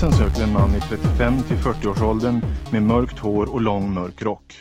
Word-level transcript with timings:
Polisen 0.00 0.18
söker 0.18 0.42
en 0.42 0.52
man 0.52 0.74
i 0.74 0.80
35 0.80 1.42
till 1.42 1.56
40-årsåldern 1.56 2.40
med 2.72 2.82
mörkt 2.82 3.18
hår 3.18 3.54
och 3.54 3.60
lång 3.60 3.94
mörk 3.94 4.22
rock. 4.22 4.54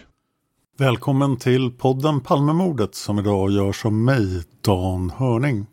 Välkommen 0.77 1.37
till 1.37 1.71
podden 1.71 2.21
Palmemordet 2.21 2.95
som 2.95 3.19
idag 3.19 3.51
görs 3.51 3.85
av 3.85 3.93
mig, 3.93 4.43
Dan 4.61 5.09
Hörning. 5.09 5.65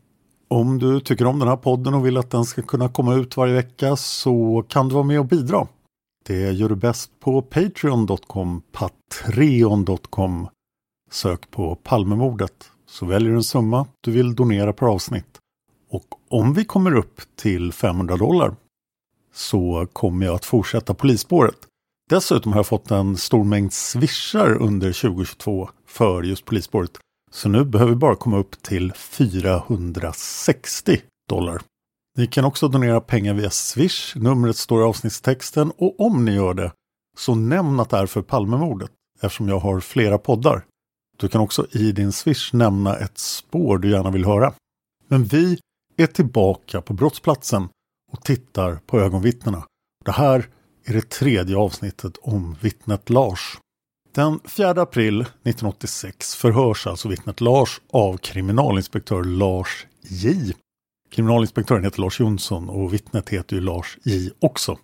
Om 0.49 0.79
du 0.79 1.01
tycker 1.01 1.27
om 1.27 1.39
den 1.39 1.49
här 1.49 1.57
podden 1.57 1.95
och 1.95 2.07
vill 2.07 2.17
att 2.17 2.31
den 2.31 2.45
ska 2.45 2.63
kunna 2.63 2.89
komma 2.89 3.15
ut 3.15 3.37
varje 3.37 3.55
vecka 3.55 3.97
så 3.97 4.65
kan 4.69 4.89
du 4.89 4.95
vara 4.95 5.05
med 5.05 5.21
och 5.21 5.27
bidra. 5.27 5.67
Det 6.27 6.53
gör 6.53 6.69
du 6.69 6.77
bäst 6.77 7.11
på 7.21 7.43
patreon.com, 7.43 8.63
patreon.com. 8.73 10.49
Sök 11.11 11.51
på 11.51 11.75
Palmemordet 11.75 12.71
så 12.89 13.07
väljer 13.07 13.31
du 13.31 13.37
en 13.37 13.45
summa 13.45 13.87
du 14.01 14.11
vill 14.11 14.35
donera 14.35 14.73
per 14.73 14.87
avsnitt. 14.87 15.39
Och 15.91 16.07
om 16.31 16.55
vi 16.55 16.65
kommer 16.65 16.95
upp 16.95 17.21
till 17.37 17.73
500 17.73 18.17
dollar 18.17 18.55
så 19.33 19.87
kommer 19.93 20.27
jag 20.27 20.35
att 20.35 20.45
fortsätta 20.45 20.95
polisspåret. 20.95 21.57
Dessutom 22.11 22.53
har 22.53 22.59
jag 22.59 22.67
fått 22.67 22.91
en 22.91 23.17
stor 23.17 23.45
mängd 23.45 23.73
swishar 23.73 24.63
under 24.63 24.93
2022 24.93 25.69
för 25.87 26.23
just 26.23 26.45
polisspåret. 26.45 26.99
Så 27.31 27.49
nu 27.49 27.65
behöver 27.65 27.93
vi 27.93 27.97
bara 27.97 28.17
komma 28.17 28.39
upp 28.39 28.63
till 28.63 28.93
460 28.93 31.01
dollar. 31.29 31.63
Ni 32.19 32.27
kan 32.27 32.45
också 32.45 32.69
donera 32.69 33.01
pengar 33.01 33.35
via 33.35 33.51
Swish. 33.51 34.17
Numret 34.17 34.57
står 34.57 34.81
i 34.81 34.85
avsnittstexten 34.85 35.73
och 35.77 36.01
om 36.01 36.25
ni 36.25 36.35
gör 36.35 36.55
det 36.55 36.73
så 37.19 37.35
nämn 37.35 37.81
att 37.81 37.91
det 37.91 37.97
är 37.97 38.07
för 38.07 38.23
Palmemordet 38.23 38.91
eftersom 39.23 39.49
jag 39.49 39.59
har 39.59 39.81
flera 39.81 40.19
poddar. 40.19 40.65
Du 41.17 41.29
kan 41.29 41.41
också 41.41 41.67
i 41.71 41.93
din 41.93 42.13
Swish 42.13 42.53
nämna 42.53 42.97
ett 42.97 43.19
spår 43.19 43.79
du 43.79 43.91
gärna 43.91 44.11
vill 44.11 44.25
höra. 44.25 44.53
Men 45.09 45.25
vi 45.25 45.59
är 45.97 46.07
tillbaka 46.07 46.81
på 46.81 46.93
brottsplatsen 46.93 47.69
och 48.13 48.23
tittar 48.23 48.81
på 48.87 49.01
ögonvittnena. 49.01 49.65
Det 50.05 50.13
här 50.13 50.47
är 50.85 50.93
det 50.93 51.11
tredje 51.11 51.57
avsnittet 51.57 52.17
om 52.23 52.57
vittnet 52.61 53.11
Lars. 53.11 53.59
Den 54.15 54.41
4 54.45 54.71
april 54.71 55.21
1986 55.21 56.35
förhörs 56.35 56.87
alltså 56.87 57.09
vittnet 57.09 57.41
Lars 57.41 57.81
av 57.93 58.17
kriminalinspektör 58.17 59.25
Lars 59.25 59.87
J. 60.03 60.53
Kriminalinspektören 61.11 61.85
heter 61.85 62.01
Lars 62.01 62.21
Jonsson 62.21 62.69
och 62.69 62.95
vittnet 62.95 63.29
heter 63.29 63.57
ju 63.57 63.63
Lars 63.63 63.99
J 64.03 64.31
också. 64.41 64.79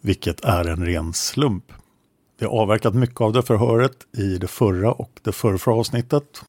Vilket 0.00 0.44
är 0.44 0.64
en 0.64 0.86
ren 0.86 1.12
slump. 1.12 1.72
Vi 2.38 2.46
har 2.46 2.52
avverkat 2.52 2.94
mycket 2.94 3.20
av 3.20 3.32
det 3.32 3.42
förhöret 3.42 4.16
i 4.16 4.38
det 4.38 4.46
förra 4.46 4.92
och 4.92 5.20
det 5.22 5.32
förra 5.32 5.74
avsnittet. 5.74 6.42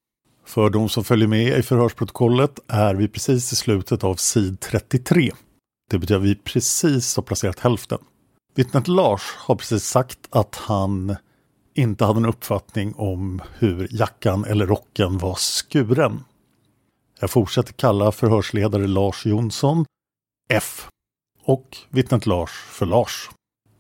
För 0.46 0.70
de 0.70 0.90
som 0.90 1.04
följer 1.04 1.28
med 1.28 1.60
i 1.60 1.62
förhörsprotokollet 1.62 2.60
är 2.68 2.96
vi 2.96 3.08
precis 3.08 3.54
i 3.54 3.56
slutet 3.56 4.04
av 4.04 4.16
sid 4.16 4.60
33. 4.60 5.32
Det 5.90 6.00
betyder 6.00 6.20
att 6.20 6.26
vi 6.26 6.36
precis 6.36 7.16
har 7.16 7.24
placerat 7.24 7.60
hälften. 7.60 8.00
Vittnet 8.56 8.88
Lars 8.88 9.22
har 9.38 9.56
precis 9.56 9.84
sagt 9.84 10.20
att 10.30 10.56
han 10.56 11.16
inte 11.74 12.06
hade 12.06 12.20
en 12.20 12.26
uppfattning 12.26 12.94
om 12.98 13.42
hur 13.58 13.88
jackan 13.92 14.46
eller 14.46 14.68
rocken 14.68 15.18
var 15.18 15.36
skuren. 15.36 16.24
Jag 17.20 17.30
fortsätter 17.30 17.74
kalla 17.74 18.12
förhörsledare 18.12 18.88
Lars 18.88 19.26
Jonsson 19.26 19.86
F 20.54 20.88
och 21.44 21.78
vittnet 21.90 22.26
Lars 22.26 22.52
för 22.52 22.86
Lars. 22.86 23.30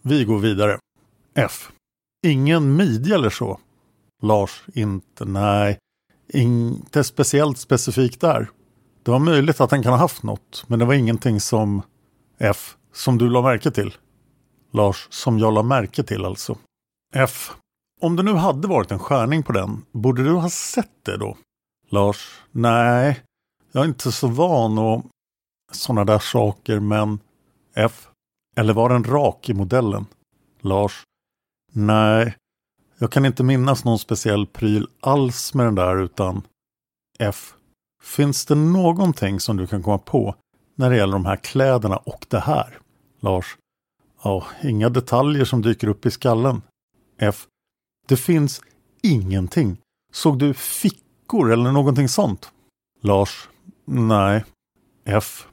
Vi 0.02 0.26
går 0.26 0.40
vidare. 0.40 0.80
F. 1.36 1.72
Ingen 2.28 2.76
midja 2.76 3.16
eller 3.16 3.30
så? 3.30 3.60
Lars, 4.24 4.64
inte, 4.74 5.26
nej, 5.26 5.78
inte 6.34 7.04
speciellt 7.04 7.58
specifikt 7.58 8.22
där. 8.22 8.50
Det 9.04 9.12
var 9.12 9.20
möjligt 9.20 9.62
att 9.62 9.72
han 9.72 9.84
kan 9.84 9.94
ha 9.94 10.00
haft 10.00 10.24
något, 10.24 10.64
men 10.68 10.80
det 10.80 10.86
var 10.86 10.94
ingenting 10.94 11.40
som 11.40 11.82
F, 12.40 12.76
som 12.94 13.18
du 13.18 13.30
la 13.30 13.42
märke 13.42 13.72
till. 13.72 13.94
Lars, 14.72 15.08
som 15.10 15.40
jag 15.40 15.54
la 15.54 15.64
märke 15.64 16.04
till 16.04 16.26
alltså. 16.26 16.58
F. 17.14 17.52
Om 18.02 18.16
det 18.16 18.24
nu 18.24 18.34
hade 18.34 18.68
varit 18.68 18.92
en 18.92 19.00
skärning 19.00 19.44
på 19.44 19.52
den, 19.52 19.86
borde 19.92 20.24
du 20.24 20.32
ha 20.32 20.50
sett 20.50 21.06
det 21.06 21.18
då? 21.18 21.38
Lars. 21.90 22.42
Nej, 22.52 23.24
jag 23.72 23.84
är 23.84 23.88
inte 23.88 24.12
så 24.12 24.28
van 24.28 24.78
och 24.78 25.06
sådana 25.72 26.06
där 26.06 26.20
saker, 26.20 26.80
men 26.80 27.20
F. 27.76 28.08
Eller 28.56 28.74
var 28.74 28.90
den 28.90 29.04
rak 29.04 29.50
i 29.50 29.54
modellen? 29.54 30.06
Lars. 30.62 31.04
Nej, 31.72 32.36
jag 32.98 33.12
kan 33.12 33.26
inte 33.26 33.44
minnas 33.44 33.86
någon 33.86 34.00
speciell 34.00 34.48
pryl 34.48 34.88
alls 35.02 35.54
med 35.54 35.66
den 35.66 35.76
där 35.76 35.98
utan 35.98 36.42
F. 37.20 37.54
Finns 38.04 38.46
det 38.46 38.56
någonting 38.56 39.40
som 39.40 39.58
du 39.58 39.68
kan 39.68 39.84
komma 39.84 39.98
på 39.98 40.36
när 40.80 40.90
det 40.90 40.96
gäller 40.96 41.14
de 41.14 41.26
här 41.26 41.36
kläderna 41.36 41.98
och 41.98 42.26
det 42.30 42.40
här? 42.40 42.80
Lars. 43.20 43.58
Ja, 44.24 44.46
inga 44.64 44.90
detaljer 44.90 45.46
som 45.46 45.62
dyker 45.62 45.88
upp 45.88 46.06
i 46.06 46.12
skallen. 46.12 46.62
F. 47.18 47.48
Det 48.08 48.18
finns 48.18 48.62
ingenting. 49.02 49.78
Såg 50.14 50.40
du 50.40 50.54
fickor 50.54 51.52
eller 51.52 51.72
någonting 51.72 52.08
sånt? 52.08 52.52
Lars. 53.02 53.50
Nej. 53.86 54.46
F. 55.06 55.48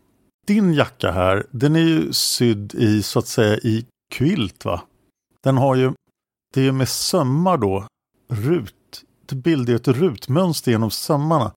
Din 0.47 0.75
jacka 0.75 1.13
här, 1.13 1.47
den 1.51 1.77
är 1.77 1.81
ju 1.81 2.13
sydd 2.13 2.75
i 2.75 3.03
så 3.03 3.19
att 3.19 3.27
säga 3.27 3.57
i 3.57 3.87
kvilt 4.13 4.65
va? 4.65 4.83
Den 5.43 5.57
har 5.57 5.75
ju, 5.75 5.93
det 6.55 6.61
är 6.61 6.65
ju 6.65 6.73
med 6.73 6.89
sömmar 6.89 7.57
då, 7.57 7.87
rut. 8.29 9.05
Det 9.27 9.37
bildar 9.37 9.73
ju 9.73 9.77
ett 9.77 9.89
rutmönster 9.89 10.71
genom 10.71 10.91
sömmarna. 10.91 11.53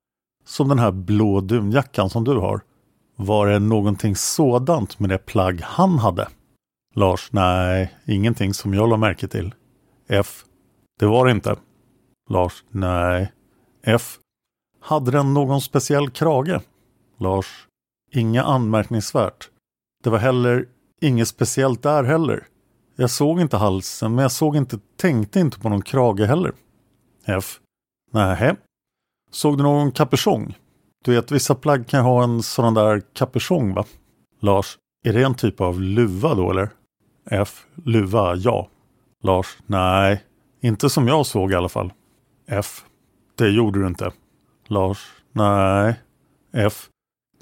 Som 0.46 0.68
den 0.68 0.80
här 0.80 0.92
blå 0.92 1.42
dunjackan 1.42 2.10
som 2.10 2.24
du 2.24 2.36
har. 2.36 2.62
Var 3.22 3.48
det 3.48 3.60
någonting 3.60 4.16
sådant 4.16 5.00
med 5.00 5.10
det 5.10 5.18
plagg 5.18 5.62
han 5.62 6.00
hade? 6.00 6.28
Lars, 6.96 7.30
nej, 7.32 7.94
ingenting 8.06 8.54
som 8.54 8.74
jag 8.74 8.90
la 8.90 8.98
märke 8.98 9.28
till. 9.28 9.54
F. 10.08 10.46
Det 11.00 11.06
var 11.06 11.26
det 11.26 11.32
inte. 11.32 11.56
Lars, 12.30 12.64
nej. 12.70 13.32
F. 13.84 14.20
Hade 14.80 15.12
den 15.12 15.34
någon 15.34 15.62
speciell 15.62 16.10
krage? 16.10 16.62
Lars, 17.18 17.68
Inga 18.12 18.44
anmärkningsvärt. 18.44 19.50
Det 20.04 20.10
var 20.10 20.18
heller 20.18 20.66
inget 21.02 21.28
speciellt 21.28 21.84
där 21.84 22.04
heller. 22.04 22.48
Jag 22.96 23.10
såg 23.10 23.42
inte 23.42 23.58
halsen, 23.58 24.16
men 24.16 24.22
jag 24.22 24.32
såg 24.32 24.56
inte, 24.56 24.80
tänkte 24.98 25.40
inte 25.40 25.60
på 25.60 25.70
någon 25.70 25.82
krage 25.82 26.26
heller. 26.26 26.54
F. 27.26 27.60
Nähä. 28.12 28.56
Såg 29.32 29.58
du 29.58 29.64
någon 29.64 29.92
kapuschong? 29.92 30.58
Du 31.06 31.16
vet, 31.16 31.32
vissa 31.32 31.56
plagg 31.56 31.88
kan 31.88 32.06
ha 32.06 32.24
en 32.24 32.44
sån 32.44 32.74
där 32.74 33.02
kapuschong 33.14 33.74
va? 33.74 33.86
Lars. 34.40 34.78
Är 35.06 35.14
det 35.14 35.24
en 35.24 35.36
typ 35.36 35.62
av 35.62 35.82
luva 35.82 36.36
då 36.36 36.52
eller? 36.52 36.70
F. 37.32 37.66
Luva, 37.86 38.36
ja. 38.36 38.70
Lars. 39.24 39.58
Nej, 39.66 40.24
inte 40.62 40.90
som 40.90 41.08
jag 41.08 41.26
såg 41.26 41.52
i 41.52 41.56
alla 41.56 41.70
fall. 41.70 41.94
F. 42.48 42.84
Det 43.36 43.50
gjorde 43.50 43.80
du 43.80 43.88
inte. 43.88 44.12
Lars. 44.68 45.12
Nej. 45.32 46.00
F. 46.54 46.90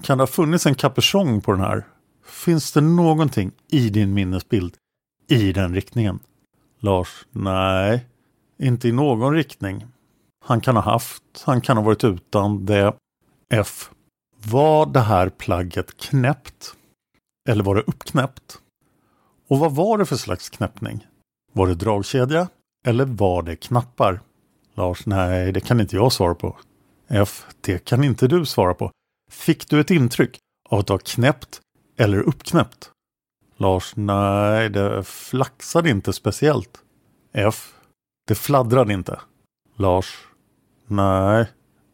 Kan 0.04 0.18
det 0.18 0.22
ha 0.22 0.28
funnits 0.28 0.66
en 0.66 0.76
kapuschong 0.76 1.42
på 1.42 1.52
den 1.52 1.62
här? 1.62 1.86
Finns 2.26 2.72
det 2.72 2.82
någonting 2.82 3.52
i 3.72 3.90
din 3.90 4.14
minnesbild 4.14 4.76
i 5.30 5.54
den 5.54 5.76
riktningen? 5.76 6.20
Lars. 6.80 7.26
Nej. 7.32 8.06
Inte 8.60 8.88
i 8.88 8.92
någon 8.92 9.34
riktning. 9.34 9.86
Han 10.46 10.62
kan 10.62 10.76
ha 10.76 10.84
haft, 10.84 11.24
han 11.46 11.62
kan 11.62 11.78
ha 11.78 11.84
varit 11.84 12.04
utan 12.04 12.66
det. 12.66 12.94
F. 13.54 13.90
Var 14.46 14.86
det 14.86 15.00
här 15.00 15.30
plagget 15.30 15.98
knäppt? 15.98 16.76
Eller 17.50 17.64
var 17.64 17.76
det 17.76 17.82
uppknäppt? 17.82 18.60
Och 19.48 19.60
vad 19.60 19.76
var 19.76 19.98
det 19.98 20.06
för 20.06 20.16
slags 20.16 20.50
knäppning? 20.50 21.08
Var 21.54 21.68
det 21.68 21.76
dragkedja? 21.76 22.50
Eller 22.86 23.06
var 23.06 23.44
det 23.44 23.56
knappar? 23.56 24.22
Lars, 24.74 25.06
nej, 25.06 25.52
det 25.52 25.62
kan 25.62 25.80
inte 25.80 25.96
jag 25.96 26.12
svara 26.12 26.36
på. 26.36 26.58
F, 27.08 27.46
det 27.62 27.86
kan 27.86 28.04
inte 28.04 28.28
du 28.28 28.46
svara 28.46 28.74
på. 28.74 28.92
Fick 29.32 29.70
du 29.70 29.80
ett 29.80 29.92
intryck 29.92 30.38
av 30.70 30.80
att 30.80 30.90
ha 30.90 30.98
knäppt 30.98 31.62
eller 31.98 32.20
uppknäppt? 32.20 32.92
Lars, 33.58 33.94
nej, 33.96 34.70
det 34.70 35.04
flaxade 35.04 35.90
inte 35.90 36.14
speciellt. 36.14 36.82
F, 37.34 37.74
det 38.28 38.36
fladdrade 38.36 38.94
inte. 38.94 39.20
Lars, 39.76 40.28
nej. 40.88 41.46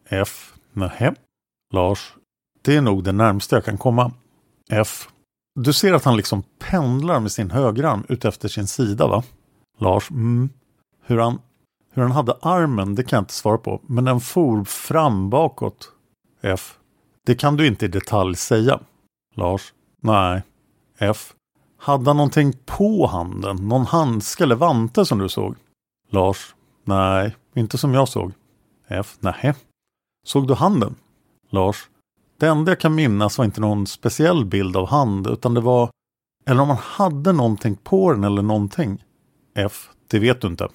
F, 0.10 0.54
Nähä. 0.74 1.16
Lars, 1.74 2.14
det 2.62 2.76
är 2.76 2.82
nog 2.82 3.04
det 3.04 3.12
närmaste 3.12 3.56
jag 3.56 3.66
kan 3.66 3.78
komma. 3.78 4.12
F, 4.72 5.08
du 5.60 5.74
ser 5.74 5.94
att 5.94 6.04
han 6.04 6.18
liksom 6.18 6.44
pendlar 6.60 7.20
med 7.20 7.32
sin 7.32 7.52
högerarm 7.52 8.06
ut 8.10 8.26
efter 8.26 8.48
sin 8.48 8.68
sida 8.68 9.08
va? 9.08 9.24
Lars, 9.80 10.12
mm. 10.12 10.50
Hur 11.06 11.18
han, 11.18 11.40
hur 11.92 12.02
han 12.02 12.12
hade 12.12 12.38
armen, 12.42 12.96
det 12.96 13.04
kan 13.04 13.18
jag 13.18 13.22
inte 13.22 13.34
svara 13.34 13.58
på. 13.58 13.82
Men 13.88 14.04
den 14.04 14.20
for 14.20 14.64
fram 14.64 15.30
bakåt. 15.30 15.92
F. 16.42 16.78
Det 17.26 17.36
kan 17.36 17.58
du 17.58 17.68
inte 17.68 17.86
i 17.86 17.88
detalj 17.88 18.36
säga. 18.36 18.80
Lars. 19.36 19.74
Nej. 20.02 20.44
F. 20.98 21.34
Hade 21.78 22.10
han 22.10 22.18
någonting 22.18 22.54
på 22.66 23.08
handen? 23.08 23.68
Någon 23.68 23.86
handske 23.86 24.44
eller 24.44 24.56
vante 24.56 25.06
som 25.06 25.20
du 25.20 25.30
såg? 25.30 25.56
Lars. 26.10 26.56
Nej, 26.84 27.36
inte 27.56 27.78
som 27.78 27.94
jag 27.94 28.08
såg. 28.08 28.32
F. 28.88 29.18
Nej. 29.20 29.54
Såg 30.26 30.48
du 30.48 30.54
handen? 30.54 30.96
Lars. 31.54 31.90
Det 32.38 32.48
enda 32.48 32.72
jag 32.72 32.80
kan 32.80 32.96
minnas 32.96 33.38
var 33.38 33.46
inte 33.46 33.62
någon 33.62 33.88
speciell 33.88 34.46
bild 34.46 34.78
av 34.78 34.88
hand 34.88 35.28
utan 35.28 35.54
det 35.54 35.62
var 35.62 35.90
eller 36.46 36.62
om 36.62 36.70
han 36.70 36.78
hade 36.78 37.32
någonting 37.32 37.76
på 37.76 38.12
den 38.12 38.24
eller 38.24 38.42
någonting. 38.42 39.04
F. 39.56 39.90
Det 40.08 40.20
vet 40.20 40.42
du 40.42 40.48
inte. 40.48 40.68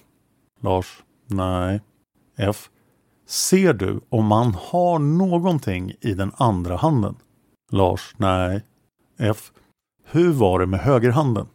Lars. 0.60 1.02
Nej. 1.26 1.80
F. 2.36 2.70
Ser 3.26 3.72
du 3.72 4.00
om 4.08 4.26
man 4.26 4.54
har 4.54 4.98
någonting 4.98 5.92
i 6.00 6.14
den 6.14 6.32
andra 6.36 6.76
handen? 6.76 7.16
Lars. 7.70 8.14
Nej. 8.16 8.64
F. 9.18 9.52
Hur 10.04 10.32
var 10.32 10.58
det 10.58 10.66
med 10.66 10.80
högerhanden? 10.80 11.46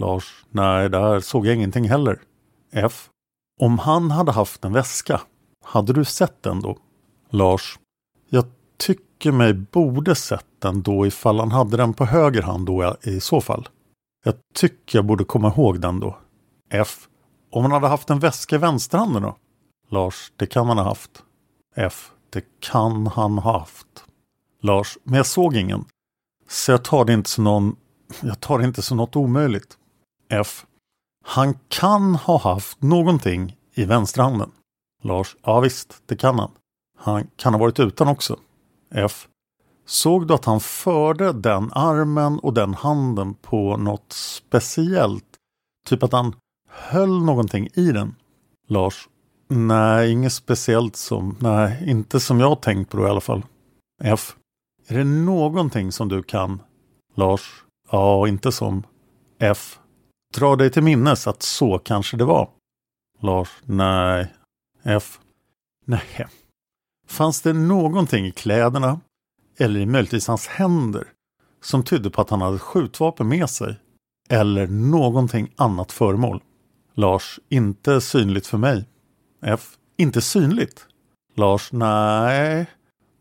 Lars. 0.00 0.44
Nej, 0.50 0.88
där 0.90 1.20
såg 1.20 1.46
jag 1.46 1.54
ingenting 1.54 1.88
heller. 1.88 2.20
F. 2.72 3.08
Om 3.60 3.78
han 3.78 4.10
hade 4.10 4.32
haft 4.32 4.64
en 4.64 4.72
väska, 4.72 5.20
hade 5.64 5.92
du 5.92 6.04
sett 6.04 6.42
den 6.42 6.60
då? 6.60 6.78
Lars. 7.30 7.78
Tycker 8.76 9.32
mig 9.32 9.54
borde 9.54 10.14
sett 10.14 10.46
den 10.58 10.82
då 10.82 11.06
ifall 11.06 11.38
han 11.38 11.52
hade 11.52 11.76
den 11.76 11.94
på 11.94 12.04
höger 12.04 12.42
hand 12.42 12.66
då 12.66 12.96
i 13.02 13.20
så 13.20 13.40
fall. 13.40 13.68
Jag 14.24 14.34
tycker 14.54 14.98
jag 14.98 15.04
borde 15.04 15.24
komma 15.24 15.48
ihåg 15.48 15.80
den 15.80 16.00
då. 16.00 16.18
F. 16.70 17.08
Om 17.50 17.62
han 17.62 17.72
hade 17.72 17.88
haft 17.88 18.10
en 18.10 18.18
väska 18.18 18.56
i 18.56 18.58
vänsterhanden 18.58 19.22
då? 19.22 19.36
Lars, 19.90 20.32
det 20.36 20.46
kan 20.46 20.66
han 20.68 20.78
ha 20.78 20.84
haft. 20.84 21.22
F. 21.76 22.10
Det 22.30 22.44
kan 22.60 23.06
han 23.06 23.38
ha 23.38 23.58
haft. 23.58 24.04
Lars, 24.62 24.98
men 25.02 25.14
jag 25.14 25.26
såg 25.26 25.56
ingen. 25.56 25.84
Så 26.48 26.70
jag 26.72 26.84
tar 26.84 27.04
det 27.04 27.12
inte 27.12 27.30
som 27.30 27.44
någon... 27.44 27.76
Jag 28.20 28.40
tar 28.40 28.58
det 28.58 28.64
inte 28.64 28.82
som 28.82 28.96
något 28.96 29.16
omöjligt. 29.16 29.78
F. 30.30 30.66
Han 31.24 31.58
kan 31.68 32.14
ha 32.14 32.38
haft 32.38 32.82
någonting 32.82 33.56
i 33.74 33.84
vänsterhanden. 33.84 34.50
Lars, 35.02 35.36
ja 35.42 35.60
visst, 35.60 36.02
det 36.06 36.16
kan 36.16 36.38
han. 36.38 36.50
Han 36.98 37.26
kan 37.36 37.54
ha 37.54 37.60
varit 37.60 37.80
utan 37.80 38.08
också. 38.08 38.38
F. 38.94 39.28
Såg 39.86 40.26
du 40.28 40.34
att 40.34 40.44
han 40.44 40.60
förde 40.60 41.32
den 41.32 41.70
armen 41.72 42.38
och 42.38 42.54
den 42.54 42.74
handen 42.74 43.34
på 43.34 43.76
något 43.76 44.12
speciellt? 44.12 45.24
Typ 45.86 46.02
att 46.02 46.12
han 46.12 46.34
höll 46.68 47.22
någonting 47.22 47.68
i 47.74 47.92
den? 47.92 48.14
Lars. 48.68 49.08
Nej, 49.48 50.12
inget 50.12 50.32
speciellt 50.32 50.96
som, 50.96 51.36
nej, 51.40 51.90
inte 51.90 52.20
som 52.20 52.40
jag 52.40 52.62
tänkt 52.62 52.90
på 52.90 52.96
då 52.96 53.06
i 53.06 53.10
alla 53.10 53.20
fall. 53.20 53.42
F. 54.02 54.36
Är 54.86 54.98
det 54.98 55.04
någonting 55.04 55.92
som 55.92 56.08
du 56.08 56.22
kan? 56.22 56.62
Lars. 57.14 57.64
Ja, 57.90 58.28
inte 58.28 58.52
som. 58.52 58.82
F. 59.38 59.78
Dra 60.34 60.56
dig 60.56 60.70
till 60.70 60.82
minnes 60.82 61.26
att 61.26 61.42
så 61.42 61.78
kanske 61.78 62.16
det 62.16 62.24
var. 62.24 62.48
Lars. 63.20 63.48
Nej. 63.64 64.34
F. 64.82 65.20
Nej. 65.84 66.26
Fanns 67.06 67.40
det 67.40 67.52
någonting 67.52 68.26
i 68.26 68.30
kläderna 68.32 69.00
eller 69.58 69.80
i 69.80 69.86
möjligtvis 69.86 70.28
hans 70.28 70.46
händer 70.46 71.06
som 71.62 71.82
tydde 71.82 72.10
på 72.10 72.20
att 72.20 72.30
han 72.30 72.40
hade 72.40 72.58
skjutvapen 72.58 73.28
med 73.28 73.50
sig 73.50 73.76
eller 74.28 74.66
någonting 74.66 75.52
annat 75.56 75.92
föremål? 75.92 76.42
Lars, 76.94 77.40
inte 77.48 78.00
synligt 78.00 78.46
för 78.46 78.58
mig. 78.58 78.88
F. 79.42 79.76
Inte 79.96 80.20
synligt? 80.20 80.86
Lars, 81.36 81.72
nej. 81.72 82.66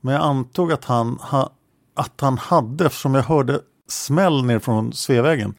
Men 0.01 0.13
jag 0.13 0.23
antog 0.23 0.71
att 0.71 0.85
han, 0.85 1.17
ha, 1.17 1.49
att 1.95 2.21
han 2.21 2.37
hade, 2.37 2.85
eftersom 2.85 3.15
jag 3.15 3.23
hörde 3.23 3.61
smäll 3.89 4.45
ner 4.45 4.59
från 4.59 4.93
Sveavägen. 4.93 5.55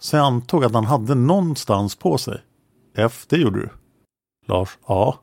Så 0.00 0.16
jag 0.16 0.26
antog 0.26 0.64
att 0.64 0.74
han 0.74 0.84
hade 0.84 1.14
någonstans 1.14 1.96
på 1.96 2.18
sig. 2.18 2.42
F. 2.96 3.26
Det 3.28 3.36
gjorde 3.36 3.60
du? 3.60 3.68
Lars, 4.46 4.78
ja. 4.86 5.18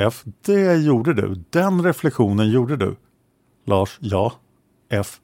F. 0.00 0.24
Det 0.42 0.76
gjorde 0.76 1.14
du. 1.14 1.44
Den 1.50 1.82
reflektionen 1.82 2.50
gjorde 2.50 2.76
du. 2.76 2.96
Lars, 3.64 3.98
ja. 4.00 4.32
F. 4.88 5.20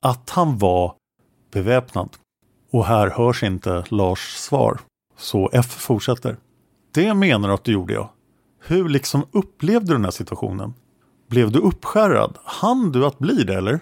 Att 0.00 0.30
han 0.30 0.58
var 0.58 0.94
beväpnad. 1.52 2.16
Och 2.70 2.84
här 2.84 3.10
hörs 3.10 3.42
inte 3.42 3.84
Lars 3.88 4.34
svar. 4.34 4.80
Så 5.16 5.50
F 5.52 5.66
fortsätter. 5.66 6.36
Det 6.94 7.14
menar 7.14 7.48
du 7.48 7.54
att 7.54 7.64
du 7.64 7.72
gjorde 7.72 7.94
ja. 7.94 8.12
Hur 8.60 8.88
liksom 8.88 9.26
upplevde 9.32 9.86
du 9.86 9.92
den 9.92 10.04
här 10.04 10.10
situationen? 10.10 10.74
Blev 11.28 11.52
du 11.52 11.58
uppskärrad? 11.58 12.38
Hann 12.44 12.92
du 12.92 13.06
att 13.06 13.18
bli 13.18 13.44
det 13.44 13.54
eller? 13.54 13.80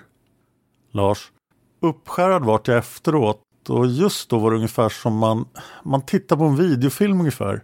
Lars. 0.90 1.32
Uppskärrad 1.80 2.44
vart 2.44 2.68
jag 2.68 2.78
efteråt 2.78 3.42
och 3.68 3.86
just 3.86 4.30
då 4.30 4.38
var 4.38 4.50
det 4.50 4.56
ungefär 4.56 4.88
som 4.88 5.16
man, 5.16 5.48
man 5.82 6.02
tittar 6.02 6.36
på 6.36 6.44
en 6.44 6.56
videofilm 6.56 7.20
ungefär. 7.20 7.62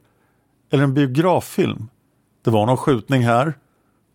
Eller 0.70 0.85
en 0.85 0.94
biograffilm. 0.94 1.88
Det 2.47 2.53
var 2.53 2.67
någon 2.67 2.76
skjutning 2.76 3.23
här 3.23 3.59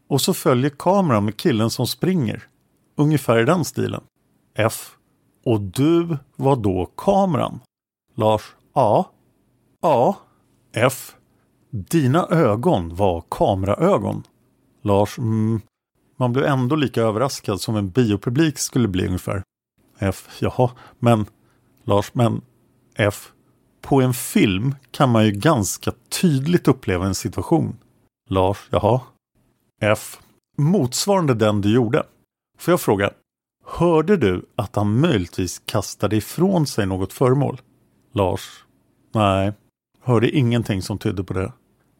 och 0.08 0.22
så 0.22 0.34
följer 0.34 0.70
kameran 0.70 1.26
med 1.26 1.38
killen 1.38 1.70
som 1.70 1.88
springer. 1.88 2.44
Ungefär 2.96 3.40
i 3.40 3.46
den 3.46 3.66
stilen. 3.66 4.04
F. 4.56 4.96
Och 5.46 5.62
du 5.62 6.18
var 6.36 6.56
då 6.56 6.86
kameran? 6.98 7.60
Lars. 8.16 8.42
Ja. 8.74 9.12
Ja. 9.82 10.18
F. 10.74 11.16
Dina 11.70 12.28
ögon 12.28 12.96
var 12.96 13.24
kameraögon. 13.30 14.24
Lars. 14.82 15.18
Mm, 15.18 15.62
man 16.18 16.34
blev 16.34 16.46
ändå 16.46 16.76
lika 16.76 17.02
överraskad 17.02 17.62
som 17.62 17.76
en 17.76 17.90
biopublik 17.90 18.58
skulle 18.58 18.88
bli 18.88 19.08
ungefär. 19.08 19.44
F. 20.00 20.28
Jaha, 20.40 20.72
men 21.00 21.26
Lars, 21.84 22.14
men 22.14 22.42
F. 22.96 23.32
På 23.82 24.02
en 24.02 24.14
film 24.14 24.76
kan 24.92 25.10
man 25.10 25.26
ju 25.26 25.32
ganska 25.32 25.92
tydligt 26.22 26.68
uppleva 26.68 27.06
en 27.06 27.16
situation. 27.16 27.78
Lars, 28.32 28.58
jaha. 28.70 29.02
F. 29.82 30.20
Motsvarande 30.58 31.34
den 31.34 31.62
du 31.62 31.74
gjorde. 31.74 32.04
Får 32.58 32.72
jag 32.72 32.82
fråga, 32.82 33.12
hörde 33.66 34.18
du 34.18 34.46
att 34.56 34.76
han 34.76 35.00
möjligtvis 35.00 35.62
kastade 35.66 36.16
ifrån 36.16 36.68
sig 36.68 36.86
något 36.86 37.14
föremål? 37.14 37.62
Lars, 38.14 38.66
nej, 39.14 39.54
hörde 40.02 40.30
ingenting 40.30 40.82
som 40.82 40.98
tydde 40.98 41.24
på 41.24 41.34
det. 41.34 41.54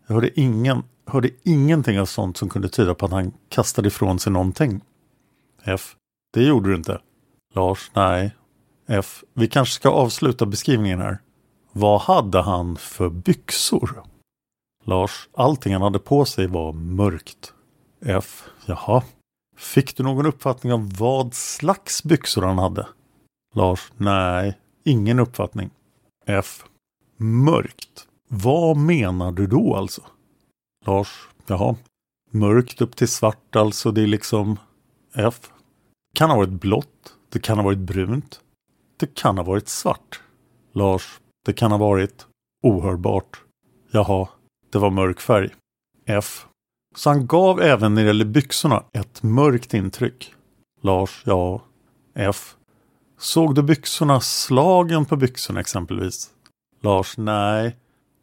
Jag 0.08 0.16
hörde, 0.16 0.40
ingen, 0.40 0.84
hörde 1.06 1.30
ingenting 1.44 2.00
av 2.00 2.06
sånt 2.06 2.38
som 2.38 2.50
kunde 2.50 2.70
tyda 2.70 2.96
på 2.96 3.06
att 3.06 3.12
han 3.12 3.34
kastade 3.50 3.88
ifrån 3.88 4.20
sig 4.20 4.34
någonting. 4.34 4.82
F. 5.64 5.96
Det 6.34 6.44
gjorde 6.44 6.70
du 6.70 6.76
inte. 6.76 7.02
Lars, 7.54 7.92
nej. 7.94 8.36
F. 8.88 9.24
Vi 9.34 9.48
kanske 9.48 9.74
ska 9.74 9.90
avsluta 9.90 10.46
beskrivningen 10.46 11.00
här. 11.00 11.18
Vad 11.72 12.02
hade 12.02 12.42
han 12.42 12.76
för 12.76 13.10
byxor? 13.10 14.11
Lars, 14.84 15.30
allting 15.34 15.74
han 15.74 15.82
hade 15.82 16.00
på 16.00 16.26
sig 16.26 16.48
var 16.48 16.74
mörkt. 16.74 17.54
F. 18.06 18.44
Jaha. 18.66 19.04
Fick 19.58 19.98
du 19.98 20.04
någon 20.04 20.26
uppfattning 20.26 20.74
om 20.74 20.90
vad 20.90 21.34
slags 21.34 22.04
byxor 22.04 22.42
han 22.42 22.58
hade? 22.58 22.88
Lars, 23.54 23.92
nej, 23.98 24.58
ingen 24.84 25.20
uppfattning. 25.20 25.70
F. 26.26 26.64
Mörkt. 27.18 28.08
Vad 28.28 28.78
menar 28.78 29.32
du 29.32 29.48
då 29.48 29.76
alltså? 29.76 30.02
Lars, 30.86 31.28
jaha. 31.48 31.76
Mörkt 32.32 32.82
upp 32.82 32.96
till 32.96 33.08
svart 33.08 33.56
alltså, 33.56 33.92
det 33.92 34.02
är 34.02 34.08
liksom 34.08 34.60
F. 35.16 35.52
Kan 36.14 36.30
ha 36.30 36.38
varit 36.38 36.62
blått. 36.62 37.16
Det 37.30 37.40
kan 37.40 37.58
ha 37.58 37.64
varit 37.64 37.78
brunt. 37.78 38.42
Det 38.98 39.16
kan 39.16 39.38
ha 39.38 39.44
varit 39.44 39.68
svart. 39.68 40.22
Lars, 40.74 41.20
det 41.46 41.54
kan 41.54 41.72
ha 41.72 41.78
varit 41.78 42.28
ohörbart. 42.64 43.42
Jaha, 43.92 44.28
det 44.72 44.80
var 44.80 44.90
mörk 44.90 45.22
färg. 45.22 45.50
F. 46.06 46.46
Så 46.96 47.10
han 47.10 47.28
gav 47.28 47.62
även 47.62 47.96
när 47.96 48.02
det 48.02 48.08
gäller 48.08 48.26
byxorna 48.26 48.84
ett 48.94 49.24
mörkt 49.24 49.74
intryck. 49.74 50.34
Lars, 50.82 51.24
ja. 51.26 51.62
F. 52.16 52.56
Såg 53.18 53.56
du 53.56 53.64
byxorna, 53.64 54.22
slagen 54.22 55.06
på 55.06 55.16
byxorna 55.16 55.60
exempelvis? 55.60 56.30
Lars, 56.82 57.18
nej. 57.18 57.76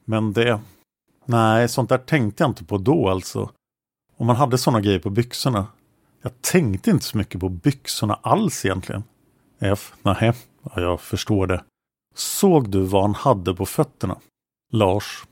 Men 0.04 0.32
det... 0.32 0.60
Nej, 1.24 1.68
sånt 1.68 1.88
där 1.88 1.98
tänkte 1.98 2.42
jag 2.42 2.50
inte 2.50 2.64
på 2.64 2.78
då 2.78 3.08
alltså. 3.08 3.50
Om 4.16 4.26
man 4.26 4.36
hade 4.36 4.58
sådana 4.58 4.80
grejer 4.80 4.98
på 4.98 5.10
byxorna. 5.10 5.66
Jag 6.22 6.42
tänkte 6.42 6.90
inte 6.90 7.04
så 7.04 7.18
mycket 7.18 7.40
på 7.40 7.48
byxorna 7.48 8.14
alls 8.22 8.64
egentligen. 8.64 9.04
F. 9.58 9.92
Nej, 10.02 10.32
ja, 10.62 10.80
jag 10.80 11.00
förstår 11.00 11.46
det. 11.46 11.64
Såg 12.14 12.70
du 12.70 12.80
vad 12.80 13.02
han 13.02 13.14
hade 13.14 13.54
på 13.54 13.66
fötterna? 13.66 14.18
Lars. 14.72 15.24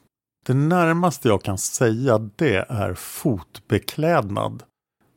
Det 0.47 0.55
närmaste 0.55 1.29
jag 1.29 1.43
kan 1.43 1.59
säga 1.59 2.19
det 2.19 2.57
är 2.69 2.95
fotbeklädnad. 2.95 4.63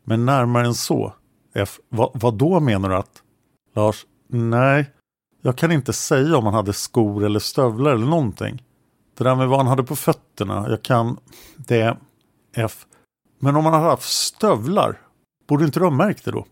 Men 0.03 0.25
närmare 0.25 0.65
än 0.65 0.73
så. 0.73 1.13
F. 1.55 1.79
Va, 1.89 2.11
vad 2.13 2.37
då 2.37 2.59
menar 2.59 2.89
du 2.89 2.95
att? 2.95 3.23
Lars. 3.75 4.05
Nej, 4.27 4.89
jag 5.41 5.57
kan 5.57 5.71
inte 5.71 5.93
säga 5.93 6.37
om 6.37 6.45
han 6.45 6.53
hade 6.53 6.73
skor 6.73 7.25
eller 7.25 7.39
stövlar 7.39 7.91
eller 7.91 8.05
någonting. 8.05 8.63
Det 9.17 9.23
där 9.23 9.35
med 9.35 9.47
vad 9.47 9.59
han 9.59 9.67
hade 9.67 9.83
på 9.83 9.95
fötterna, 9.95 10.69
jag 10.69 10.83
kan... 10.83 11.17
Det... 11.55 11.97
F. 12.55 12.85
Men 13.39 13.55
om 13.55 13.65
han 13.65 13.73
hade 13.73 13.85
haft 13.85 14.09
stövlar, 14.09 15.01
borde 15.47 15.65
inte 15.65 15.79
du 15.79 15.85
ha 15.85 15.91
märkt 15.91 16.25
det 16.25 16.31
då? 16.31 16.45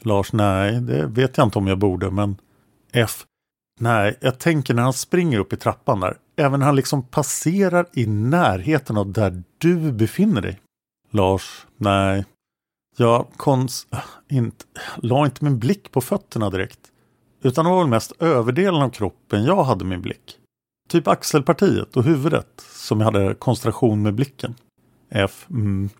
Lars, 0.00 0.32
nej, 0.32 0.80
det 0.80 1.06
vet 1.06 1.36
jag 1.36 1.46
inte 1.46 1.58
om 1.58 1.66
jag 1.66 1.78
borde, 1.78 2.10
men... 2.10 2.36
F. 2.92 3.24
Nej, 3.80 4.18
jag 4.20 4.38
tänker 4.38 4.74
när 4.74 4.82
han 4.82 4.92
springer 4.92 5.38
upp 5.38 5.52
i 5.52 5.56
trappan 5.56 6.00
där. 6.00 6.16
Även 6.36 6.60
när 6.60 6.66
han 6.66 6.76
liksom 6.76 7.02
passerar 7.02 7.86
i 7.92 8.06
närheten 8.06 8.96
av 8.96 9.12
där 9.12 9.42
du 9.58 9.92
befinner 9.92 10.40
dig. 10.40 10.60
Lars, 11.10 11.66
nej. 11.76 12.24
Jag 12.96 13.26
kons... 13.36 13.86
Inte, 14.28 14.64
la 14.96 15.24
inte 15.24 15.44
min 15.44 15.58
blick 15.58 15.92
på 15.92 16.00
fötterna 16.00 16.50
direkt. 16.50 16.92
Utan 17.42 17.64
det 17.64 17.70
var 17.70 17.78
väl 17.78 17.88
mest 17.88 18.12
överdelen 18.18 18.82
av 18.82 18.90
kroppen 18.90 19.44
jag 19.44 19.64
hade 19.64 19.84
min 19.84 20.02
blick. 20.02 20.38
Typ 20.88 21.08
axelpartiet 21.08 21.96
och 21.96 22.04
huvudet 22.04 22.60
som 22.60 23.00
jag 23.00 23.04
hade 23.04 23.34
koncentration 23.34 24.02
med 24.02 24.14
blicken. 24.14 24.54
F. 25.10 25.46
Mm. 25.50 25.90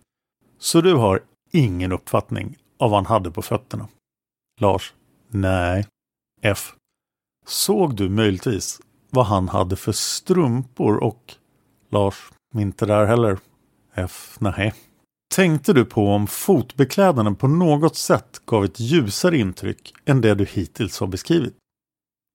Så 0.59 0.81
du 0.81 0.95
har 0.95 1.23
ingen 1.53 1.93
uppfattning 1.93 2.57
av 2.79 2.91
vad 2.91 2.99
han 2.99 3.07
hade 3.07 3.31
på 3.31 3.43
fötterna? 3.43 3.89
Lars. 4.61 4.95
Nej. 5.29 5.87
F. 6.43 6.75
Såg 7.47 7.97
du 7.97 8.09
möjligtvis 8.09 8.81
vad 9.15 9.27
han 9.27 9.49
hade 9.49 9.77
för 9.77 9.93
strumpor 9.93 10.97
och 10.97 11.35
Lars, 11.91 12.33
inte 12.55 12.87
där 12.87 13.07
heller. 13.07 13.39
F. 13.95 14.37
Nej. 14.39 14.75
Tänkte 15.35 15.73
du 15.73 15.85
på 15.85 16.09
om 16.09 16.27
fotbeklädnaden 16.27 17.37
på 17.37 17.49
något 17.49 17.97
sätt 17.97 18.43
gav 18.47 18.65
ett 18.65 18.81
ljusare 18.81 19.39
intryck 19.39 19.95
än 20.05 20.21
det 20.21 20.35
du 20.35 20.45
hittills 20.45 21.01
har 21.01 21.07
beskrivit? 21.07 21.57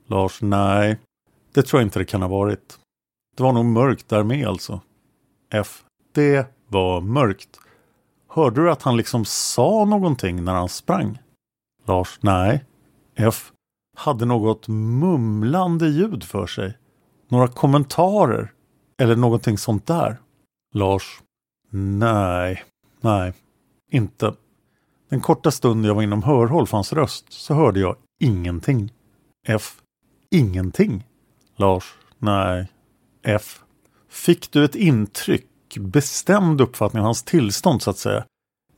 Lars, 0.07 0.41
nej. 0.41 0.99
Det 1.53 1.63
tror 1.63 1.81
jag 1.81 1.87
inte 1.87 1.99
det 1.99 2.05
kan 2.05 2.21
ha 2.21 2.29
varit. 2.29 2.79
Det 3.35 3.43
var 3.43 3.53
nog 3.53 3.65
mörkt 3.65 4.09
där 4.09 4.23
med 4.23 4.47
alltså. 4.47 4.81
F. 5.53 5.83
Det 6.11 6.47
var 6.67 7.01
mörkt. 7.01 7.59
Hörde 8.27 8.61
du 8.61 8.71
att 8.71 8.81
han 8.81 8.97
liksom 8.97 9.25
sa 9.25 9.85
någonting 9.85 10.43
när 10.43 10.53
han 10.53 10.69
sprang? 10.69 11.19
Lars, 11.85 12.19
nej. 12.21 12.65
F. 13.15 13.51
Hade 13.99 14.25
något 14.25 14.67
mumlande 14.67 15.87
ljud 15.87 16.23
för 16.23 16.47
sig. 16.47 16.77
Några 17.29 17.47
kommentarer. 17.47 18.53
Eller 18.97 19.15
någonting 19.15 19.57
sånt 19.57 19.85
där. 19.85 20.17
Lars, 20.73 21.21
nej. 21.71 22.63
Nej, 23.01 23.33
inte. 23.91 24.33
Den 25.09 25.21
korta 25.21 25.51
stund 25.51 25.85
jag 25.85 25.95
var 25.95 26.01
inom 26.03 26.23
hörhåll 26.23 26.67
för 26.67 26.77
hans 26.77 26.93
röst 26.93 27.25
så 27.33 27.53
hörde 27.53 27.79
jag 27.79 27.95
ingenting. 28.19 28.93
F. 29.47 29.81
Ingenting. 30.31 31.07
Lars. 31.55 31.93
Nej. 32.17 32.67
F. 33.23 33.63
Fick 34.09 34.51
du 34.51 34.65
ett 34.65 34.75
intryck, 34.75 35.77
bestämd 35.79 36.61
uppfattning 36.61 36.99
av 36.99 37.05
hans 37.05 37.23
tillstånd 37.23 37.81
så 37.81 37.89
att 37.89 37.97
säga? 37.97 38.25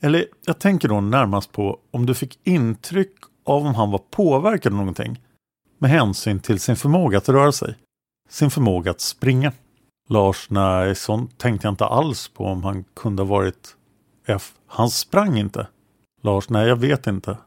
Eller 0.01 0.25
jag 0.45 0.59
tänker 0.59 0.87
då 0.87 1.01
närmast 1.01 1.51
på 1.51 1.79
om 1.91 2.05
du 2.05 2.13
fick 2.13 2.39
intryck 2.43 3.15
av 3.49 3.65
om 3.65 3.75
han 3.75 3.91
var 3.91 4.01
påverkad 4.11 4.73
av 4.73 4.77
någonting 4.77 5.21
med 5.77 5.89
hänsyn 5.89 6.39
till 6.39 6.59
sin 6.59 6.75
förmåga 6.75 7.17
att 7.17 7.29
röra 7.29 7.51
sig. 7.51 7.75
Sin 8.29 8.51
förmåga 8.51 8.91
att 8.91 9.01
springa. 9.01 9.51
Lars, 10.09 10.49
nej, 10.49 10.95
sånt 10.95 11.37
tänkte 11.37 11.67
jag 11.67 11.71
inte 11.71 11.85
alls 11.85 12.27
på 12.27 12.45
om 12.45 12.63
han 12.63 12.83
kunde 12.93 13.21
ha 13.21 13.27
varit 13.27 13.75
F. 14.25 14.53
Han 14.67 14.89
sprang 14.89 15.37
inte. 15.37 15.67
Lars, 16.21 16.49
nej 16.49 16.67
jag 16.67 16.75
vet 16.75 17.07
inte. 17.07 17.37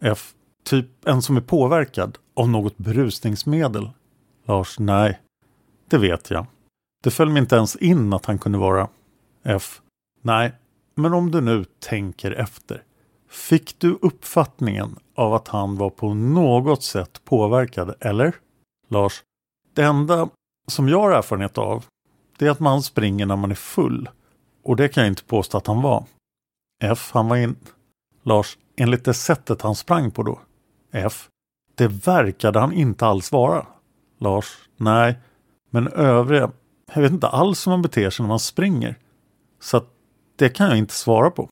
F. 0.00 0.32
Typ 0.64 1.06
en 1.06 1.22
som 1.22 1.36
är 1.36 1.40
påverkad 1.40 2.18
av 2.34 2.48
något 2.48 2.78
berusningsmedel. 2.78 3.90
Lars, 4.44 4.78
nej. 4.78 5.20
Det 5.88 5.98
vet 5.98 6.30
jag. 6.30 6.46
Det 7.02 7.10
föll 7.10 7.30
mig 7.30 7.42
inte 7.42 7.56
ens 7.56 7.76
in 7.76 8.12
att 8.12 8.26
han 8.26 8.38
kunde 8.38 8.58
vara 8.58 8.88
F. 9.44 9.80
Nej, 10.22 10.52
men 10.94 11.14
om 11.14 11.30
du 11.30 11.40
nu 11.40 11.64
tänker 11.78 12.32
efter. 12.32 12.82
Fick 13.28 13.78
du 13.78 13.98
uppfattningen 14.02 14.98
av 15.14 15.34
att 15.34 15.48
han 15.48 15.76
var 15.76 15.90
på 15.90 16.14
något 16.14 16.82
sätt 16.82 17.24
påverkad, 17.24 17.94
eller? 18.00 18.34
Lars, 18.88 19.22
det 19.74 19.82
enda 19.82 20.28
som 20.66 20.88
jag 20.88 21.00
har 21.00 21.10
erfarenhet 21.10 21.58
av, 21.58 21.84
det 22.38 22.46
är 22.46 22.50
att 22.50 22.60
man 22.60 22.82
springer 22.82 23.26
när 23.26 23.36
man 23.36 23.50
är 23.50 23.54
full. 23.54 24.08
Och 24.62 24.76
det 24.76 24.88
kan 24.88 25.02
jag 25.02 25.10
inte 25.10 25.24
påstå 25.24 25.58
att 25.58 25.66
han 25.66 25.82
var. 25.82 26.04
F. 26.82 27.10
Han 27.12 27.28
var 27.28 27.36
in... 27.36 27.56
Lars, 28.22 28.58
enligt 28.76 29.04
det 29.04 29.14
sättet 29.14 29.62
han 29.62 29.74
sprang 29.74 30.10
på 30.10 30.22
då. 30.22 30.40
F. 30.92 31.28
Det 31.74 31.88
verkade 31.88 32.60
han 32.60 32.72
inte 32.72 33.06
alls 33.06 33.32
vara. 33.32 33.66
Lars. 34.18 34.68
Nej. 34.76 35.18
Men 35.70 35.88
övriga. 35.88 36.50
Jag 36.94 37.02
vet 37.02 37.12
inte 37.12 37.28
alls 37.28 37.66
hur 37.66 37.70
man 37.70 37.82
beter 37.82 38.10
sig 38.10 38.22
när 38.22 38.28
man 38.28 38.40
springer. 38.40 38.98
Så 39.60 39.76
att 39.76 39.86
det 40.36 40.48
kan 40.48 40.68
jag 40.68 40.78
inte 40.78 40.94
svara 40.94 41.30
på. 41.30 41.48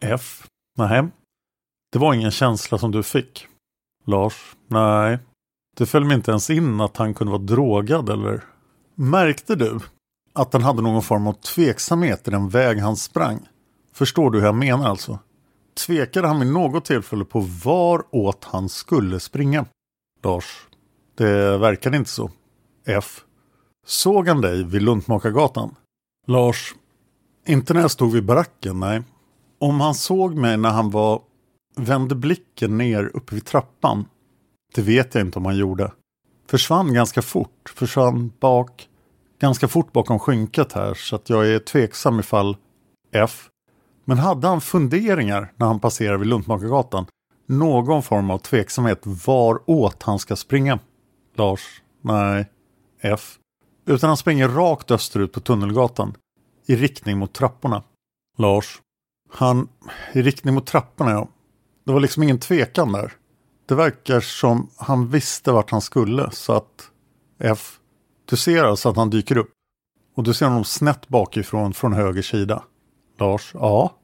F. 0.00 0.46
Nej. 0.78 1.08
Det 1.92 1.98
var 1.98 2.14
ingen 2.14 2.30
känsla 2.30 2.78
som 2.78 2.90
du 2.90 3.02
fick. 3.02 3.46
Lars. 4.04 4.56
Nej. 4.68 5.18
Det 5.76 5.86
föll 5.86 6.04
mig 6.04 6.16
inte 6.16 6.30
ens 6.30 6.50
in 6.50 6.80
att 6.80 6.96
han 6.96 7.14
kunde 7.14 7.30
vara 7.30 7.42
drogad 7.42 8.08
eller... 8.08 8.44
Märkte 8.94 9.54
du 9.54 9.80
att 10.32 10.52
han 10.52 10.62
hade 10.62 10.82
någon 10.82 11.02
form 11.02 11.26
av 11.26 11.32
tveksamhet 11.32 12.28
i 12.28 12.30
den 12.30 12.48
väg 12.48 12.78
han 12.78 12.96
sprang? 12.96 13.48
Förstår 13.92 14.30
du 14.30 14.38
hur 14.38 14.46
jag 14.46 14.54
menar 14.54 14.88
alltså? 14.88 15.18
Tvekade 15.86 16.28
han 16.28 16.40
vid 16.40 16.52
något 16.52 16.84
tillfälle 16.84 17.24
på 17.24 17.40
var 17.40 18.04
åt 18.10 18.44
han 18.44 18.68
skulle 18.68 19.20
springa? 19.20 19.66
Lars. 20.22 20.66
Det 21.14 21.58
verkade 21.58 21.96
inte 21.96 22.10
så. 22.10 22.30
F. 22.86 23.20
Såg 23.86 24.28
han 24.28 24.40
dig 24.40 24.64
vid 24.64 24.82
Luntmakargatan? 24.82 25.74
Lars. 26.26 26.74
Inte 27.46 27.74
när 27.74 27.80
jag 27.80 27.90
stod 27.90 28.12
vid 28.12 28.24
baracken, 28.24 28.80
nej. 28.80 29.02
Om 29.58 29.80
han 29.80 29.94
såg 29.94 30.34
mig 30.34 30.56
när 30.56 30.70
han 30.70 30.90
var 30.90 31.22
vände 31.76 32.14
blicken 32.14 32.78
ner 32.78 33.10
uppe 33.14 33.34
vid 33.34 33.44
trappan. 33.44 34.04
Det 34.74 34.82
vet 34.82 35.14
jag 35.14 35.26
inte 35.26 35.38
om 35.38 35.44
han 35.44 35.56
gjorde. 35.56 35.92
Försvann 36.46 36.94
ganska 36.94 37.22
fort. 37.22 37.72
Försvann 37.74 38.32
bak 38.40 38.88
ganska 39.40 39.68
fort 39.68 39.92
bakom 39.92 40.18
skynket 40.18 40.72
här 40.72 40.94
så 40.94 41.16
att 41.16 41.30
jag 41.30 41.48
är 41.48 41.58
tveksam 41.58 42.20
ifall 42.20 42.56
F 43.12 43.50
men 44.04 44.18
hade 44.18 44.48
han 44.48 44.60
funderingar 44.60 45.52
när 45.56 45.66
han 45.66 45.80
passerade 45.80 46.18
vid 46.18 46.28
Luntmakargatan? 46.28 47.06
Någon 47.46 48.02
form 48.02 48.30
av 48.30 48.38
tveksamhet 48.38 49.00
var 49.26 49.70
åt 49.70 50.02
han 50.02 50.18
ska 50.18 50.36
springa? 50.36 50.78
Lars? 51.34 51.82
Nej. 52.00 52.50
F. 53.00 53.38
Utan 53.86 54.08
han 54.08 54.16
springer 54.16 54.48
rakt 54.48 54.90
österut 54.90 55.32
på 55.32 55.40
Tunnelgatan. 55.40 56.14
I 56.66 56.76
riktning 56.76 57.18
mot 57.18 57.32
trapporna. 57.32 57.82
Lars? 58.38 58.80
Han... 59.34 59.68
I 60.12 60.22
riktning 60.22 60.54
mot 60.54 60.66
trapporna, 60.66 61.10
ja. 61.10 61.28
Det 61.84 61.92
var 61.92 62.00
liksom 62.00 62.22
ingen 62.22 62.38
tvekan 62.38 62.92
där. 62.92 63.12
Det 63.66 63.74
verkar 63.74 64.20
som 64.20 64.70
han 64.76 65.08
visste 65.08 65.52
vart 65.52 65.70
han 65.70 65.80
skulle 65.80 66.30
så 66.30 66.52
att 66.52 66.90
F. 67.38 67.78
Du 68.24 68.36
ser 68.36 68.64
alltså 68.64 68.88
att 68.88 68.96
han 68.96 69.10
dyker 69.10 69.36
upp. 69.36 69.50
Och 70.16 70.22
du 70.22 70.34
ser 70.34 70.46
honom 70.46 70.64
snett 70.64 71.08
bakifrån 71.08 71.74
från 71.74 71.92
höger 71.92 72.22
sida. 72.22 72.62
Lars. 73.18 73.50
Ja. 73.54 73.94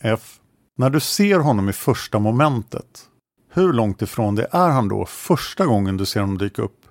F. 0.00 0.40
När 0.78 0.90
du 0.90 1.00
ser 1.00 1.38
honom 1.38 1.68
i 1.68 1.72
första 1.72 2.18
momentet. 2.18 3.08
Hur 3.52 3.72
långt 3.72 4.02
ifrån 4.02 4.34
det 4.34 4.48
är 4.52 4.68
han 4.68 4.88
då 4.88 5.06
första 5.06 5.66
gången 5.66 5.96
du 5.96 6.06
ser 6.06 6.20
honom 6.20 6.38
dyka 6.38 6.62
upp? 6.62 6.86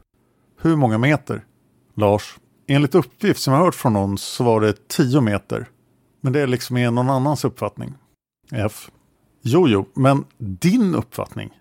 Hur 0.62 0.75
många 0.75 0.98
meter? 0.98 1.46
Lars. 1.96 2.38
Enligt 2.68 2.96
uppgift 2.96 3.41
som 3.41 3.53
jag 3.53 3.62
hört 3.62 3.75
från 3.75 3.94
någon 3.94 4.18
så 4.18 4.44
var 4.44 4.62
det 4.62 4.88
10 4.88 5.22
meter. 5.22 5.70
Men 6.22 6.34
det 6.34 6.40
är 6.42 6.48
liksom 6.48 6.78
är 6.78 6.92
någon 6.92 7.10
annans 7.10 7.46
uppfattning. 7.46 7.94
F. 8.52 8.92
Jo, 9.42 9.68
jo, 9.68 9.86
men 9.94 10.26
din 10.38 10.96
uppfattning. 10.96 11.60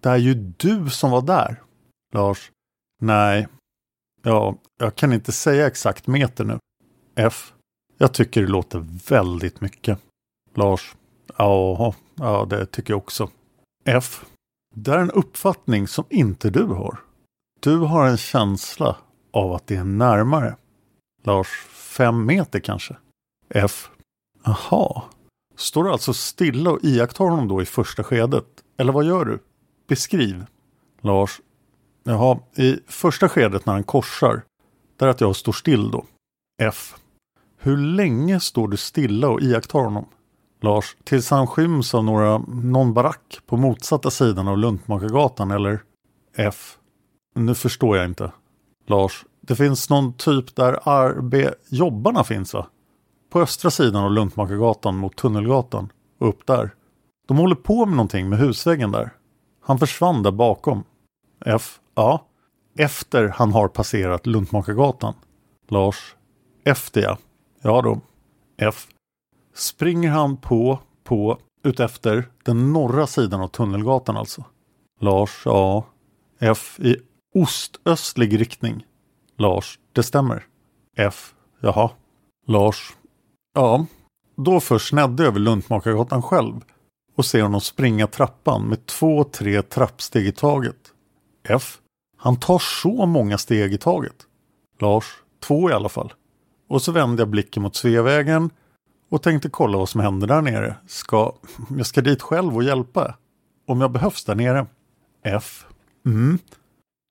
Det 0.00 0.08
är 0.08 0.16
ju 0.16 0.34
du 0.34 0.90
som 0.90 1.10
var 1.10 1.22
där. 1.22 1.62
Lars. 2.12 2.50
Nej. 3.02 3.48
Ja, 4.22 4.56
jag 4.78 4.94
kan 4.94 5.12
inte 5.12 5.32
säga 5.32 5.66
exakt 5.66 6.06
meter 6.06 6.44
nu. 6.44 6.58
F. 7.14 7.52
Jag 7.98 8.14
tycker 8.14 8.40
det 8.40 8.46
låter 8.46 8.86
väldigt 9.08 9.60
mycket. 9.60 9.98
Lars. 10.54 10.96
Ja 11.36 11.94
det 12.50 12.66
tycker 12.66 12.92
jag 12.92 12.98
också. 12.98 13.30
F. 13.84 14.24
Det 14.74 14.90
är 14.90 14.98
en 14.98 15.10
uppfattning 15.10 15.88
som 15.88 16.04
inte 16.10 16.50
du 16.50 16.64
har. 16.64 16.98
Du 17.60 17.76
har 17.78 18.06
en 18.06 18.16
känsla 18.16 18.96
av 19.30 19.52
att 19.52 19.66
det 19.66 19.76
är 19.76 19.84
närmare. 19.84 20.56
Lars. 21.22 21.48
Fem 21.68 22.26
meter 22.26 22.60
kanske? 22.60 22.96
F. 23.48 23.90
Aha. 24.46 25.04
Står 25.56 25.84
du 25.84 25.90
alltså 25.90 26.14
stilla 26.14 26.70
och 26.70 26.84
iakttar 26.84 27.24
honom 27.24 27.48
då 27.48 27.62
i 27.62 27.64
första 27.64 28.04
skedet? 28.04 28.46
Eller 28.78 28.92
vad 28.92 29.04
gör 29.04 29.24
du? 29.24 29.38
Beskriv. 29.88 30.46
Lars. 31.00 31.40
Jaha, 32.04 32.38
i 32.56 32.78
första 32.86 33.28
skedet 33.28 33.66
när 33.66 33.72
han 33.72 33.84
korsar. 33.84 34.42
Där 34.96 35.08
att 35.08 35.20
jag 35.20 35.36
står 35.36 35.52
still 35.52 35.90
då. 35.90 36.04
F. 36.62 36.94
Hur 37.58 37.76
länge 37.76 38.40
står 38.40 38.68
du 38.68 38.76
stilla 38.76 39.28
och 39.28 39.40
iakttar 39.40 39.78
honom? 39.78 40.06
Lars. 40.60 40.96
Tills 41.04 41.30
han 41.30 41.46
skyms 41.46 41.94
av 41.94 42.04
några, 42.04 42.38
någon 42.48 42.94
barack 42.94 43.38
på 43.46 43.56
motsatta 43.56 44.10
sidan 44.10 44.48
av 44.48 44.58
Luntmakargatan 44.58 45.50
eller? 45.50 45.82
F. 46.36 46.78
Nu 47.34 47.54
förstår 47.54 47.96
jag 47.96 48.06
inte. 48.06 48.32
Lars. 48.86 49.24
Det 49.40 49.56
finns 49.56 49.90
någon 49.90 50.12
typ 50.12 50.56
där 50.56 50.72
RB 50.88 51.34
jobbarna 51.68 52.24
finns 52.24 52.54
va? 52.54 52.66
På 53.36 53.42
östra 53.42 53.70
sidan 53.70 54.04
av 54.04 54.12
Luntmakargatan 54.12 54.96
mot 54.96 55.16
Tunnelgatan. 55.16 55.92
Och 56.18 56.28
upp 56.28 56.46
där. 56.46 56.74
De 57.28 57.36
håller 57.36 57.54
på 57.54 57.86
med 57.86 57.96
någonting 57.96 58.28
med 58.28 58.38
husväggen 58.38 58.92
där. 58.92 59.10
Han 59.60 59.78
försvann 59.78 60.22
där 60.22 60.30
bakom. 60.30 60.84
F. 61.46 61.80
Ja. 61.94 62.26
Efter 62.78 63.28
han 63.28 63.52
har 63.52 63.68
passerat 63.68 64.26
Luntmakargatan. 64.26 65.14
Lars. 65.68 66.16
Efter 66.64 67.02
ja. 67.02 67.18
Ja 67.62 67.82
då. 67.82 68.00
F. 68.58 68.86
Springer 69.54 70.10
han 70.10 70.36
på, 70.36 70.78
på, 71.04 71.38
utefter 71.64 72.28
den 72.42 72.72
norra 72.72 73.06
sidan 73.06 73.40
av 73.40 73.48
Tunnelgatan 73.48 74.16
alltså? 74.16 74.44
Lars. 75.00 75.42
Ja. 75.44 75.86
F. 76.38 76.80
I 76.80 76.96
ostöstlig 77.34 78.40
riktning. 78.40 78.86
Lars. 79.38 79.78
Det 79.92 80.02
stämmer. 80.02 80.46
F. 80.96 81.34
Jaha. 81.60 81.90
Lars. 82.46 82.95
Ja. 83.56 83.86
Då 84.36 84.60
först 84.60 84.88
snedde 84.88 85.22
jag 85.22 85.30
över 85.30 85.40
Luntmakargatan 85.40 86.22
själv 86.22 86.54
och 87.16 87.26
ser 87.26 87.42
honom 87.42 87.60
springa 87.60 88.06
trappan 88.06 88.62
med 88.62 88.86
två, 88.86 89.24
tre 89.24 89.62
trappsteg 89.62 90.26
i 90.26 90.32
taget. 90.32 90.76
F. 91.48 91.78
Han 92.16 92.36
tar 92.36 92.58
så 92.58 93.06
många 93.06 93.38
steg 93.38 93.74
i 93.74 93.78
taget. 93.78 94.26
Lars. 94.78 95.04
Två 95.40 95.70
i 95.70 95.72
alla 95.72 95.88
fall. 95.88 96.12
Och 96.68 96.82
så 96.82 96.92
vände 96.92 97.22
jag 97.22 97.28
blicken 97.28 97.62
mot 97.62 97.76
Sveavägen 97.76 98.50
och 99.10 99.22
tänkte 99.22 99.48
kolla 99.48 99.78
vad 99.78 99.88
som 99.88 100.00
händer 100.00 100.26
där 100.26 100.42
nere. 100.42 100.76
Ska, 100.86 101.32
jag 101.76 101.86
ska 101.86 102.00
dit 102.00 102.22
själv 102.22 102.56
och 102.56 102.64
hjälpa. 102.64 103.14
Om 103.66 103.80
jag 103.80 103.90
behövs 103.90 104.24
där 104.24 104.34
nere. 104.34 104.66
F. 105.22 105.66
Mm. 106.06 106.38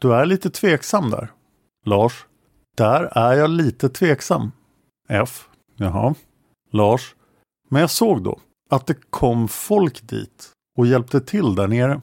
Du 0.01 0.13
är 0.13 0.25
lite 0.25 0.49
tveksam 0.49 1.09
där. 1.09 1.31
Lars. 1.85 2.25
Där 2.77 3.17
är 3.17 3.33
jag 3.33 3.49
lite 3.49 3.89
tveksam. 3.89 4.51
F. 5.09 5.47
Jaha. 5.75 6.15
Lars. 6.75 7.15
Men 7.69 7.81
jag 7.81 7.89
såg 7.89 8.23
då 8.23 8.39
att 8.69 8.87
det 8.87 9.09
kom 9.09 9.47
folk 9.47 10.01
dit 10.01 10.51
och 10.77 10.87
hjälpte 10.87 11.21
till 11.21 11.55
där 11.55 11.67
nere. 11.67 12.01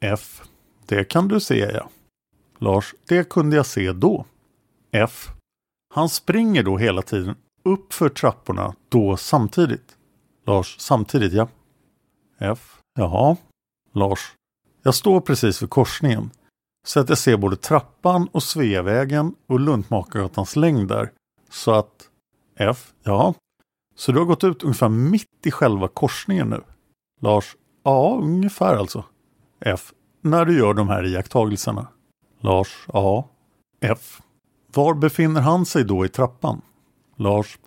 F. 0.00 0.42
Det 0.86 1.04
kan 1.04 1.28
du 1.28 1.40
se 1.40 1.58
ja. 1.58 1.88
Lars. 2.58 2.94
Det 3.08 3.28
kunde 3.28 3.56
jag 3.56 3.66
se 3.66 3.92
då. 3.92 4.26
F. 4.92 5.28
Han 5.94 6.08
springer 6.08 6.62
då 6.62 6.78
hela 6.78 7.02
tiden 7.02 7.34
upp 7.62 7.92
för 7.92 8.08
trapporna 8.08 8.74
då 8.88 9.16
samtidigt. 9.16 9.96
Lars. 10.46 10.76
Samtidigt 10.78 11.32
ja. 11.32 11.48
F. 12.38 12.80
Jaha. 12.98 13.36
Lars. 13.92 14.34
Jag 14.82 14.94
står 14.94 15.20
precis 15.20 15.62
vid 15.62 15.70
korsningen. 15.70 16.30
Så 16.86 17.00
att 17.00 17.08
jag 17.08 17.18
ser 17.18 17.36
både 17.36 17.56
trappan 17.56 18.28
och 18.32 18.42
Sveavägen 18.42 19.34
och 19.46 19.60
Luntmakargatans 19.60 20.56
längd 20.56 20.88
där. 20.88 21.12
Så 21.50 21.72
att 21.72 22.10
F. 22.56 22.92
Ja. 23.02 23.34
Så 23.98 24.12
du 24.12 24.18
har 24.18 24.26
gått 24.26 24.44
ut 24.44 24.62
ungefär 24.62 24.88
mitt 24.88 25.46
i 25.46 25.50
själva 25.50 25.88
korsningen 25.88 26.50
nu? 26.50 26.62
Lars. 27.20 27.56
Ja, 27.82 28.18
ungefär 28.22 28.76
alltså. 28.76 29.04
F. 29.60 29.92
När 30.22 30.44
du 30.44 30.58
gör 30.58 30.74
de 30.74 30.88
här 30.88 31.06
iakttagelserna? 31.06 31.86
Lars. 32.40 32.86
Ja. 32.92 33.28
F. 33.80 34.20
Var 34.74 34.94
befinner 34.94 35.40
han 35.40 35.66
sig 35.66 35.84
då 35.84 36.04
i 36.04 36.08
trappan? 36.08 36.60
Lars. 37.16 37.58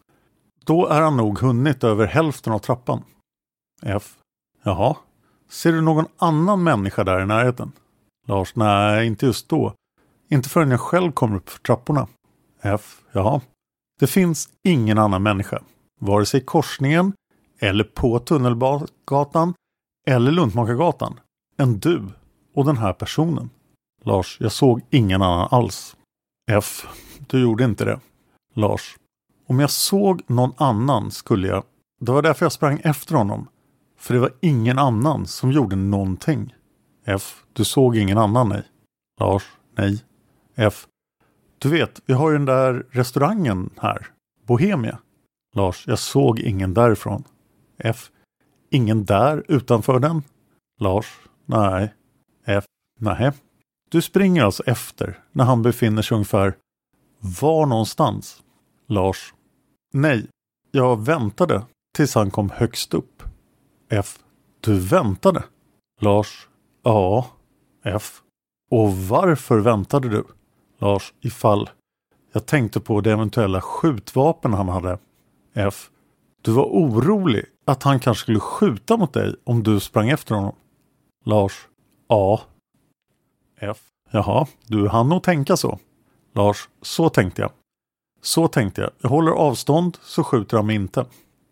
Då 0.66 0.88
är 0.88 1.02
han 1.02 1.18
nog 1.18 1.40
hunnit 1.40 1.84
över 1.84 2.08
hälften 2.08 2.54
av 2.54 2.60
trappan. 2.60 3.04
F. 3.84 4.14
Jaha. 4.64 4.96
Ser 5.50 5.72
du 5.72 5.82
någon 5.82 6.06
annan 6.18 6.64
människa 6.64 7.04
där 7.04 7.22
i 7.22 7.26
närheten? 7.26 7.72
Lars. 8.28 8.56
Nej, 8.56 9.08
inte 9.08 9.26
just 9.26 9.50
då. 9.50 9.74
Inte 10.30 10.50
förrän 10.50 10.72
jag 10.72 10.82
själv 10.82 11.12
kommer 11.12 11.36
upp 11.36 11.50
för 11.50 11.60
trapporna. 11.60 12.08
F. 12.62 13.02
Jaha. 13.12 13.42
Det 14.00 14.08
finns 14.08 14.50
ingen 14.64 14.98
annan 14.98 15.24
människa. 15.24 15.62
Vare 16.04 16.26
sig 16.26 16.42
korsningen 16.42 17.14
eller 17.60 17.84
på 17.84 18.20
Tunnelgatan 18.20 19.54
eller 20.08 20.32
Luntmakargatan 20.32 21.20
än 21.58 21.80
du 21.80 22.04
och 22.54 22.66
den 22.66 22.78
här 22.78 22.94
personen. 22.94 23.50
Lars. 24.04 24.38
Jag 24.40 24.52
såg 24.52 24.82
ingen 24.90 25.22
annan 25.22 25.48
alls. 25.52 25.98
F. 26.52 26.88
Du 27.28 27.42
gjorde 27.42 27.64
inte 27.64 27.86
det. 27.86 28.00
Lars. 28.54 28.98
Om 29.48 29.60
jag 29.60 29.70
såg 29.70 30.22
någon 30.28 30.54
annan 30.58 31.12
skulle 31.12 31.48
jag... 31.48 31.64
Det 32.00 32.12
var 32.12 32.22
därför 32.22 32.46
jag 32.46 32.52
sprang 32.52 32.82
efter 32.84 33.16
honom. 33.16 33.48
För 33.98 34.14
det 34.14 34.20
var 34.20 34.34
ingen 34.40 34.80
annan 34.80 35.26
som 35.26 35.52
gjorde 35.52 35.76
någonting. 35.76 36.56
F. 37.06 37.44
Du 37.54 37.66
såg 37.66 37.98
ingen 37.98 38.18
annan, 38.18 38.50
nej. 38.50 38.64
Lars. 39.20 39.44
Nej. 39.78 40.04
F. 40.56 40.88
Du 41.58 41.70
vet, 41.70 42.02
vi 42.06 42.14
har 42.14 42.32
ju 42.32 42.38
den 42.38 42.46
där 42.46 42.86
restaurangen 42.92 43.70
här. 43.78 44.08
Bohemia. 44.48 45.00
Lars. 45.56 45.88
Jag 45.88 46.00
såg 46.00 46.40
ingen 46.40 46.74
därifrån. 46.74 47.24
F. 47.78 48.12
Ingen 48.70 49.06
där 49.06 49.44
utanför 49.48 50.00
den? 50.00 50.24
Lars. 50.80 51.20
Nej. 51.46 51.94
F. 52.46 52.66
Nej. 53.00 53.32
Du 53.90 54.02
springer 54.02 54.44
alltså 54.44 54.64
efter 54.64 55.20
när 55.32 55.44
han 55.44 55.62
befinner 55.62 56.02
sig 56.02 56.16
ungefär 56.16 56.56
var 57.20 57.66
någonstans? 57.66 58.44
Lars. 58.88 59.34
Nej, 59.94 60.28
jag 60.72 61.06
väntade 61.06 61.66
tills 61.96 62.16
han 62.16 62.32
kom 62.32 62.50
högst 62.50 62.94
upp. 62.94 63.24
F. 63.90 64.20
Du 64.60 64.80
väntade? 64.80 65.44
Lars. 66.02 66.48
Ja. 66.84 67.28
F. 67.84 68.22
Och 68.72 68.98
varför 68.98 69.60
väntade 69.60 70.10
du? 70.10 70.24
Lars. 70.78 71.14
Ifall 71.22 71.70
jag 72.34 72.46
tänkte 72.46 72.80
på 72.80 73.02
det 73.02 73.12
eventuella 73.12 73.62
skjutvapen 73.62 74.54
han 74.54 74.70
hade. 74.70 74.98
F. 75.54 75.90
Du 76.42 76.52
var 76.52 76.64
orolig 76.64 77.46
att 77.66 77.84
han 77.84 78.00
kanske 78.00 78.22
skulle 78.22 78.40
skjuta 78.40 78.98
mot 78.98 79.14
dig 79.14 79.36
om 79.44 79.64
du 79.64 79.80
sprang 79.80 80.10
efter 80.10 80.36
honom. 80.36 80.56
Lars. 81.26 81.68
A. 82.08 82.40
F. 83.60 83.78
Jaha, 84.12 84.48
du 84.68 84.88
hann 84.88 85.10
nog 85.10 85.24
tänka 85.24 85.58
så. 85.58 85.80
Lars. 86.34 86.70
Så 86.82 87.10
tänkte 87.10 87.42
jag. 87.42 87.52
Så 88.22 88.48
tänkte 88.48 88.82
jag. 88.82 88.92
Jag 89.02 89.10
håller 89.10 89.32
avstånd 89.32 89.98
så 90.02 90.24
skjuter 90.24 90.58
han 90.58 90.66
mig 90.66 90.76
inte. 90.76 91.06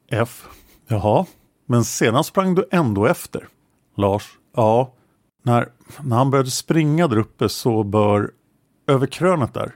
F. 0.07 0.47
Jaha, 0.87 1.25
men 1.65 1.83
sedan 1.83 2.23
sprang 2.23 2.55
du 2.55 2.67
ändå 2.71 3.05
efter. 3.05 3.47
Lars. 3.95 4.37
Ja, 4.55 4.91
när, 5.43 5.69
när 6.03 6.17
han 6.17 6.31
började 6.31 6.51
springa 6.51 7.07
där 7.07 7.17
uppe 7.17 7.49
så 7.49 7.83
bör 7.83 8.31
över 8.87 9.07
krönet 9.07 9.53
där 9.53 9.75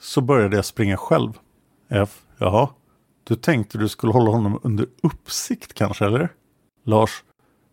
så 0.00 0.20
började 0.20 0.56
jag 0.56 0.64
springa 0.64 0.96
själv. 0.96 1.38
F. 1.88 2.22
Jaha. 2.38 2.68
Du 3.24 3.34
tänkte 3.34 3.78
du 3.78 3.88
skulle 3.88 4.12
hålla 4.12 4.30
honom 4.30 4.60
under 4.62 4.86
uppsikt 5.02 5.74
kanske, 5.74 6.04
eller? 6.04 6.32
Lars. 6.84 7.24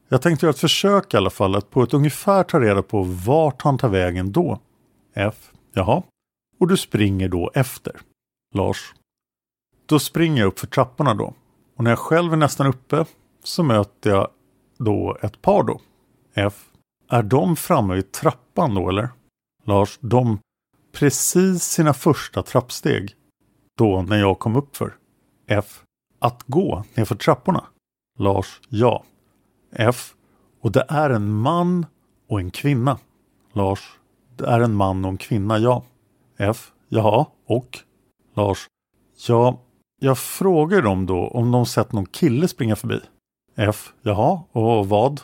Jag 0.09 0.21
tänkte 0.21 0.45
göra 0.45 0.53
ett 0.53 0.59
försök 0.59 1.13
i 1.13 1.17
alla 1.17 1.29
fall 1.29 1.55
att 1.55 1.69
på 1.69 1.83
ett 1.83 1.93
ungefär 1.93 2.43
ta 2.43 2.59
reda 2.59 2.81
på 2.81 3.03
vart 3.03 3.61
han 3.61 3.77
tar 3.77 3.89
vägen 3.89 4.31
då. 4.31 4.59
F. 5.13 5.51
Jaha. 5.73 6.03
Och 6.59 6.67
du 6.67 6.77
springer 6.77 7.29
då 7.29 7.51
efter. 7.53 8.01
Lars. 8.55 8.93
Då 9.85 9.99
springer 9.99 10.41
jag 10.41 10.47
upp 10.47 10.59
för 10.59 10.67
trapporna 10.67 11.13
då. 11.13 11.33
Och 11.75 11.83
när 11.83 11.91
jag 11.91 11.99
själv 11.99 12.33
är 12.33 12.37
nästan 12.37 12.67
uppe 12.67 13.05
så 13.43 13.63
möter 13.63 14.09
jag 14.09 14.27
då 14.77 15.17
ett 15.21 15.41
par 15.41 15.63
då. 15.63 15.81
F. 16.33 16.65
Är 17.09 17.23
de 17.23 17.55
framme 17.55 17.95
vid 17.95 18.11
trappan 18.11 18.75
då 18.75 18.89
eller? 18.89 19.09
Lars. 19.65 19.99
De 20.01 20.39
precis 20.91 21.63
sina 21.63 21.93
första 21.93 22.43
trappsteg. 22.43 23.15
Då 23.77 24.01
när 24.01 24.19
jag 24.19 24.39
kom 24.39 24.55
upp 24.55 24.75
för. 24.75 24.93
F. 25.51 25.83
Att 26.19 26.43
gå 26.47 26.83
nerför 26.95 27.15
trapporna. 27.15 27.63
Lars. 28.19 28.61
Ja. 28.69 29.03
F. 29.71 30.13
Och 30.61 30.71
det 30.71 30.85
är 30.87 31.09
en 31.09 31.31
man 31.31 31.85
och 32.29 32.39
en 32.39 32.51
kvinna. 32.51 32.97
Lars. 33.53 33.99
Det 34.37 34.45
är 34.45 34.59
en 34.59 34.73
man 34.73 35.05
och 35.05 35.11
en 35.11 35.17
kvinna, 35.17 35.57
ja. 35.57 35.83
F. 36.37 36.71
Jaha, 36.89 37.25
och? 37.45 37.79
Lars. 38.35 38.67
Ja, 39.27 39.59
jag 39.99 40.17
frågar 40.17 40.81
dem 40.81 41.05
då 41.05 41.27
om 41.27 41.51
de 41.51 41.65
sett 41.65 41.91
någon 41.91 42.05
kille 42.05 42.47
springa 42.47 42.75
förbi. 42.75 42.99
F. 43.55 43.93
Jaha, 44.01 44.41
och 44.51 44.89
vad? 44.89 45.21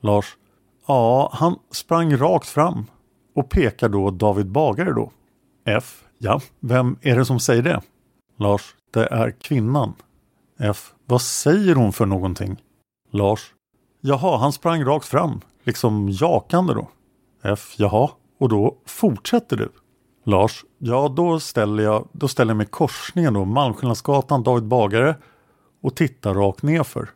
Lars. 0.00 0.36
Ja, 0.86 1.30
han 1.32 1.58
sprang 1.70 2.16
rakt 2.16 2.48
fram 2.48 2.86
och 3.34 3.48
pekar 3.50 3.88
då 3.88 4.10
David 4.10 4.46
Bagare 4.46 4.92
då. 4.92 5.10
F. 5.64 6.04
Ja, 6.18 6.40
vem 6.60 6.98
är 7.02 7.16
det 7.16 7.24
som 7.24 7.40
säger 7.40 7.62
det? 7.62 7.80
Lars. 8.36 8.75
Det 8.90 9.06
är 9.06 9.30
kvinnan. 9.30 9.94
F. 10.58 10.92
Vad 11.06 11.22
säger 11.22 11.74
hon 11.74 11.92
för 11.92 12.06
någonting? 12.06 12.62
Lars. 13.10 13.54
Jaha, 14.00 14.38
han 14.38 14.52
sprang 14.52 14.84
rakt 14.84 15.06
fram, 15.06 15.40
liksom 15.64 16.08
jakande 16.10 16.74
då. 16.74 16.88
F. 17.42 17.74
Jaha, 17.76 18.10
och 18.38 18.48
då 18.48 18.76
fortsätter 18.86 19.56
du? 19.56 19.72
Lars. 20.24 20.64
Ja, 20.78 21.08
då 21.16 21.40
ställer 21.40 21.82
jag, 21.82 22.08
då 22.12 22.28
ställer 22.28 22.50
jag 22.50 22.56
mig 22.56 22.66
i 22.66 22.70
korsningen 22.70 23.34
då, 23.34 23.44
Malmskillnadsgatan, 23.44 24.42
David 24.42 24.64
Bagare 24.64 25.16
och 25.82 25.96
tittar 25.96 26.34
rakt 26.34 26.62
nerför. 26.62 27.08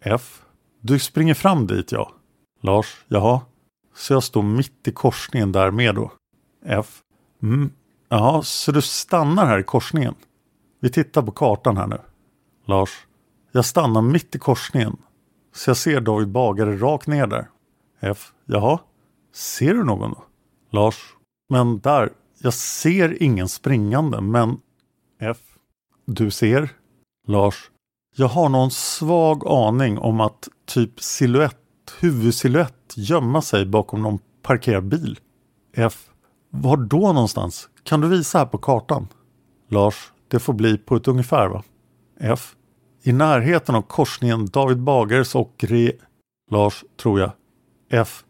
F. 0.00 0.42
Du 0.80 0.98
springer 0.98 1.34
fram 1.34 1.66
dit 1.66 1.92
ja. 1.92 2.12
Lars. 2.60 3.04
Jaha. 3.08 3.40
Så 3.94 4.12
jag 4.12 4.22
står 4.22 4.42
mitt 4.42 4.88
i 4.88 4.92
korsningen 4.92 5.52
där 5.52 5.70
med 5.70 5.94
då. 5.94 6.12
F. 6.66 7.02
Mm. 7.42 7.70
Jaha, 8.08 8.42
så 8.42 8.72
du 8.72 8.82
stannar 8.82 9.46
här 9.46 9.58
i 9.58 9.62
korsningen? 9.62 10.14
Vi 10.82 10.90
tittar 10.90 11.22
på 11.22 11.32
kartan 11.32 11.76
här 11.76 11.86
nu. 11.86 11.98
Lars. 12.66 13.06
Jag 13.52 13.64
stannar 13.64 14.02
mitt 14.02 14.34
i 14.34 14.38
korsningen. 14.38 14.96
Så 15.54 15.70
jag 15.70 15.76
ser 15.76 16.00
David 16.00 16.28
Bagare 16.28 16.76
rakt 16.76 17.06
ner 17.06 17.26
där. 17.26 17.48
F. 18.00 18.32
Jaha. 18.46 18.78
Ser 19.34 19.74
du 19.74 19.84
någon 19.84 20.10
då? 20.10 20.24
Lars. 20.70 21.14
Men 21.48 21.78
där. 21.78 22.12
Jag 22.38 22.54
ser 22.54 23.22
ingen 23.22 23.48
springande 23.48 24.20
men 24.20 24.60
F. 25.20 25.38
Du 26.06 26.30
ser? 26.30 26.68
Lars. 27.26 27.70
Jag 28.16 28.28
har 28.28 28.48
någon 28.48 28.70
svag 28.70 29.46
aning 29.46 29.98
om 29.98 30.20
att 30.20 30.48
typ 30.66 31.00
siluett, 31.00 31.92
huvudsiluett 32.00 32.94
gömma 32.96 33.42
sig 33.42 33.66
bakom 33.66 34.02
någon 34.02 34.18
parkerad 34.42 34.84
bil. 34.84 35.18
F. 35.74 36.10
Var 36.50 36.76
då 36.76 37.12
någonstans? 37.12 37.68
Kan 37.82 38.00
du 38.00 38.08
visa 38.08 38.38
här 38.38 38.46
på 38.46 38.58
kartan? 38.58 39.08
Lars. 39.68 40.12
Det 40.32 40.38
får 40.38 40.52
bli 40.52 40.78
på 40.78 40.96
ett 40.96 41.08
ungefär 41.08 41.48
va? 41.48 41.62
F. 42.20 42.56
I 43.02 43.12
närheten 43.12 43.74
av 43.74 43.82
korsningen 43.82 44.46
David 44.46 44.78
Bagares 44.78 45.34
och 45.34 45.54
Re... 45.58 45.92
Lars, 46.50 46.84
tror 46.96 47.20
jag. 47.20 47.32
F. 47.90 48.24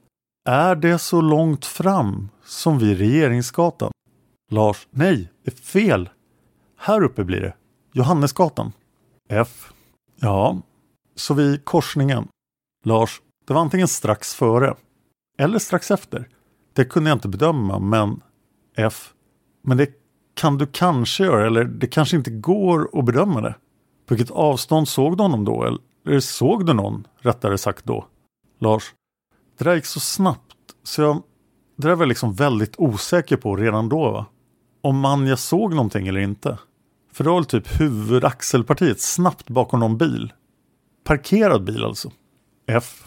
Är 0.49 0.77
det 0.77 0.99
så 0.99 1.21
långt 1.21 1.67
fram 1.67 2.29
som 2.45 2.79
vid 2.79 2.99
Regeringsgatan? 2.99 3.93
Lars. 4.51 4.87
Nej, 4.91 5.33
det 5.45 5.53
är 5.53 5.57
fel. 5.57 6.11
Här 6.79 7.03
uppe 7.03 7.25
blir 7.25 7.41
det. 7.41 7.55
Johannesgatan. 7.93 8.73
F. 9.29 9.73
Ja, 10.21 10.59
så 11.15 11.35
vid 11.35 11.65
korsningen. 11.65 12.29
Lars. 12.85 13.21
Det 13.47 13.55
var 13.55 13.61
antingen 13.61 13.88
strax 13.88 14.35
före 14.35 14.75
eller 15.38 15.59
strax 15.59 15.91
efter. 15.91 16.29
Det 16.73 16.85
kunde 16.85 17.11
jag 17.11 17.17
inte 17.17 17.29
bedöma, 17.29 17.79
men 17.79 18.21
F. 18.77 19.15
Men 19.62 19.77
det 19.77 20.02
kan 20.42 20.59
du 20.59 20.66
kanske 20.66 21.24
göra, 21.24 21.46
eller 21.46 21.64
det 21.64 21.87
kanske 21.87 22.16
inte 22.16 22.31
går 22.31 22.98
att 22.98 23.05
bedöma 23.05 23.40
det. 23.40 23.55
På 24.07 24.14
vilket 24.14 24.31
avstånd 24.31 24.88
såg 24.88 25.16
du 25.16 25.22
honom 25.22 25.44
då? 25.44 25.78
Eller 26.07 26.20
såg 26.20 26.66
du 26.66 26.72
någon, 26.72 27.07
rättare 27.18 27.59
sagt 27.59 27.85
då? 27.85 28.07
Lars. 28.61 28.94
Det 29.59 29.64
där 29.64 29.74
gick 29.74 29.87
så 29.87 30.00
snabbt, 30.00 30.57
så 30.83 31.02
jag 31.02 31.22
det 31.76 31.88
där 31.88 31.94
var 31.94 32.02
jag 32.02 32.09
liksom 32.09 32.35
väldigt 32.35 32.74
osäker 32.78 33.37
på 33.37 33.57
redan 33.57 33.88
då. 33.88 34.11
Va? 34.11 34.26
Om 34.81 34.98
man 34.98 35.26
jag 35.26 35.38
såg 35.38 35.74
någonting 35.74 36.09
eller 36.09 36.20
inte. 36.20 36.59
För 37.12 37.24
det 37.24 37.31
var 37.31 37.42
typ 37.42 37.81
huvudaxelpartiet 37.81 39.00
snabbt 39.00 39.50
bakom 39.50 39.81
någon 39.81 39.98
bil. 39.98 40.33
Parkerad 41.05 41.64
bil 41.64 41.85
alltså. 41.85 42.11
F. 42.66 43.05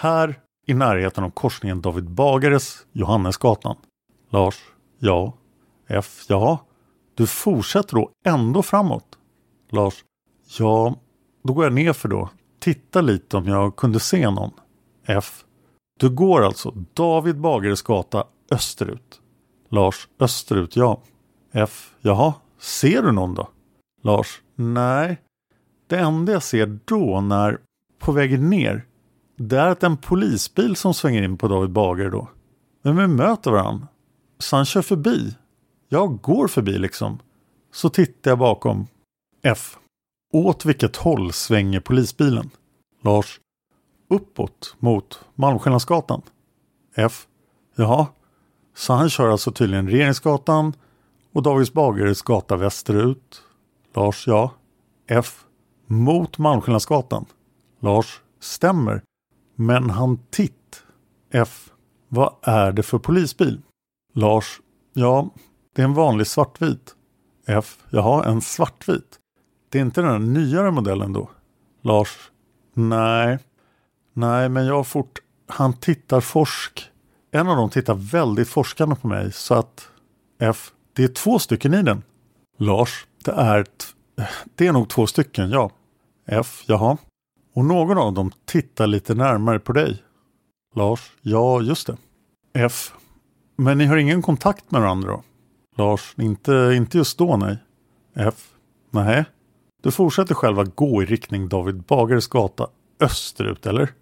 Här 0.00 0.40
i 0.66 0.74
närheten 0.74 1.24
av 1.24 1.30
korsningen 1.30 1.80
David 1.80 2.10
Bagares 2.10 2.86
Johannesgatan. 2.92 3.76
Lars. 4.30 4.62
Ja. 4.98 5.34
F. 5.88 6.24
Ja. 6.28 6.58
Du 7.14 7.26
fortsätter 7.26 7.94
då 7.94 8.10
ändå 8.24 8.62
framåt. 8.62 9.18
Lars. 9.70 10.04
Ja. 10.58 10.94
Då 11.42 11.52
går 11.52 11.64
jag 11.64 11.72
ner 11.72 11.92
för 11.92 12.08
då. 12.08 12.30
Titta 12.58 13.00
lite 13.00 13.36
om 13.36 13.46
jag 13.46 13.76
kunde 13.76 14.00
se 14.00 14.30
någon. 14.30 14.50
F. 15.06 15.44
Du 16.00 16.08
går 16.08 16.42
alltså 16.42 16.74
David 16.94 17.40
Bagares 17.40 17.82
gata 17.82 18.24
österut. 18.50 19.20
Lars. 19.68 20.08
Österut, 20.20 20.76
ja. 20.76 21.02
F. 21.52 21.94
Jaha. 22.00 22.34
Ser 22.58 23.02
du 23.02 23.12
någon 23.12 23.34
då? 23.34 23.48
Lars. 24.02 24.40
Nej. 24.54 25.20
Det 25.86 25.98
enda 25.98 26.32
jag 26.32 26.42
ser 26.42 26.78
då 26.84 27.20
när 27.20 27.58
på 27.98 28.12
vägen 28.12 28.50
ner 28.50 28.84
det 29.38 29.58
är 29.58 29.66
att 29.66 29.82
en 29.82 29.96
polisbil 29.96 30.76
som 30.76 30.94
svänger 30.94 31.22
in 31.22 31.38
på 31.38 31.48
David 31.48 31.70
Bagare 31.70 32.10
då. 32.10 32.28
Men 32.82 32.96
vi 32.96 33.06
möter 33.06 33.50
varandra. 33.50 33.86
Så 34.38 34.56
han 34.56 34.64
kör 34.64 34.82
förbi. 34.82 35.34
Jag 35.88 36.20
går 36.20 36.48
förbi 36.48 36.78
liksom. 36.78 37.18
Så 37.72 37.88
tittar 37.90 38.30
jag 38.30 38.38
bakom. 38.38 38.86
F. 39.42 39.78
Åt 40.32 40.64
vilket 40.64 40.96
håll 40.96 41.32
svänger 41.32 41.80
polisbilen? 41.80 42.50
Lars. 43.02 43.40
Uppåt 44.08 44.76
mot 44.78 45.20
Malmskillnadsgatan. 45.34 46.22
F. 46.94 47.26
Jaha. 47.76 48.06
Så 48.74 48.92
han 48.92 49.10
kör 49.10 49.28
alltså 49.28 49.52
tydligen 49.52 49.88
Regeringsgatan 49.88 50.72
och 51.32 51.42
Davids 51.42 51.72
Bagares 51.72 52.22
gata 52.22 52.56
västerut. 52.56 53.42
Lars. 53.94 54.26
Ja. 54.26 54.54
F. 55.06 55.44
Mot 55.86 56.38
Malmskillnadsgatan. 56.38 57.24
Lars. 57.80 58.20
Stämmer. 58.40 59.02
Men 59.54 59.90
han 59.90 60.18
titt. 60.30 60.82
F. 61.30 61.70
Vad 62.08 62.34
är 62.42 62.72
det 62.72 62.82
för 62.82 62.98
polisbil? 62.98 63.60
Lars. 64.14 64.60
Ja, 64.92 65.30
det 65.78 65.82
är 65.82 65.84
en 65.84 65.94
vanlig 65.94 66.26
svartvit. 66.26 66.94
F. 67.46 67.78
Jaha, 67.90 68.24
en 68.24 68.40
svartvit. 68.40 69.18
Det 69.68 69.78
är 69.78 69.82
inte 69.82 70.00
den 70.00 70.10
här 70.10 70.18
nyare 70.18 70.70
modellen 70.70 71.12
då? 71.12 71.30
Lars. 71.82 72.30
Nej. 72.74 73.38
Nej, 74.12 74.48
men 74.48 74.66
jag 74.66 74.74
har 74.74 74.84
fort... 74.84 75.18
Han 75.46 75.72
tittar 75.72 76.20
forsk. 76.20 76.90
En 77.30 77.48
av 77.48 77.56
dem 77.56 77.70
tittar 77.70 77.94
väldigt 77.94 78.48
forskande 78.48 78.96
på 78.96 79.08
mig 79.08 79.32
så 79.32 79.54
att 79.54 79.88
F. 80.40 80.72
Det 80.92 81.04
är 81.04 81.08
två 81.08 81.38
stycken 81.38 81.74
i 81.74 81.82
den. 81.82 82.02
Lars. 82.58 83.06
Det 83.24 83.32
är... 83.32 83.66
Det 84.54 84.66
är 84.66 84.72
nog 84.72 84.88
två 84.88 85.06
stycken, 85.06 85.50
ja. 85.50 85.70
F. 86.26 86.64
Jaha. 86.66 86.96
Och 87.54 87.64
någon 87.64 87.98
av 87.98 88.12
dem 88.12 88.32
tittar 88.44 88.86
lite 88.86 89.14
närmare 89.14 89.58
på 89.58 89.72
dig. 89.72 90.02
Lars. 90.74 91.12
Ja, 91.22 91.62
just 91.62 91.86
det. 91.86 91.96
F. 92.54 92.92
Men 93.56 93.78
ni 93.78 93.86
har 93.86 93.96
ingen 93.96 94.22
kontakt 94.22 94.70
med 94.70 94.80
varandra 94.80 95.10
då? 95.10 95.22
Lars. 95.78 96.14
Inte, 96.18 96.72
inte 96.76 96.98
just 96.98 97.18
då, 97.18 97.36
nej. 97.36 97.58
F. 98.14 98.54
Nej. 98.90 99.24
Du 99.82 99.90
fortsätter 99.90 100.34
själva 100.34 100.64
gå 100.64 101.02
i 101.02 101.06
riktning 101.06 101.48
David 101.48 101.82
Bagares 101.82 102.26
gata 102.26 102.68
österut, 103.00 103.66
eller? 103.66 103.94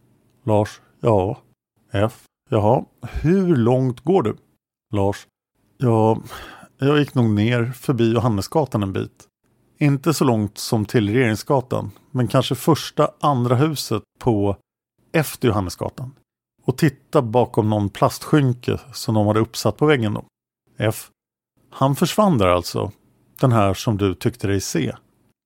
Lars. 0.45 0.81
Ja. 1.01 1.39
F. 1.93 2.23
Jaha. 2.51 2.85
Hur 3.03 3.57
långt 3.57 4.01
går 4.01 4.23
du? 4.23 4.37
Lars. 4.93 5.27
Ja, 5.79 6.21
jag 6.79 6.99
gick 6.99 7.15
nog 7.15 7.31
ner 7.31 7.65
förbi 7.65 8.12
Johannesgatan 8.12 8.83
en 8.83 8.93
bit. 8.93 9.27
Inte 9.79 10.15
så 10.15 10.25
långt 10.25 10.59
som 10.59 10.85
till 10.85 11.12
Regeringsgatan, 11.12 11.91
men 12.11 12.29
kanske 12.29 12.55
första, 12.55 13.11
andra 13.21 13.55
huset 13.55 14.03
på 14.19 14.57
efter 15.12 15.49
Johannesgatan. 15.49 16.15
Och 16.62 16.79
titta 16.79 17.23
bakom 17.23 17.71
någon 17.71 17.89
plastskynke 17.89 18.81
som 18.93 19.15
de 19.15 19.27
hade 19.27 19.41
uppsatt 19.41 19.77
på 19.77 19.87
väggen 19.87 20.15
då. 20.15 20.25
F. 20.79 21.11
Han 21.79 21.97
försvann 21.97 22.39
där 22.39 22.47
alltså. 22.47 22.93
Den 23.41 23.53
här 23.53 23.75
som 23.75 23.97
du 23.97 24.15
tyckte 24.15 24.47
dig 24.47 24.61
se. 24.61 24.97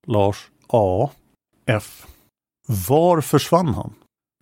Lars. 0.07 0.51
A. 0.69 1.11
F. 1.67 2.07
Var 2.89 3.21
försvann 3.21 3.75
han? 3.75 3.95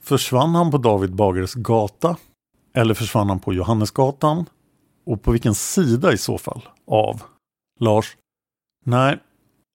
Försvann 0.03 0.55
han 0.55 0.70
på 0.70 0.79
David 0.79 1.14
Bagares 1.14 1.55
gata? 1.55 2.16
Eller 2.74 2.94
försvann 2.94 3.29
han 3.29 3.40
på 3.40 3.55
Johannesgatan? 3.55 4.46
Och 5.07 5.22
på 5.22 5.31
vilken 5.31 5.55
sida 5.55 6.12
i 6.12 6.18
så 6.18 6.38
fall? 6.38 6.68
Av? 6.87 7.22
Lars? 7.81 8.16
Nej, 8.85 9.18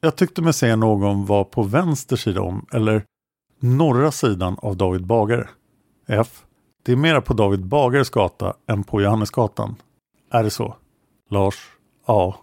jag 0.01 0.15
tyckte 0.15 0.41
mig 0.41 0.53
se 0.53 0.75
någon 0.75 1.25
var 1.25 1.43
på 1.43 1.63
vänster 1.63 2.15
sida 2.15 2.41
om, 2.41 2.65
eller 2.71 3.03
norra 3.59 4.11
sidan 4.11 4.57
av 4.61 4.77
David 4.77 5.05
Bagare. 5.05 5.49
F. 6.07 6.43
Det 6.83 6.91
är 6.91 6.95
mera 6.95 7.21
på 7.21 7.33
David 7.33 7.65
Bagares 7.65 8.09
gata 8.09 8.53
än 8.67 8.83
på 8.83 9.01
Johannesgatan. 9.01 9.75
Är 10.31 10.43
det 10.43 10.49
så? 10.49 10.75
Lars? 11.29 11.72
Ja. 12.05 12.39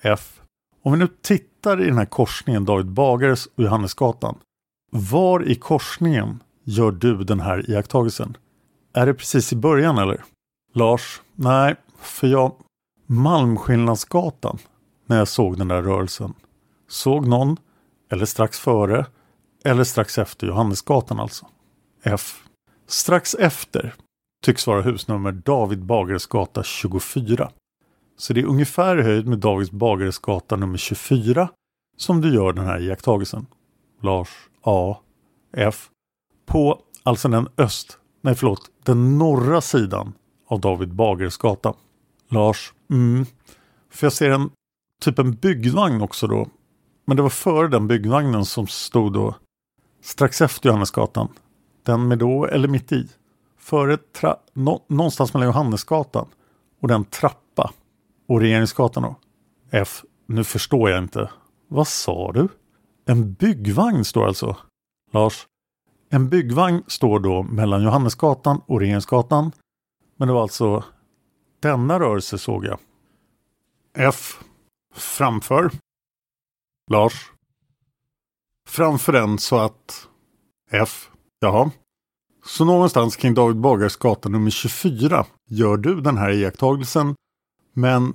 F. 0.00 0.40
Om 0.82 0.92
vi 0.92 0.98
nu 0.98 1.08
tittar 1.22 1.82
i 1.82 1.84
den 1.84 1.98
här 1.98 2.04
korsningen 2.04 2.64
David 2.64 2.86
Bagares 2.86 3.46
och 3.46 3.64
Johannesgatan. 3.64 4.38
Var 4.90 5.48
i 5.48 5.54
korsningen 5.54 6.42
gör 6.64 6.90
du 6.90 7.24
den 7.24 7.40
här 7.40 7.70
iakttagelsen? 7.70 8.36
Är 8.92 9.06
det 9.06 9.14
precis 9.14 9.52
i 9.52 9.56
början 9.56 9.98
eller? 9.98 10.24
Lars? 10.74 11.20
Nej, 11.34 11.74
för 11.98 12.26
jag... 12.26 12.52
Malmskillnadsgatan. 13.06 14.58
När 15.06 15.18
jag 15.18 15.28
såg 15.28 15.58
den 15.58 15.68
där 15.68 15.82
rörelsen. 15.82 16.34
Såg 16.88 17.26
någon, 17.26 17.56
eller 18.10 18.24
strax 18.24 18.58
före, 18.58 19.06
eller 19.64 19.84
strax 19.84 20.18
efter 20.18 20.46
Johannesgatan 20.46 21.20
alltså. 21.20 21.46
F. 22.02 22.42
Strax 22.86 23.34
efter 23.34 23.94
tycks 24.44 24.66
vara 24.66 24.82
husnummer 24.82 25.32
David 25.32 25.84
Bagares 25.84 26.26
gata 26.26 26.62
24. 26.62 27.50
Så 28.16 28.32
det 28.32 28.40
är 28.40 28.44
ungefär 28.44 28.98
i 28.98 29.02
höjd 29.02 29.26
med 29.26 29.38
David 29.38 29.74
Bagares 29.74 30.18
gata 30.18 30.56
nummer 30.56 30.78
24 30.78 31.48
som 31.96 32.20
du 32.20 32.34
gör 32.34 32.52
den 32.52 32.64
här 32.64 32.80
iakttagelsen. 32.80 33.46
Lars 34.00 34.28
A. 34.62 34.96
F. 35.56 35.88
På 36.46 36.82
alltså 37.02 37.28
den 37.28 37.48
öst, 37.56 37.98
nej 38.20 38.34
förlåt, 38.34 38.70
den 38.84 39.18
norra 39.18 39.60
sidan 39.60 40.12
av 40.48 40.60
David 40.60 40.94
Bagares 40.94 41.36
gata. 41.36 41.74
Lars, 42.28 42.72
mm. 42.90 43.26
För 43.90 44.06
jag 44.06 44.12
ser 44.12 44.30
en 44.30 44.50
typ 45.00 45.18
en 45.18 45.32
byggvagn 45.32 46.02
också 46.02 46.26
då. 46.26 46.46
Men 47.04 47.16
det 47.16 47.22
var 47.22 47.30
före 47.30 47.68
den 47.68 47.88
byggvagnen 47.88 48.44
som 48.44 48.66
stod 48.66 49.12
då 49.12 49.34
strax 50.02 50.40
efter 50.40 50.68
Johannesgatan. 50.68 51.28
Den 51.82 52.08
med 52.08 52.18
då, 52.18 52.46
eller 52.46 52.68
mitt 52.68 52.92
i. 52.92 53.08
Före, 53.58 53.96
tra- 53.96 54.38
no, 54.52 54.84
någonstans 54.88 55.34
mellan 55.34 55.48
Johannesgatan 55.48 56.28
och 56.80 56.88
den 56.88 57.04
trapp 57.04 57.41
och 58.26 58.40
Regeringsgatan 58.40 59.02
då. 59.02 59.16
F. 59.70 60.04
Nu 60.26 60.44
förstår 60.44 60.90
jag 60.90 60.98
inte. 60.98 61.30
Vad 61.68 61.88
sa 61.88 62.32
du? 62.32 62.48
En 63.04 63.32
byggvagn 63.34 64.04
står 64.04 64.26
alltså. 64.26 64.56
Lars. 65.12 65.46
En 66.08 66.28
byggvagn 66.28 66.82
står 66.86 67.20
då 67.20 67.42
mellan 67.42 67.82
Johannesgatan 67.82 68.60
och 68.66 68.80
Regeringsgatan. 68.80 69.52
Men 70.16 70.28
det 70.28 70.34
var 70.34 70.42
alltså 70.42 70.84
denna 71.60 72.00
rörelse 72.00 72.38
såg 72.38 72.64
jag. 72.64 72.78
F. 73.96 74.40
Framför. 74.94 75.70
Lars. 76.90 77.32
Framför 78.68 79.12
den 79.12 79.38
så 79.38 79.58
att 79.58 80.08
F. 80.70 81.10
Jaha. 81.40 81.70
Så 82.44 82.64
någonstans 82.64 83.16
kring 83.16 83.34
David 83.34 83.56
Bagares 83.60 83.96
gata 83.96 84.28
nummer 84.28 84.50
24 84.50 85.26
gör 85.48 85.76
du 85.76 86.00
den 86.00 86.18
här 86.18 86.30
iakttagelsen. 86.30 87.14
Men 87.72 88.14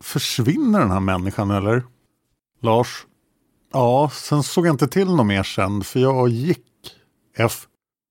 försvinner 0.00 0.80
den 0.80 0.90
här 0.90 1.00
människan 1.00 1.50
eller? 1.50 1.84
Lars. 2.60 3.06
Ja, 3.72 4.10
sen 4.12 4.42
såg 4.42 4.66
jag 4.66 4.74
inte 4.74 4.88
till 4.88 5.14
något 5.14 5.26
mer 5.26 5.42
sen 5.42 5.84
för 5.84 6.00
jag 6.00 6.28
gick. 6.28 6.96
F. 7.36 7.66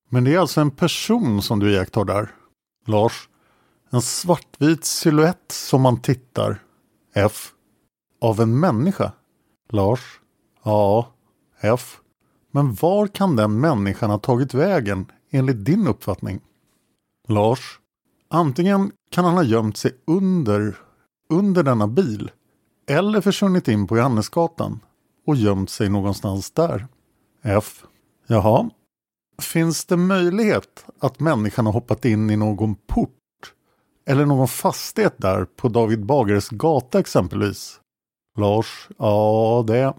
Men 0.10 0.24
det 0.24 0.34
är 0.34 0.40
alltså 0.40 0.62
en 0.62 0.72
person 0.72 1.42
som 1.42 1.60
du 1.60 1.72
iakttar 1.72 2.06
där. 2.06 2.32
Lars. 2.86 3.30
En 3.90 4.02
svartvit 4.02 4.86
siluett 4.86 5.52
som 5.52 5.82
man 5.82 6.02
tittar. 6.02 6.64
F. 7.14 7.52
Av 8.22 8.42
en 8.42 8.60
människa. 8.60 9.12
Lars. 9.70 10.20
Ja. 10.64 11.14
F. 11.62 12.00
Men 12.52 12.74
var 12.74 13.08
kan 13.08 13.36
den 13.36 13.60
människan 13.60 14.10
ha 14.10 14.18
tagit 14.18 14.54
vägen 14.54 15.12
enligt 15.32 15.66
din 15.66 15.88
uppfattning? 15.88 16.42
Lars. 17.28 17.80
Antingen 18.30 18.92
kan 19.16 19.26
han 19.26 19.36
ha 19.36 19.44
gömt 19.44 19.78
sig 19.78 19.92
under, 20.08 20.76
under 21.30 21.64
denna 21.64 21.88
bil 21.88 22.32
eller 22.88 23.22
försvunnit 23.22 23.68
in 23.68 23.88
på 23.88 23.98
Johannesgatan 23.98 24.80
och 25.28 25.36
gömt 25.36 25.70
sig 25.70 25.90
någonstans 25.90 26.52
där. 26.52 26.88
F. 27.42 27.84
Jaha. 28.28 28.70
Finns 29.42 29.86
det 29.86 29.98
möjlighet 29.98 30.86
att 31.00 31.20
människan 31.20 31.66
har 31.66 31.74
hoppat 31.74 32.06
in 32.06 32.30
i 32.30 32.38
någon 32.38 32.76
port 32.76 33.54
eller 34.06 34.26
någon 34.26 34.48
fastighet 34.48 35.16
där 35.18 35.46
på 35.46 35.68
David 35.68 36.06
Bagares 36.06 36.50
gata 36.50 37.00
exempelvis? 37.00 37.80
Lars. 38.38 38.90
Ja, 38.98 39.64
det. 39.68 39.94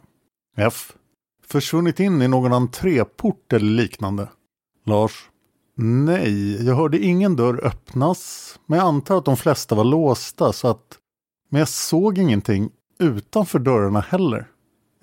F. 0.56 0.92
Försvunnit 1.46 2.00
in 2.00 2.22
i 2.22 2.28
någon 2.28 2.52
entréport 2.52 3.52
eller 3.52 3.70
liknande? 3.70 4.28
Lars. 4.84 5.30
Nej, 5.78 6.66
jag 6.66 6.74
hörde 6.74 6.98
ingen 6.98 7.36
dörr 7.36 7.64
öppnas. 7.64 8.54
Men 8.66 8.78
jag 8.78 8.88
antar 8.88 9.18
att 9.18 9.24
de 9.24 9.36
flesta 9.36 9.74
var 9.74 9.84
låsta 9.84 10.52
så 10.52 10.68
att... 10.68 10.98
Men 11.48 11.58
jag 11.58 11.68
såg 11.68 12.18
ingenting 12.18 12.70
utanför 12.98 13.58
dörrarna 13.58 14.00
heller. 14.00 14.50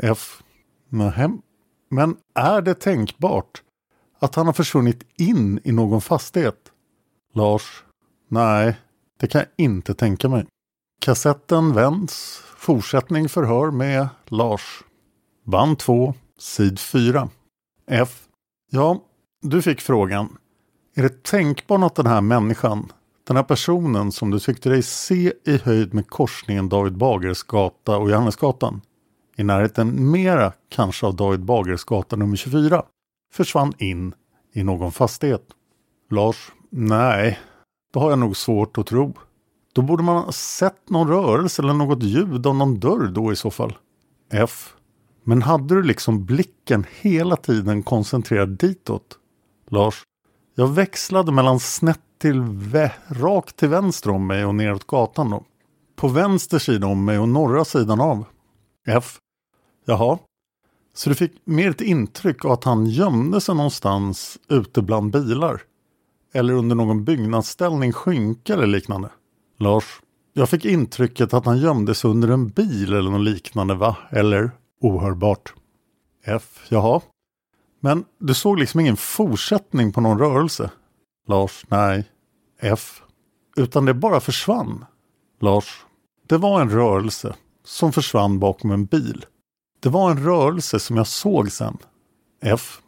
F. 0.04 0.44
Nähä. 0.90 1.38
Men 1.90 2.18
är 2.36 2.62
det 2.62 2.74
tänkbart 2.74 3.64
att 4.20 4.36
han 4.36 4.46
har 4.46 4.54
försvunnit 4.54 5.04
in 5.18 5.60
i 5.64 5.72
någon 5.72 6.02
fastighet? 6.02 6.72
Lars. 7.34 7.84
Nej, 8.28 8.76
det 9.20 9.28
kan 9.28 9.40
jag 9.40 9.66
inte 9.66 9.94
tänka 9.94 10.30
mig. 10.30 10.46
Kassetten 11.02 11.74
vänds. 11.74 12.42
Fortsättning 12.58 13.30
förhör 13.30 13.72
med 13.72 14.08
Lars. 14.28 14.84
Band 15.46 15.80
2, 15.80 16.14
sid 16.40 16.80
4. 16.80 17.30
F. 17.88 18.28
Ja, 18.72 19.04
du 19.42 19.62
fick 19.62 19.82
frågan. 19.82 20.38
Är 20.96 21.04
det 21.04 21.24
tänkbart 21.24 21.84
att 21.84 21.96
den 21.96 22.06
här 22.06 22.22
människan, 22.22 22.92
den 23.28 23.36
här 23.36 23.44
personen 23.44 24.12
som 24.12 24.32
du 24.32 24.40
tyckte 24.40 24.70
dig 24.70 24.84
se 24.84 25.34
i 25.46 25.58
höjd 25.58 25.94
med 25.94 26.08
korsningen 26.08 26.70
David 26.70 26.98
Bagers 26.98 27.44
gata 27.44 27.98
och 27.98 28.10
Johannesgatan, 28.10 28.82
i 29.38 29.44
närheten 29.44 30.12
mera 30.12 30.54
kanske 30.70 31.06
av 31.06 31.16
David 31.16 31.44
Bagers 31.46 31.84
gata 31.84 32.16
nummer 32.16 32.36
24, 32.36 32.84
försvann 33.34 33.74
in 33.78 34.14
i 34.54 34.64
någon 34.64 34.92
fastighet? 34.92 35.46
Lars, 36.10 36.52
nej, 36.70 37.40
det 37.94 38.00
har 38.00 38.10
jag 38.10 38.20
nog 38.20 38.38
svårt 38.38 38.78
att 38.78 38.88
tro. 38.88 39.14
Då 39.74 39.82
borde 39.82 40.04
man 40.04 40.24
ha 40.24 40.32
sett 40.32 40.90
någon 40.90 41.08
rörelse 41.08 41.62
eller 41.62 41.74
något 41.74 42.04
ljud 42.04 42.48
av 42.48 42.56
någon 42.56 42.80
dörr 42.80 43.08
då 43.08 43.32
i 43.32 43.36
så 43.36 43.52
fall. 43.52 43.78
F. 44.32 44.74
Men 45.24 45.42
hade 45.42 45.76
du 45.76 45.84
liksom 45.84 46.26
blicken 46.26 46.86
hela 47.02 47.36
tiden 47.36 47.84
koncentrerad 47.84 48.50
ditåt? 48.50 49.20
Lars. 49.70 50.04
Jag 50.56 50.68
växlade 50.68 51.32
mellan 51.32 51.60
snett 51.60 52.02
till 52.18 52.42
vä, 52.42 52.92
rakt 53.08 53.56
till 53.56 53.70
vänster 53.70 54.10
om 54.10 54.28
mig 54.28 54.46
och 54.46 54.56
neråt 54.56 54.88
gatan 54.88 55.30
då. 55.30 55.44
På 55.96 56.08
vänster 56.08 56.60
sida 56.60 56.88
om 56.88 57.06
mig 57.06 57.20
och 57.20 57.30
norra 57.30 57.66
sidan 57.66 58.02
av. 58.02 58.26
F. 58.88 59.20
Jaha. 59.86 60.18
Så 60.94 61.10
du 61.10 61.16
fick 61.16 61.32
mer 61.46 61.70
ett 61.70 61.82
intryck 61.82 62.46
av 62.46 62.52
att 62.52 62.64
han 62.64 62.86
gömde 62.86 63.42
sig 63.42 63.56
någonstans 63.56 64.38
ute 64.50 64.82
bland 64.82 65.12
bilar? 65.12 65.62
Eller 66.34 66.54
under 66.54 66.76
någon 66.76 67.04
byggnadsställning, 67.04 67.94
skynke 67.94 68.54
eller 68.54 68.68
liknande? 68.68 69.10
Lars. 69.60 70.02
Jag 70.34 70.50
fick 70.50 70.66
intrycket 70.66 71.34
att 71.34 71.46
han 71.46 71.58
gömde 71.58 71.96
sig 71.96 72.10
under 72.10 72.28
en 72.28 72.50
bil 72.50 72.94
eller 72.94 73.12
något 73.12 73.22
liknande 73.22 73.76
va? 73.76 73.98
Eller 74.10 74.52
ohörbart? 74.82 75.54
F. 76.24 76.66
Jaha. 76.70 77.02
Men 77.84 78.06
du 78.20 78.34
såg 78.34 78.60
liksom 78.60 78.80
ingen 78.80 78.98
fortsättning 78.98 79.92
på 79.92 80.02
någon 80.02 80.20
rörelse? 80.20 80.72
Lars. 81.28 81.66
Nej. 81.68 82.10
F. 82.60 83.02
Utan 83.56 83.86
det 83.86 83.94
bara 83.94 84.20
försvann? 84.20 84.86
Lars. 85.40 85.86
Det 86.28 86.38
var 86.38 86.62
en 86.62 86.70
rörelse 86.70 87.36
som 87.64 87.94
försvann 87.94 88.40
bakom 88.40 88.72
en 88.72 88.86
bil. 88.86 89.26
Det 89.80 89.90
var 89.90 90.12
en 90.12 90.24
rörelse 90.24 90.80
som 90.80 90.98
jag 90.98 91.08
såg 91.08 91.52
sen. 91.52 91.78
F. 92.42 92.82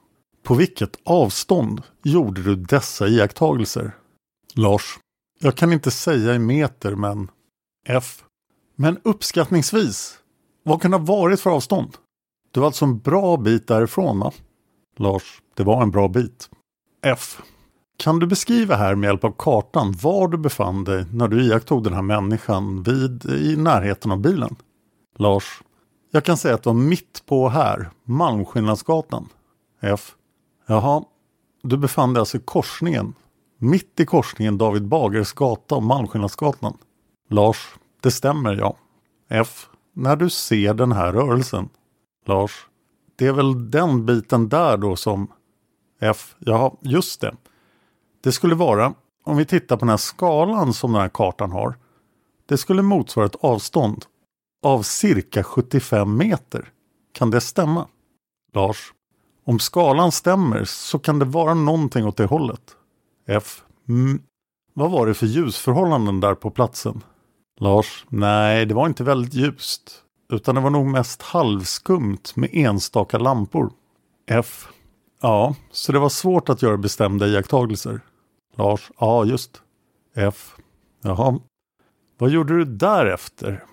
På 0.43 0.55
vilket 0.55 0.99
avstånd 1.05 1.81
gjorde 2.03 2.43
du 2.43 2.55
dessa 2.55 3.07
iakttagelser? 3.07 3.91
Lars. 4.53 4.99
Jag 5.39 5.55
kan 5.55 5.73
inte 5.73 5.91
säga 5.91 6.35
i 6.35 6.39
meter 6.39 6.95
men 6.95 7.31
F. 7.87 8.23
Men 8.75 8.99
uppskattningsvis. 9.03 10.17
Vad 10.63 10.81
kan 10.81 10.91
det 10.91 10.97
ha 10.97 11.05
varit 11.05 11.39
för 11.39 11.49
avstånd? 11.49 11.97
Du 12.51 12.59
var 12.59 12.67
alltså 12.67 12.85
en 12.85 12.99
bra 12.99 13.37
bit 13.37 13.67
därifrån 13.67 14.19
va? 14.19 14.31
Lars. 14.97 15.41
Det 15.53 15.63
var 15.63 15.81
en 15.81 15.91
bra 15.91 16.07
bit. 16.07 16.49
F. 17.05 17.41
Kan 17.97 18.19
du 18.19 18.27
beskriva 18.27 18.75
här 18.75 18.95
med 18.95 19.07
hjälp 19.07 19.23
av 19.23 19.35
kartan 19.37 19.93
var 20.01 20.27
du 20.27 20.37
befann 20.37 20.83
dig 20.83 21.05
när 21.11 21.27
du 21.27 21.43
iakttog 21.43 21.83
den 21.83 21.93
här 21.93 22.01
människan 22.01 22.83
vid, 22.83 23.25
i 23.25 23.55
närheten 23.55 24.11
av 24.11 24.17
bilen? 24.17 24.55
Lars. 25.17 25.61
Jag 26.11 26.23
kan 26.23 26.37
säga 26.37 26.55
att 26.55 26.63
det 26.63 26.69
var 26.69 26.73
mitt 26.73 27.23
på 27.25 27.49
här, 27.49 27.89
Malmskillnadsgatan. 28.03 29.29
F. 29.81 30.15
Jaha. 30.67 31.03
Du 31.63 31.77
befann 31.77 32.13
dig 32.13 32.19
alltså 32.19 32.37
i 32.37 32.41
korsningen. 32.45 33.13
Mitt 33.57 33.99
i 33.99 34.05
korsningen 34.05 34.57
David 34.57 34.87
Bagares 34.87 35.33
gata 35.33 35.75
och 35.75 35.83
Malmskillnadsgatan. 35.83 36.77
Lars, 37.29 37.75
det 38.01 38.11
stämmer 38.11 38.55
ja. 38.55 38.77
F. 39.29 39.67
När 39.93 40.15
du 40.15 40.29
ser 40.29 40.73
den 40.73 40.91
här 40.91 41.13
rörelsen. 41.13 41.69
Lars, 42.25 42.67
det 43.15 43.27
är 43.27 43.33
väl 43.33 43.71
den 43.71 44.05
biten 44.05 44.49
där 44.49 44.77
då 44.77 44.95
som... 44.95 45.31
F. 45.99 46.35
Ja, 46.39 46.77
just 46.81 47.21
det. 47.21 47.35
Det 48.23 48.31
skulle 48.31 48.55
vara, 48.55 48.93
om 49.23 49.37
vi 49.37 49.45
tittar 49.45 49.75
på 49.75 49.79
den 49.79 49.89
här 49.89 49.97
skalan 49.97 50.73
som 50.73 50.91
den 50.91 51.01
här 51.01 51.09
kartan 51.09 51.51
har. 51.51 51.77
Det 52.45 52.57
skulle 52.57 52.81
motsvara 52.81 53.25
ett 53.25 53.35
avstånd 53.35 54.05
av 54.63 54.81
cirka 54.81 55.43
75 55.43 56.17
meter. 56.17 56.71
Kan 57.13 57.31
det 57.31 57.41
stämma? 57.41 57.87
Lars. 58.53 58.93
Om 59.45 59.59
skalan 59.59 60.11
stämmer 60.11 60.63
så 60.63 60.99
kan 60.99 61.19
det 61.19 61.25
vara 61.25 61.53
någonting 61.53 62.05
åt 62.05 62.17
det 62.17 62.25
hållet. 62.25 62.75
F. 63.27 63.63
Mm. 63.89 64.21
Vad 64.73 64.91
var 64.91 65.07
det 65.07 65.13
för 65.13 65.25
ljusförhållanden 65.25 66.19
där 66.19 66.35
på 66.35 66.51
platsen? 66.51 67.03
Lars. 67.59 68.05
Nej, 68.09 68.65
det 68.65 68.73
var 68.73 68.87
inte 68.87 69.03
väldigt 69.03 69.33
ljust. 69.33 70.04
Utan 70.29 70.55
det 70.55 70.61
var 70.61 70.69
nog 70.69 70.85
mest 70.85 71.21
halvskumt 71.21 72.35
med 72.35 72.49
enstaka 72.53 73.17
lampor. 73.17 73.71
F. 74.27 74.67
Ja, 75.21 75.55
så 75.71 75.91
det 75.91 75.99
var 75.99 76.09
svårt 76.09 76.49
att 76.49 76.61
göra 76.61 76.77
bestämda 76.77 77.27
iakttagelser. 77.27 78.01
Lars. 78.55 78.91
Ja, 78.99 79.25
just. 79.25 79.61
F. 80.15 80.55
Jaha. 81.01 81.39
Vad 82.17 82.29
gjorde 82.29 82.57
du 82.57 82.65
därefter? 82.65 83.63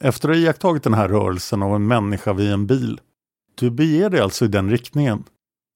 Efter 0.00 0.28
att 0.28 0.36
ha 0.36 0.40
iakttagit 0.42 0.82
den 0.82 0.94
här 0.94 1.08
rörelsen 1.08 1.62
av 1.62 1.74
en 1.74 1.86
människa 1.86 2.32
vid 2.32 2.52
en 2.52 2.66
bil. 2.66 3.00
Du 3.54 3.70
beger 3.70 4.10
dig 4.10 4.20
alltså 4.20 4.44
i 4.44 4.48
den 4.48 4.70
riktningen? 4.70 5.24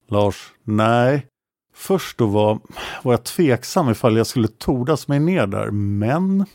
Lars. 0.09 0.53
Nej. 0.65 1.27
Först 1.75 2.19
då 2.19 2.27
var, 2.27 2.61
var 3.03 3.13
jag 3.13 3.25
tveksam 3.25 3.91
ifall 3.91 4.17
jag 4.17 4.27
skulle 4.27 4.49
tordas 4.49 5.09
mig 5.09 5.21
ner 5.21 5.47
där, 5.47 5.71
men... 5.71 6.47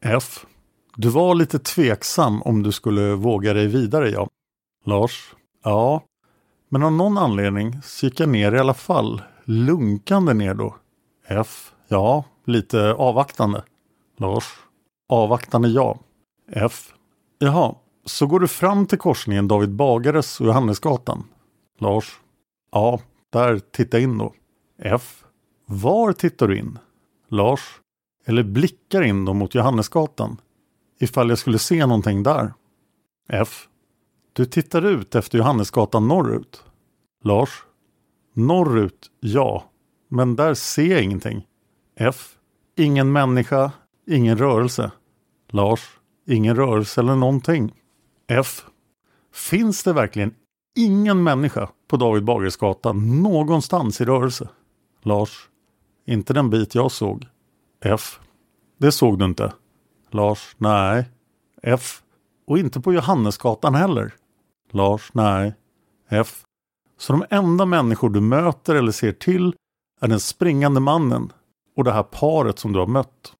F. 0.00 0.46
Du 0.96 1.08
var 1.08 1.34
lite 1.34 1.58
tveksam 1.58 2.42
om 2.42 2.62
du 2.62 2.72
skulle 2.72 3.14
våga 3.14 3.52
dig 3.52 3.66
vidare, 3.66 4.10
ja. 4.10 4.28
Lars. 4.84 5.34
Ja. 5.62 6.02
Men 6.68 6.82
av 6.82 6.92
någon 6.92 7.18
anledning 7.18 7.82
så 7.82 8.06
gick 8.06 8.20
jag 8.20 8.28
ner 8.28 8.52
i 8.52 8.58
alla 8.58 8.74
fall. 8.74 9.22
Lunkande 9.44 10.34
ner 10.34 10.54
då. 10.54 10.76
F. 11.26 11.72
Ja, 11.88 12.24
lite 12.44 12.92
avvaktande. 12.92 13.62
Lars. 14.18 14.44
Avvaktande 15.08 15.68
ja. 15.68 15.98
F. 16.52 16.92
Jaha, 17.38 17.74
så 18.04 18.26
går 18.26 18.40
du 18.40 18.48
fram 18.48 18.86
till 18.86 18.98
korsningen 18.98 19.48
David 19.48 19.70
Bagares 19.70 20.40
och 20.40 20.46
Johannesgatan? 20.46 21.24
Lars. 21.78 22.20
Ja, 22.72 23.00
där 23.32 23.58
titta 23.58 23.98
in 23.98 24.18
då. 24.18 24.32
F. 24.78 25.24
Var 25.66 26.12
tittar 26.12 26.48
du 26.48 26.58
in? 26.58 26.78
Lars. 27.28 27.80
Eller 28.26 28.42
blickar 28.42 29.02
in 29.02 29.24
då 29.24 29.34
mot 29.34 29.54
Johannesgatan? 29.54 30.40
Ifall 30.98 31.28
jag 31.28 31.38
skulle 31.38 31.58
se 31.58 31.86
någonting 31.86 32.22
där. 32.22 32.52
F. 33.28 33.68
Du 34.32 34.44
tittar 34.44 34.84
ut 34.86 35.14
efter 35.14 35.38
Johannesgatan 35.38 36.08
norrut. 36.08 36.64
Lars. 37.24 37.50
Norrut, 38.32 39.10
ja. 39.20 39.64
Men 40.08 40.36
där 40.36 40.54
ser 40.54 40.86
jag 40.86 41.02
ingenting. 41.02 41.46
F. 41.96 42.36
Ingen 42.76 43.12
människa, 43.12 43.72
ingen 44.06 44.38
rörelse. 44.38 44.90
Lars. 45.50 45.80
Ingen 46.26 46.56
rörelse 46.56 47.00
eller 47.00 47.16
någonting. 47.16 47.72
F. 48.28 48.64
Finns 49.32 49.82
det 49.82 49.92
verkligen 49.92 50.34
ingen 50.76 51.22
människa 51.22 51.68
på 51.88 51.96
David 51.96 52.24
Bagares 52.24 52.56
gata 52.56 52.92
någonstans 52.92 54.00
i 54.00 54.04
rörelse? 54.04 54.48
Lars. 55.02 55.48
Inte 56.06 56.32
den 56.32 56.50
bit 56.50 56.74
jag 56.74 56.92
såg. 56.92 57.26
F. 57.84 58.20
Det 58.78 58.92
såg 58.92 59.18
du 59.18 59.24
inte. 59.24 59.52
Lars. 60.14 60.54
Nej. 60.58 61.10
F. 61.62 62.02
Och 62.46 62.58
inte 62.58 62.80
på 62.80 62.92
Johannesgatan 62.92 63.74
heller. 63.74 64.14
Lars. 64.70 65.10
Nej. 65.14 65.54
F. 66.08 66.42
Så 66.98 67.12
de 67.12 67.24
enda 67.30 67.66
människor 67.66 68.10
du 68.10 68.20
möter 68.20 68.74
eller 68.74 68.92
ser 68.92 69.12
till 69.12 69.54
är 70.00 70.08
den 70.08 70.20
springande 70.20 70.80
mannen 70.80 71.32
och 71.76 71.84
det 71.84 71.92
här 71.92 72.02
paret 72.02 72.58
som 72.58 72.72
du 72.72 72.78
har 72.78 72.86
mött. 72.86 73.32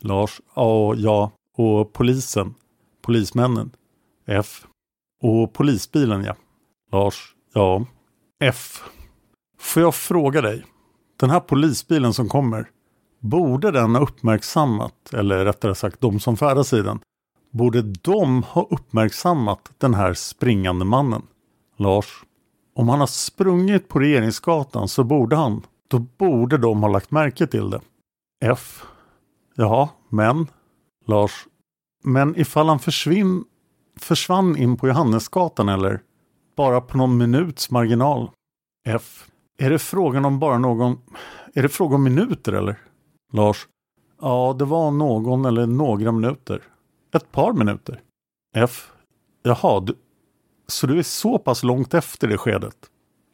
Lars. 0.00 0.40
Ja, 0.54 0.94
ja. 0.94 1.30
Och 1.56 1.92
polisen. 1.92 2.54
Polismännen. 3.02 3.70
F. 4.26 4.66
Och 5.22 5.52
polisbilen 5.52 6.24
ja. 6.24 6.36
Lars. 6.92 7.34
Ja. 7.52 7.84
F. 8.40 8.82
Får 9.58 9.82
jag 9.82 9.94
fråga 9.94 10.40
dig. 10.40 10.64
Den 11.16 11.30
här 11.30 11.40
polisbilen 11.40 12.14
som 12.14 12.28
kommer. 12.28 12.70
Borde 13.20 13.70
den 13.70 13.94
ha 13.94 14.02
uppmärksammat, 14.02 15.12
eller 15.12 15.44
rättare 15.44 15.74
sagt 15.74 16.00
de 16.00 16.20
som 16.20 16.36
färdas 16.36 16.72
i 16.72 16.82
den. 16.82 17.00
Borde 17.50 17.82
de 17.82 18.42
ha 18.42 18.66
uppmärksammat 18.70 19.70
den 19.78 19.94
här 19.94 20.14
springande 20.14 20.84
mannen? 20.84 21.22
Lars. 21.76 22.24
Om 22.74 22.88
han 22.88 23.00
har 23.00 23.06
sprungit 23.06 23.88
på 23.88 23.98
Regeringsgatan 23.98 24.88
så 24.88 25.04
borde 25.04 25.36
han. 25.36 25.62
Då 25.88 25.98
borde 25.98 26.58
de 26.58 26.82
ha 26.82 26.88
lagt 26.88 27.10
märke 27.10 27.46
till 27.46 27.70
det. 27.70 27.80
F. 28.44 28.82
Ja, 29.54 29.90
men. 30.08 30.46
Lars. 31.06 31.46
Men 32.04 32.40
ifall 32.40 32.68
han 32.68 32.78
försvinn, 32.78 33.44
försvann 34.00 34.56
in 34.56 34.76
på 34.76 34.88
Johannesgatan 34.88 35.68
eller? 35.68 36.00
Bara 36.56 36.80
på 36.80 36.96
någon 36.96 37.16
minuts 37.16 37.70
marginal. 37.70 38.30
F. 38.86 39.26
Är 39.58 39.70
det 39.70 39.78
frågan 39.78 40.24
om 40.24 40.38
bara 40.38 40.58
någon... 40.58 40.98
Är 41.54 41.62
det 41.62 41.68
fråga 41.68 41.94
om 41.94 42.02
minuter 42.02 42.52
eller? 42.52 42.78
Lars. 43.32 43.68
Ja, 44.20 44.56
det 44.58 44.64
var 44.64 44.90
någon 44.90 45.44
eller 45.44 45.66
några 45.66 46.12
minuter. 46.12 46.62
Ett 47.14 47.32
par 47.32 47.52
minuter. 47.52 48.00
F. 48.56 48.92
Jaha, 49.42 49.80
du, 49.80 49.94
så 50.66 50.86
du 50.86 50.98
är 50.98 51.02
så 51.02 51.38
pass 51.38 51.62
långt 51.62 51.94
efter 51.94 52.28
det 52.28 52.38
skedet? 52.38 52.76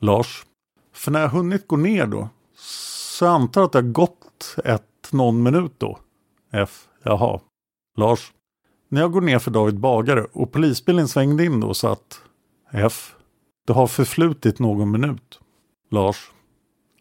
Lars. 0.01 0.47
För 0.93 1.11
när 1.11 1.21
jag 1.21 1.29
hunnit 1.29 1.69
gå 1.69 1.77
ner 1.77 2.07
då, 2.07 2.29
så 2.57 3.25
jag 3.25 3.35
antar 3.35 3.63
att 3.63 3.73
det 3.73 3.79
har 3.79 3.93
gått 3.93 4.57
ett 4.65 5.13
någon 5.13 5.43
minut 5.43 5.73
då. 5.79 5.99
F. 6.53 6.89
Jaha. 7.03 7.41
Lars. 7.97 8.33
När 8.89 9.01
jag 9.01 9.13
går 9.13 9.21
ner 9.21 9.39
för 9.39 9.51
David 9.51 9.81
Bagare 9.81 10.27
och 10.33 10.53
polisbilen 10.53 11.09
svängde 11.09 11.45
in 11.45 11.61
då 11.61 11.75
så 11.75 11.89
att 11.89 12.21
F. 12.71 13.15
Det 13.67 13.73
har 13.73 13.87
förflutit 13.87 14.59
någon 14.59 14.91
minut. 14.91 15.41
Lars. 15.91 16.31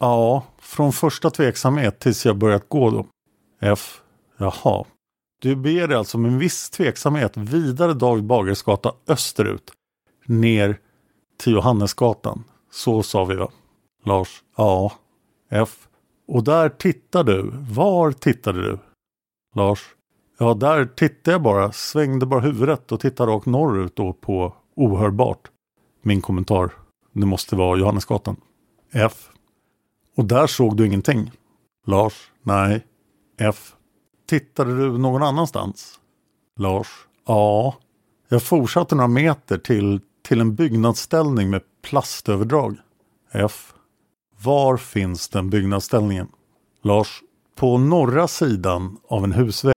Ja, 0.04 0.44
från 0.60 0.94
första 0.94 1.30
tveksamhet 1.30 2.00
tills 2.00 2.26
jag 2.26 2.38
börjat 2.38 2.70
gå 2.70 2.90
då. 2.90 3.06
F. 3.62 4.02
Jaha. 4.38 4.86
Du 5.42 5.56
ber 5.56 5.88
dig 5.88 5.98
alltså 5.98 6.18
med 6.18 6.32
en 6.32 6.38
viss 6.38 6.70
tveksamhet 6.70 7.38
vidare 7.38 7.94
David 7.94 8.24
Bagares 8.24 8.64
gata 8.64 8.94
österut. 9.08 9.72
Ner 10.26 10.80
till 11.38 11.54
Johannesgatan. 11.54 12.44
Så 12.72 13.04
sa 13.04 13.26
vi 13.26 13.36
va? 13.36 13.50
Lars. 14.06 14.44
Ja. 14.58 14.94
F. 15.50 15.88
Och 16.28 16.44
där 16.44 16.70
tittade 16.70 17.34
du. 17.34 17.52
Var 17.54 18.12
tittade 18.12 18.62
du? 18.62 18.80
Lars. 19.56 19.96
Ja, 20.38 20.54
där 20.54 20.86
tittade 20.86 21.32
jag 21.32 21.42
bara. 21.42 21.72
Svängde 21.72 22.26
bara 22.26 22.40
huvudet 22.40 22.92
och 22.92 23.00
tittade 23.00 23.32
rakt 23.32 23.46
norrut 23.46 23.96
då 23.96 24.14
på 24.14 24.54
ohörbart. 24.76 25.52
Min 26.02 26.22
kommentar. 26.22 26.72
Det 27.14 27.26
måste 27.26 27.56
vara 27.56 27.80
Johannesgatan. 27.80 28.36
F. 28.92 29.30
Och 30.16 30.26
där 30.26 30.48
såg 30.48 30.78
du 30.78 30.86
ingenting? 30.86 31.32
Lars. 31.88 32.32
Nej. 32.44 32.88
F. 33.40 33.74
Tittade 34.30 34.78
du 34.78 34.98
någon 34.98 35.24
annanstans? 35.24 36.00
Lars. 36.60 36.88
Ja. 37.28 37.76
Jag 38.30 38.44
fortsatte 38.44 38.96
några 38.96 39.08
meter 39.08 39.58
till, 39.58 40.02
till 40.28 40.42
en 40.42 40.56
byggnadsställning 40.56 41.50
med 41.50 41.62
plastöverdrag. 41.82 42.78
F. 43.32 43.74
Var 44.44 44.78
finns 44.78 45.30
den 45.30 45.50
byggnadsställningen? 45.50 46.28
Lars. 46.84 47.22
På 47.56 47.78
norra 47.78 48.28
sidan 48.28 48.98
av 49.08 49.24
en 49.24 49.32
husvägg. 49.32 49.74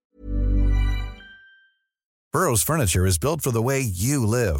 Burrows 2.33 2.65
furniture 2.65 3.09
is 3.09 3.19
built 3.19 3.43
for 3.43 3.51
the 3.51 3.63
way 3.63 3.79
you 3.79 4.25
live. 4.25 4.59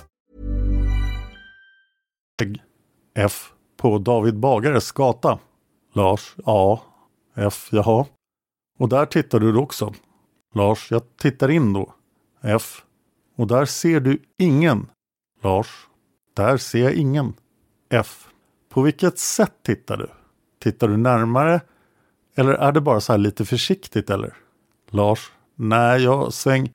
F 3.15 3.51
på 3.77 3.97
David 3.97 4.39
Bagares 4.39 4.91
gata. 4.91 5.39
Lars 5.93 6.35
A. 6.45 6.79
F. 7.35 7.69
Jaha. 7.71 8.05
Och 8.79 8.89
där 8.89 9.05
tittar 9.05 9.39
du 9.39 9.57
också. 9.57 9.93
Lars, 10.53 10.91
jag 10.91 11.17
tittar 11.17 11.51
in 11.51 11.73
då. 11.73 11.93
F. 12.41 12.83
Och 13.35 13.47
där 13.47 13.65
ser 13.65 13.99
du 13.99 14.19
ingen. 14.37 14.87
Lars. 15.41 15.87
Där 16.33 16.57
ser 16.57 16.83
jag 16.83 16.93
ingen. 16.93 17.33
F. 17.89 18.27
På 18.69 18.81
vilket 18.81 19.19
sätt 19.19 19.53
tittar 19.63 19.97
du? 19.97 20.07
Tittar 20.59 20.87
du 20.87 20.97
närmare? 20.97 21.61
Eller 22.35 22.53
är 22.53 22.71
det 22.71 22.81
bara 22.81 23.01
så 23.01 23.13
här 23.13 23.17
lite 23.17 23.45
försiktigt 23.45 24.09
eller? 24.09 24.33
Lars. 24.89 25.31
Nej, 25.55 26.03
jag 26.03 26.33
sväng. 26.33 26.71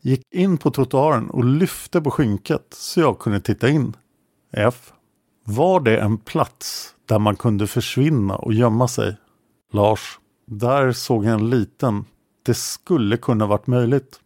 Gick 0.00 0.22
in 0.34 0.58
på 0.58 0.70
trottoaren 0.70 1.30
och 1.30 1.44
lyfte 1.44 2.00
på 2.00 2.10
skynket 2.10 2.66
så 2.70 3.00
jag 3.00 3.18
kunde 3.18 3.40
titta 3.40 3.68
in. 3.68 3.96
F. 4.52 4.92
Var 5.46 5.80
det 5.80 6.00
en 6.00 6.18
plats 6.18 6.94
där 7.06 7.18
man 7.18 7.36
kunde 7.36 7.66
försvinna 7.66 8.36
och 8.36 8.52
gömma 8.52 8.88
sig? 8.88 9.16
Lars. 9.72 10.18
Där 10.46 10.92
såg 10.92 11.24
jag 11.24 11.34
en 11.34 11.50
liten. 11.50 12.04
Det 12.42 12.54
skulle 12.54 13.16
kunna 13.16 13.46
varit 13.46 13.66
möjligt. 13.66 14.20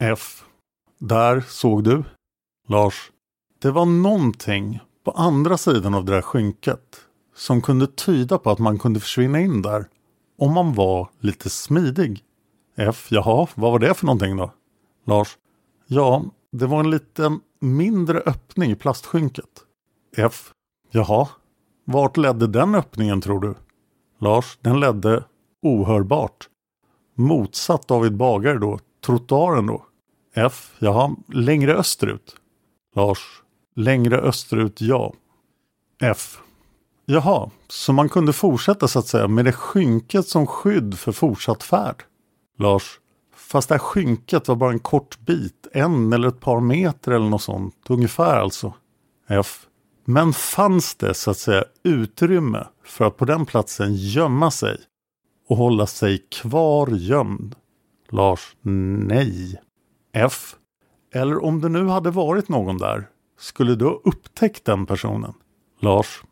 F. 0.00 0.44
Där 0.98 1.40
såg 1.40 1.84
du. 1.84 2.04
Lars. 2.68 3.10
Det 3.62 3.70
var 3.70 3.86
någonting 3.86 4.80
på 5.04 5.10
andra 5.10 5.58
sidan 5.58 5.94
av 5.94 6.04
det 6.04 6.12
där 6.12 6.22
skynket 6.22 7.00
som 7.34 7.62
kunde 7.62 7.86
tyda 7.86 8.38
på 8.38 8.50
att 8.50 8.58
man 8.58 8.78
kunde 8.78 9.00
försvinna 9.00 9.40
in 9.40 9.62
där 9.62 9.86
om 10.38 10.52
man 10.54 10.74
var 10.74 11.08
lite 11.20 11.50
smidig. 11.50 12.24
F. 12.76 13.06
Jaha, 13.10 13.46
vad 13.54 13.72
var 13.72 13.78
det 13.78 13.94
för 13.94 14.06
någonting 14.06 14.36
då? 14.36 14.52
Lars. 15.06 15.38
Ja, 15.86 16.24
det 16.52 16.66
var 16.66 16.80
en 16.80 16.90
liten 16.90 17.40
mindre 17.60 18.18
öppning 18.18 18.70
i 18.70 18.76
plastskynket. 18.76 19.64
F. 20.16 20.52
Jaha, 20.90 21.28
vart 21.84 22.16
ledde 22.16 22.46
den 22.46 22.74
öppningen 22.74 23.20
tror 23.20 23.40
du? 23.40 23.54
Lars, 24.18 24.58
den 24.60 24.80
ledde 24.80 25.24
ohörbart. 25.62 26.48
Motsatt 27.14 27.88
David 27.88 28.16
Bagare 28.16 28.58
då, 28.58 28.78
trottoaren 29.06 29.66
då. 29.66 29.84
F. 30.34 30.72
Jaha, 30.78 31.16
längre 31.28 31.74
österut. 31.74 32.36
Lars. 32.94 33.42
Längre 33.76 34.18
österut, 34.18 34.80
ja. 34.80 35.12
F. 36.02 36.38
Jaha, 37.06 37.50
så 37.68 37.92
man 37.92 38.08
kunde 38.08 38.32
fortsätta 38.32 38.88
så 38.88 38.98
att 38.98 39.06
säga 39.06 39.28
med 39.28 39.44
det 39.44 39.52
skynket 39.52 40.28
som 40.28 40.46
skydd 40.46 40.98
för 40.98 41.12
fortsatt 41.12 41.62
färd. 41.62 42.04
Lars. 42.58 43.00
Fast 43.34 43.68
det 43.68 43.74
här 43.74 43.78
skynket 43.78 44.48
var 44.48 44.56
bara 44.56 44.72
en 44.72 44.78
kort 44.78 45.18
bit, 45.18 45.66
en 45.72 46.12
eller 46.12 46.28
ett 46.28 46.40
par 46.40 46.60
meter 46.60 47.12
eller 47.12 47.28
något 47.28 47.42
sånt, 47.42 47.74
ungefär 47.88 48.40
alltså. 48.40 48.74
F. 49.28 49.66
Men 50.12 50.32
fanns 50.32 50.94
det 50.94 51.14
så 51.14 51.30
att 51.30 51.38
säga 51.38 51.64
utrymme 51.82 52.66
för 52.84 53.04
att 53.04 53.16
på 53.16 53.24
den 53.24 53.46
platsen 53.46 53.94
gömma 53.94 54.50
sig 54.50 54.78
och 55.48 55.56
hålla 55.56 55.86
sig 55.86 56.18
kvar 56.18 56.88
gömd? 56.88 57.56
Lars, 58.08 58.56
nej. 58.62 59.60
F. 60.12 60.56
Eller 61.14 61.44
om 61.44 61.60
det 61.60 61.68
nu 61.68 61.86
hade 61.86 62.10
varit 62.10 62.48
någon 62.48 62.78
där, 62.78 63.08
skulle 63.38 63.74
du 63.74 63.84
ha 63.84 64.00
upptäckt 64.04 64.64
den 64.64 64.86
personen? 64.86 65.32
Lars, 65.80 66.22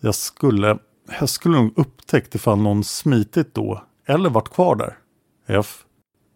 jag 0.00 0.14
skulle, 0.14 0.78
jag 1.20 1.28
skulle 1.28 1.58
nog 1.58 1.78
upptäckt 1.78 2.34
ifall 2.34 2.58
någon 2.58 2.84
smitit 2.84 3.54
då 3.54 3.84
eller 4.06 4.30
varit 4.30 4.48
kvar 4.48 4.76
där. 4.76 4.98
F. 5.46 5.84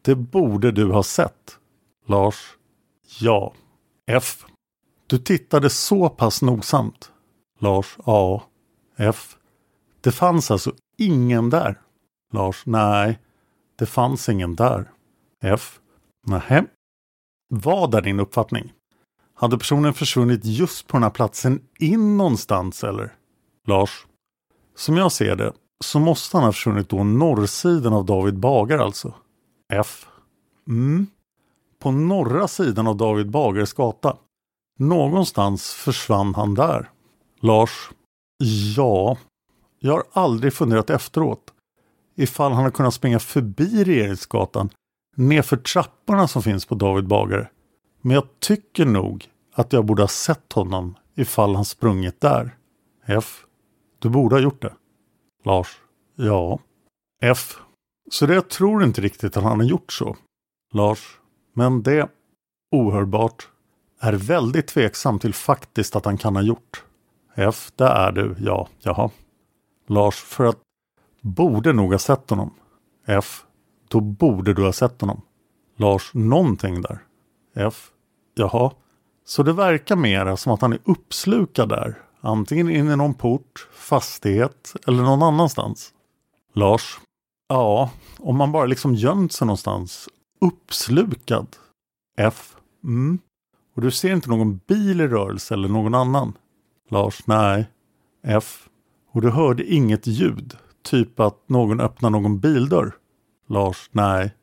Det 0.03 0.14
borde 0.14 0.72
du 0.72 0.93
ha 0.93 1.03
sett. 1.03 1.59
Lars. 2.07 2.57
Ja. 3.20 3.53
F. 4.07 4.45
Du 5.07 5.19
tittade 5.19 5.71
så 5.71 6.09
pass 6.09 6.43
nogsamt. 6.43 7.13
Lars. 7.61 7.97
Ja. 8.07 8.43
F. 8.97 9.37
Det 10.01 10.13
fanns 10.13 10.51
alltså 10.51 10.73
ingen 10.99 11.51
där. 11.51 11.81
Lars. 12.33 12.63
Nej. 12.67 13.19
Det 13.79 13.87
fanns 13.87 14.29
ingen 14.29 14.57
där. 14.57 14.91
F. 15.43 15.81
Nähä. 16.27 16.65
Vad 17.49 17.95
är 17.95 18.01
din 18.01 18.21
uppfattning? 18.21 18.73
Hade 19.35 19.59
personen 19.59 19.95
försvunnit 19.95 20.45
just 20.45 20.87
på 20.87 20.97
den 20.97 21.03
här 21.03 21.11
platsen 21.11 21.61
in 21.79 22.17
någonstans 22.17 22.85
eller? 22.85 23.13
Lars. 23.67 24.07
Som 24.77 24.97
jag 24.97 25.13
ser 25.13 25.37
det 25.37 25.53
så 25.85 25.99
måste 25.99 26.37
han 26.37 26.45
ha 26.45 26.53
försvunnit 26.53 26.89
då 26.89 27.05
norrsidan 27.05 27.93
av 27.93 28.05
David 28.05 28.39
Bagar 28.39 28.79
alltså. 28.79 29.15
F. 29.73 30.07
Mm. 30.69 31.07
På 31.79 31.91
norra 31.91 32.49
sidan 32.49 32.87
av 32.87 32.97
David 32.97 33.31
Bagares 33.31 33.73
gata. 33.73 34.17
Någonstans 34.79 35.72
försvann 35.72 36.35
han 36.35 36.55
där. 36.55 36.91
Lars. 37.41 37.91
Ja. 38.77 39.18
Jag 39.79 39.93
har 39.93 40.05
aldrig 40.12 40.53
funderat 40.53 40.91
efteråt. 40.91 41.53
Ifall 42.16 42.53
han 42.53 42.64
har 42.64 42.70
kunnat 42.70 42.95
springa 42.95 43.18
förbi 43.18 43.85
Regeringsgatan 43.85 44.70
nerför 45.16 45.57
trapporna 45.57 46.29
som 46.29 46.43
finns 46.43 46.66
på 46.66 46.75
David 46.75 47.07
Bagare. 47.07 47.51
Men 48.01 48.14
jag 48.14 48.41
tycker 48.41 48.87
nog 48.87 49.31
att 49.55 49.72
jag 49.72 49.85
borde 49.85 50.03
ha 50.03 50.09
sett 50.09 50.53
honom 50.53 50.97
ifall 51.14 51.55
han 51.55 51.64
sprungit 51.64 52.20
där. 52.20 52.57
F. 53.07 53.45
Du 53.99 54.09
borde 54.09 54.35
ha 54.35 54.41
gjort 54.41 54.62
det. 54.62 54.75
Lars. 55.45 55.81
Ja. 56.16 56.59
F. 57.22 57.59
Så 58.11 58.27
det 58.27 58.35
jag 58.35 58.49
tror 58.51 58.85
inte 58.85 59.01
riktigt 59.01 59.37
att 59.37 59.45
han 59.45 59.61
har 59.61 59.66
gjort 59.66 59.93
så. 59.93 60.16
Lars. 60.72 61.20
Men 61.53 61.83
det, 61.83 62.09
ohörbart, 62.70 63.49
är 64.05 64.13
väldigt 64.13 64.67
tveksam 64.67 65.19
till 65.19 65.35
faktiskt 65.35 65.97
att 65.97 66.05
han 66.05 66.19
kan 66.19 66.37
ha 66.37 66.43
gjort. 66.43 66.85
F. 67.35 67.73
Det 67.77 67.85
är 67.85 68.13
du. 68.13 68.37
Ja. 68.39 68.69
Jaha. 68.81 69.11
Lars. 69.87 70.15
För 70.15 70.45
att 70.45 70.59
borde 71.21 71.73
nog 71.73 71.93
ha 71.93 71.99
sett 71.99 72.31
honom. 72.31 72.55
F. 73.07 73.45
Då 73.89 74.01
borde 74.01 74.55
du 74.55 74.65
ha 74.65 74.73
sett 74.73 75.01
honom. 75.01 75.21
Lars. 75.77 76.11
Någonting 76.15 76.83
där. 76.83 76.99
F. 77.55 77.91
Jaha. 78.35 78.71
Så 79.25 79.43
det 79.43 79.53
verkar 79.53 79.97
mera 79.97 80.37
som 80.37 80.53
att 80.53 80.61
han 80.61 80.73
är 80.73 80.79
uppslukad 80.85 81.69
där. 81.69 82.03
Antingen 82.21 82.71
in 82.71 82.91
i 82.91 82.97
någon 82.97 83.15
port, 83.15 83.69
fastighet 83.73 84.77
eller 84.87 85.03
någon 85.03 85.23
annanstans. 85.23 85.93
Lars. 86.53 86.99
Ja, 87.49 87.91
om 88.19 88.37
man 88.37 88.53
bara 88.53 88.67
liksom 88.67 88.95
gömt 88.95 89.33
sig 89.33 89.47
någonstans. 89.47 90.09
Uppslukad. 90.41 91.47
F. 92.19 92.57
Mm. 92.85 93.19
Och 93.75 93.83
du 93.83 93.91
ser 93.91 94.12
inte 94.12 94.31
någon 94.31 94.57
bil 94.57 95.01
i 95.01 95.09
rörelse 95.09 95.55
eller 95.55 95.68
någon 95.68 95.95
annan. 95.95 96.33
Lars. 96.91 97.27
Nej. 97.27 97.70
F. 98.22 98.68
Och 99.12 99.20
du 99.20 99.31
hörde 99.31 99.64
inget 99.64 100.07
ljud. 100.07 100.57
Typ 100.83 101.20
att 101.20 101.49
någon 101.49 101.81
öppnar 101.81 102.11
någon 102.11 102.41
bildörr. 102.41 102.95
Lars. 103.49 103.91
Nej. 103.93 104.35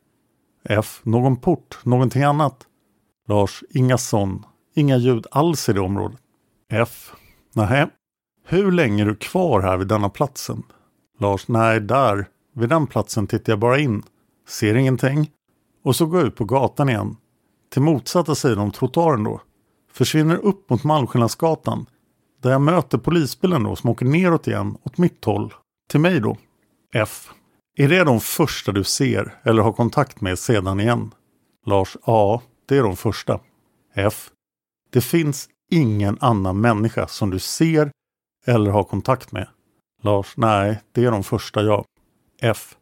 F. 0.64 1.02
Någon 1.04 1.38
port. 1.38 1.80
Någonting 1.84 2.24
annat. 2.24 2.68
Lars. 3.28 3.64
Inga 3.70 3.98
sån. 3.98 4.46
Inga 4.76 4.98
ljud 4.98 5.28
alls 5.32 5.70
i 5.70 5.74
det 5.74 5.82
området. 5.82 6.20
F. 6.70 7.14
Nähä. 7.54 7.90
Hur 8.48 8.72
länge 8.72 9.04
är 9.04 9.08
du 9.08 9.16
kvar 9.16 9.62
här 9.62 9.78
vid 9.78 9.88
denna 9.88 10.10
platsen? 10.10 10.64
Lars. 11.20 11.48
Nej, 11.48 11.80
där. 11.80 12.28
Vid 12.56 12.70
den 12.70 12.88
platsen 12.88 13.28
tittar 13.28 13.52
jag 13.52 13.60
bara 13.60 13.80
in. 13.80 14.04
Ser 14.48 14.76
ingenting. 14.76 15.32
Och 15.84 15.96
så 15.96 16.06
går 16.06 16.20
jag 16.20 16.28
ut 16.28 16.36
på 16.36 16.46
gatan 16.46 16.90
igen 16.90 17.16
till 17.72 17.82
motsatta 17.82 18.36
sidan 18.36 18.60
om 18.60 18.72
trottoaren 18.72 19.24
då. 19.24 19.42
Försvinner 19.92 20.36
upp 20.36 20.70
mot 20.70 20.84
Malmskillnadsgatan. 20.84 21.86
Där 22.42 22.52
jag 22.52 22.62
möter 22.62 22.98
polisbilen 22.98 23.64
då 23.64 23.76
som 23.76 23.90
åker 23.90 24.06
neråt 24.06 24.48
igen 24.48 24.78
åt 24.84 24.98
mitt 24.98 25.26
håll. 25.26 25.54
Till 25.90 26.00
mig 26.00 26.20
då. 26.20 26.38
F. 26.94 27.30
Är 27.78 27.90
det 27.90 28.04
de 28.04 28.20
första 28.20 28.72
du 28.72 28.84
ser 28.84 29.36
eller 29.44 29.62
har 29.62 29.74
kontakt 29.74 30.22
med 30.22 30.40
sedan 30.40 30.80
igen? 30.80 31.12
Lars. 31.66 31.98
Ja, 32.06 32.42
det 32.66 32.78
är 32.78 32.84
de 32.84 32.96
första. 32.96 33.40
F. 33.96 34.30
Det 34.90 35.02
finns 35.02 35.50
ingen 35.72 36.18
annan 36.22 36.62
människa 36.62 37.08
som 37.08 37.30
du 37.30 37.40
ser 37.40 37.92
eller 38.46 38.72
har 38.72 38.84
kontakt 38.84 39.32
med. 39.32 39.48
Lars. 40.04 40.34
Nej, 40.38 40.82
det 40.92 41.06
är 41.06 41.12
de 41.12 41.24
första 41.24 41.64
jag. 41.64 41.86
F. 42.42 42.76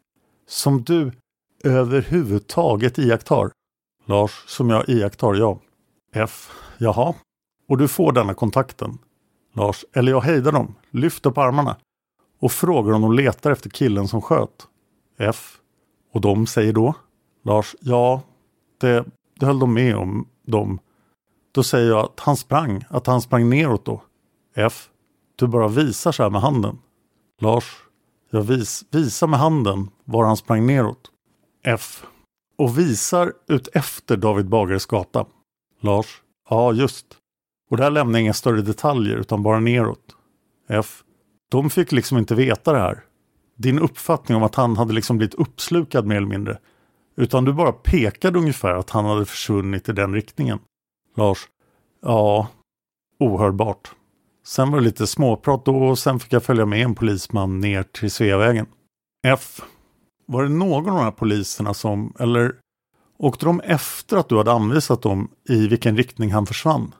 Som 0.48 0.82
du 0.82 1.12
överhuvudtaget 1.64 2.98
iakttar. 2.98 3.50
Lars. 4.10 4.44
Som 4.46 4.70
jag 4.70 4.88
iakttar, 4.88 5.34
ja. 5.34 5.58
F. 6.14 6.50
Jaha. 6.78 7.14
Och 7.68 7.78
du 7.78 7.88
får 7.88 8.12
denna 8.12 8.34
kontakten. 8.34 8.98
Lars. 9.54 9.84
Eller 9.92 10.12
jag 10.12 10.20
hejdar 10.20 10.52
dem, 10.52 10.74
lyfter 10.90 11.30
på 11.30 11.42
armarna 11.42 11.76
och 12.40 12.52
frågar 12.52 12.92
om 12.92 13.02
de 13.02 13.12
letar 13.12 13.50
efter 13.50 13.70
killen 13.70 14.08
som 14.08 14.22
sköt. 14.22 14.68
F. 15.18 15.58
Och 16.12 16.20
de 16.20 16.46
säger 16.46 16.72
då? 16.72 16.94
Lars. 17.44 17.76
Ja, 17.80 18.22
det, 18.80 19.04
det 19.40 19.46
höll 19.46 19.58
de 19.58 19.74
med 19.74 19.96
om. 19.96 20.28
De. 20.46 20.78
Då 21.52 21.62
säger 21.62 21.88
jag 21.88 22.04
att 22.04 22.20
han 22.20 22.36
sprang, 22.36 22.84
att 22.88 23.06
han 23.06 23.20
sprang 23.20 23.50
neråt 23.50 23.84
då. 23.84 24.02
F. 24.56 24.88
Du 25.36 25.46
bara 25.46 25.68
visar 25.68 26.12
så 26.12 26.22
här 26.22 26.30
med 26.30 26.40
handen. 26.40 26.78
Lars. 27.40 27.76
Jag 28.30 28.42
vis, 28.42 28.84
visar 28.90 29.26
med 29.26 29.38
handen 29.38 29.90
var 30.04 30.24
han 30.24 30.36
sprang 30.36 30.66
neråt. 30.66 31.10
F. 31.64 32.04
Och 32.60 32.78
visar 32.78 33.32
ut 33.48 33.68
efter 33.72 34.16
David 34.16 34.48
Bagares 34.48 34.86
gata. 34.86 35.26
Lars. 35.80 36.22
Ja, 36.50 36.72
just. 36.72 37.06
Och 37.70 37.76
där 37.76 37.90
lämnar 37.90 38.18
jag 38.18 38.24
inga 38.24 38.32
större 38.32 38.62
detaljer 38.62 39.16
utan 39.16 39.42
bara 39.42 39.60
neråt. 39.60 40.16
F. 40.68 41.02
De 41.50 41.70
fick 41.70 41.92
liksom 41.92 42.18
inte 42.18 42.34
veta 42.34 42.72
det 42.72 42.78
här. 42.78 43.04
Din 43.56 43.78
uppfattning 43.78 44.36
om 44.36 44.42
att 44.42 44.54
han 44.54 44.76
hade 44.76 44.92
liksom 44.92 45.16
blivit 45.18 45.34
uppslukad 45.34 46.06
mer 46.06 46.16
eller 46.16 46.26
mindre. 46.26 46.58
Utan 47.16 47.44
du 47.44 47.52
bara 47.52 47.72
pekade 47.72 48.38
ungefär 48.38 48.74
att 48.74 48.90
han 48.90 49.04
hade 49.04 49.26
försvunnit 49.26 49.88
i 49.88 49.92
den 49.92 50.14
riktningen. 50.14 50.58
Lars. 51.16 51.38
Ja, 52.02 52.48
ohörbart. 53.18 53.90
Sen 54.46 54.70
var 54.70 54.78
det 54.78 54.84
lite 54.84 55.06
småprat 55.06 55.64
då 55.64 55.76
och 55.76 55.98
sen 55.98 56.20
fick 56.20 56.32
jag 56.32 56.42
följa 56.42 56.66
med 56.66 56.80
en 56.80 56.94
polisman 56.94 57.60
ner 57.60 57.82
till 57.82 58.10
Sveavägen. 58.10 58.66
F. 59.26 59.60
Var 60.30 60.42
det 60.42 60.48
någon 60.48 60.88
av 60.88 60.96
de 60.96 61.04
här 61.04 61.10
poliserna 61.10 61.74
som, 61.74 62.12
eller 62.18 62.54
åkte 63.18 63.46
de 63.46 63.60
efter 63.60 64.16
att 64.16 64.28
du 64.28 64.36
hade 64.36 64.52
anvisat 64.52 65.02
dem 65.02 65.28
i 65.48 65.68
vilken 65.68 65.96
riktning 65.96 66.32
han 66.32 66.46
försvann? 66.46 66.94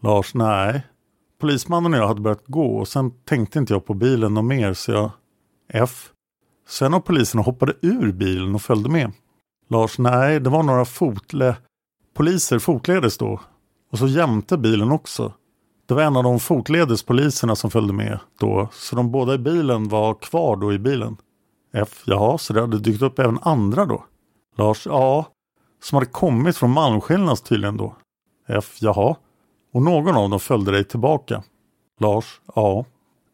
Lars, 0.00 0.34
nej. 0.34 0.86
Polismannen 1.40 1.94
och 1.94 2.00
jag 2.00 2.08
hade 2.08 2.20
börjat 2.20 2.46
gå 2.46 2.76
och 2.78 2.88
sen 2.88 3.10
tänkte 3.10 3.58
inte 3.58 3.72
jag 3.72 3.86
på 3.86 3.94
bilen 3.94 4.34
något 4.34 4.44
mer 4.44 4.74
så 4.74 4.92
jag... 4.92 5.10
F. 5.68 6.08
Sen 6.68 6.94
av 6.94 7.00
poliserna 7.00 7.42
hoppade 7.42 7.72
ur 7.82 8.12
bilen 8.12 8.54
och 8.54 8.62
följde 8.62 8.88
med. 8.88 9.12
Lars, 9.68 9.98
nej, 9.98 10.40
det 10.40 10.50
var 10.50 10.62
några 10.62 10.84
fotle... 10.84 11.56
poliser 12.14 12.58
fotledes 12.58 13.18
då. 13.18 13.40
Och 13.92 13.98
så 13.98 14.06
jämte 14.06 14.58
bilen 14.58 14.92
också. 14.92 15.32
Det 15.86 15.94
var 15.94 16.02
en 16.02 16.16
av 16.16 16.22
de 16.22 16.40
fotledespoliserna 16.40 17.56
som 17.56 17.70
följde 17.70 17.92
med 17.92 18.18
då, 18.40 18.68
så 18.72 18.96
de 18.96 19.10
båda 19.10 19.34
i 19.34 19.38
bilen 19.38 19.88
var 19.88 20.14
kvar 20.14 20.56
då 20.56 20.72
i 20.72 20.78
bilen. 20.78 21.16
F. 21.72 22.02
Jaha, 22.06 22.38
så 22.38 22.52
det 22.52 22.60
hade 22.60 22.78
dykt 22.78 23.02
upp 23.02 23.18
även 23.18 23.38
andra 23.42 23.84
då? 23.86 24.04
Lars. 24.56 24.86
Ja, 24.86 25.26
som 25.82 25.96
hade 25.96 26.10
kommit 26.10 26.56
från 26.56 26.70
Malmskillnads 26.70 27.42
tydligen 27.42 27.76
då. 27.76 27.96
F. 28.48 28.76
Jaha. 28.80 29.16
Och 29.72 29.82
någon 29.82 30.16
av 30.16 30.30
dem 30.30 30.40
följde 30.40 30.70
dig 30.70 30.84
tillbaka? 30.84 31.42
Lars. 32.00 32.40
Ja. 32.54 32.84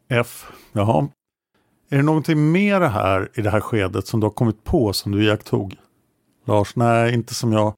F. 0.09 0.51
Jaha. 0.71 1.07
Är 1.89 1.97
det 1.97 2.03
någonting 2.03 2.51
mer 2.51 2.81
här 2.81 3.31
i 3.33 3.41
det 3.41 3.49
här 3.49 3.61
skedet 3.61 4.07
som 4.07 4.19
du 4.19 4.25
har 4.25 4.31
kommit 4.31 4.63
på 4.63 4.93
som 4.93 5.11
du 5.11 5.23
iakttog? 5.23 5.75
Lars. 6.45 6.75
Nej, 6.75 7.13
inte 7.13 7.33
som 7.33 7.53
jag. 7.53 7.73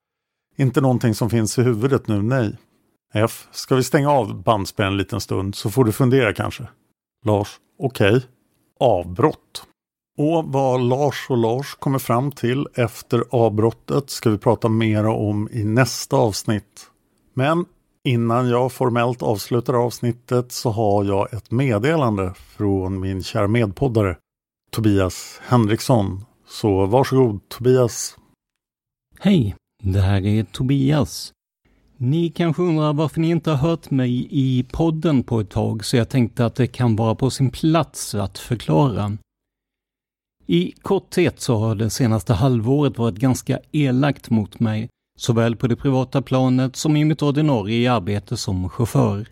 Inte 0.58 0.82
någonting 0.82 1.16
som 1.16 1.30
finns 1.30 1.60
i 1.60 1.62
huvudet 1.62 2.08
nu, 2.08 2.22
nej. 2.22 2.58
F. 3.14 3.48
Ska 3.52 3.76
vi 3.76 3.84
stänga 3.84 4.12
av 4.12 4.44
bandspelaren 4.44 4.94
en 4.94 4.98
liten 4.98 5.22
stund 5.22 5.56
så 5.56 5.70
får 5.70 5.84
du 5.84 5.92
fundera 5.92 6.34
kanske? 6.34 6.68
Lars. 7.26 7.60
Okej. 7.80 8.16
Okay. 8.16 8.22
Avbrott. 8.80 9.68
Och 10.18 10.46
vad 10.46 10.82
Lars 10.82 11.26
och 11.30 11.38
Lars 11.38 11.76
kommer 11.76 12.00
fram 12.00 12.32
till 12.32 12.68
efter 12.74 13.24
avbrottet 13.30 14.10
ska 14.10 14.30
vi 14.30 14.38
prata 14.38 14.70
mer 14.70 15.06
om 15.06 15.50
i 15.52 15.64
nästa 15.64 16.16
avsnitt. 16.16 16.90
Men 17.34 17.66
innan 18.04 18.50
jag 18.50 18.72
formellt 18.72 19.22
avslutar 19.22 19.74
avsnittet 19.74 20.52
så 20.52 20.70
har 20.70 21.04
jag 21.04 21.34
ett 21.34 21.52
meddelande 21.52 22.34
från 22.36 23.00
min 23.00 23.24
kära 23.24 23.48
medpoddare 23.48 24.18
Tobias 24.72 25.42
Henriksson. 25.48 26.26
Så 26.48 26.86
varsågod 26.86 27.50
Tobias. 27.50 28.18
Hej, 29.20 29.56
det 29.84 30.02
här 30.02 30.26
är 30.26 30.44
Tobias. 30.44 31.32
Ni 31.98 32.30
kanske 32.30 32.62
undrar 32.62 32.94
varför 32.94 33.22
ni 33.22 33.30
inte 33.30 33.52
har 33.52 33.58
hört 33.58 33.92
mig 33.92 34.28
i 34.30 34.66
podden 34.72 35.24
på 35.24 35.40
ett 35.40 35.50
tag, 35.50 35.86
så 35.86 35.98
jag 35.98 36.10
tänkte 36.10 36.46
att 36.46 36.56
det 36.56 36.68
kan 36.68 36.96
vara 36.96 37.16
på 37.16 37.30
sin 37.30 37.52
plats 37.52 38.16
att 38.16 38.38
förklara. 38.38 39.18
I 40.48 40.74
korthet 40.82 41.40
så 41.40 41.56
har 41.58 41.76
det 41.76 41.90
senaste 41.90 42.34
halvåret 42.34 42.98
varit 42.98 43.16
ganska 43.16 43.60
elakt 43.72 44.30
mot 44.30 44.60
mig, 44.60 44.90
såväl 45.18 45.56
på 45.56 45.68
det 45.68 45.76
privata 45.76 46.22
planet 46.22 46.76
som 46.76 46.96
i 46.96 47.06
mitt 47.06 47.22
ordinarie 47.22 47.92
arbete 47.92 48.38
som 48.38 48.70
chaufför. 48.70 49.28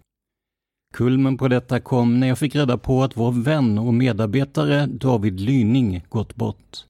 Kulmen 0.93 1.37
på 1.37 1.47
detta 1.47 1.79
kom 1.79 2.19
när 2.19 2.27
jag 2.27 2.39
fick 2.39 2.55
reda 2.55 2.77
på 2.77 3.03
att 3.03 3.17
vår 3.17 3.31
vän 3.31 3.77
och 3.77 3.93
medarbetare 3.93 4.85
David 4.85 5.39
Lyning 5.39 6.01
gått 6.09 6.35
bort. 6.35 6.85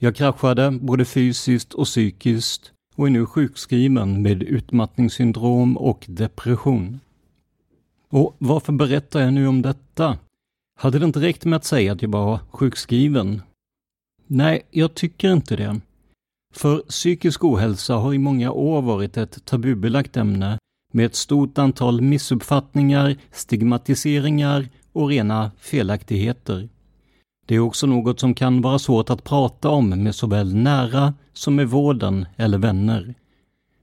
Jag 0.00 0.16
kraschade 0.16 0.70
både 0.70 1.04
fysiskt 1.04 1.74
och 1.74 1.86
psykiskt 1.86 2.72
och 2.96 3.06
är 3.06 3.10
nu 3.10 3.26
sjukskriven 3.26 4.22
med 4.22 4.42
utmattningssyndrom 4.42 5.76
och 5.76 6.04
depression. 6.08 7.00
Och 8.08 8.36
varför 8.38 8.72
berättar 8.72 9.20
jag 9.20 9.32
nu 9.32 9.46
om 9.46 9.62
detta? 9.62 10.18
Hade 10.78 10.98
det 10.98 11.04
inte 11.04 11.20
räckt 11.20 11.44
med 11.44 11.56
att 11.56 11.64
säga 11.64 11.92
att 11.92 12.02
jag 12.02 12.08
var 12.08 12.40
sjukskriven? 12.50 13.42
Nej, 14.26 14.62
jag 14.70 14.94
tycker 14.94 15.32
inte 15.32 15.56
det. 15.56 15.80
För 16.54 16.78
psykisk 16.78 17.44
ohälsa 17.44 17.94
har 17.94 18.14
i 18.14 18.18
många 18.18 18.50
år 18.50 18.82
varit 18.82 19.16
ett 19.16 19.44
tabubelagt 19.44 20.16
ämne 20.16 20.58
med 20.92 21.06
ett 21.06 21.14
stort 21.14 21.58
antal 21.58 22.00
missuppfattningar, 22.00 23.16
stigmatiseringar 23.32 24.68
och 24.92 25.08
rena 25.08 25.50
felaktigheter. 25.58 26.68
Det 27.46 27.54
är 27.54 27.58
också 27.60 27.86
något 27.86 28.20
som 28.20 28.34
kan 28.34 28.60
vara 28.60 28.78
svårt 28.78 29.10
att 29.10 29.24
prata 29.24 29.68
om 29.68 29.88
med 29.88 30.14
såväl 30.14 30.54
nära 30.54 31.14
som 31.32 31.54
med 31.54 31.68
vården 31.68 32.26
eller 32.36 32.58
vänner. 32.58 33.14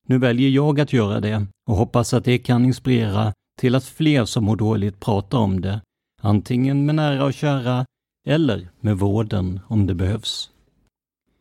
Nu 0.07 0.17
väljer 0.17 0.49
jag 0.49 0.79
att 0.79 0.93
göra 0.93 1.19
det 1.19 1.45
och 1.69 1.75
hoppas 1.75 2.13
att 2.13 2.25
det 2.25 2.37
kan 2.37 2.65
inspirera 2.65 3.33
till 3.59 3.75
att 3.75 3.85
fler 3.85 4.25
som 4.25 4.43
mår 4.43 4.55
dåligt 4.55 4.99
pratar 4.99 5.37
om 5.37 5.61
det, 5.61 5.81
antingen 6.19 6.85
med 6.85 6.95
nära 6.95 7.25
och 7.25 7.33
kära 7.33 7.85
eller 8.27 8.69
med 8.79 8.97
vården 8.97 9.59
om 9.67 9.87
det 9.87 9.95
behövs. 9.95 10.49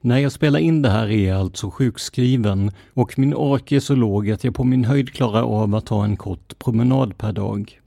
När 0.00 0.18
jag 0.18 0.32
spelar 0.32 0.58
in 0.58 0.82
det 0.82 0.90
här 0.90 1.10
är 1.10 1.28
jag 1.28 1.40
alltså 1.40 1.70
sjukskriven 1.70 2.72
och 2.94 3.18
min 3.18 3.34
ork 3.34 3.72
är 3.72 3.80
så 3.80 3.94
låg 3.94 4.30
att 4.30 4.44
jag 4.44 4.54
på 4.54 4.64
min 4.64 4.84
höjd 4.84 5.12
klarar 5.12 5.42
av 5.42 5.74
att 5.74 5.86
ta 5.86 6.04
en 6.04 6.16
kort 6.16 6.58
promenad 6.58 7.18
per 7.18 7.32
dag. 7.32 7.80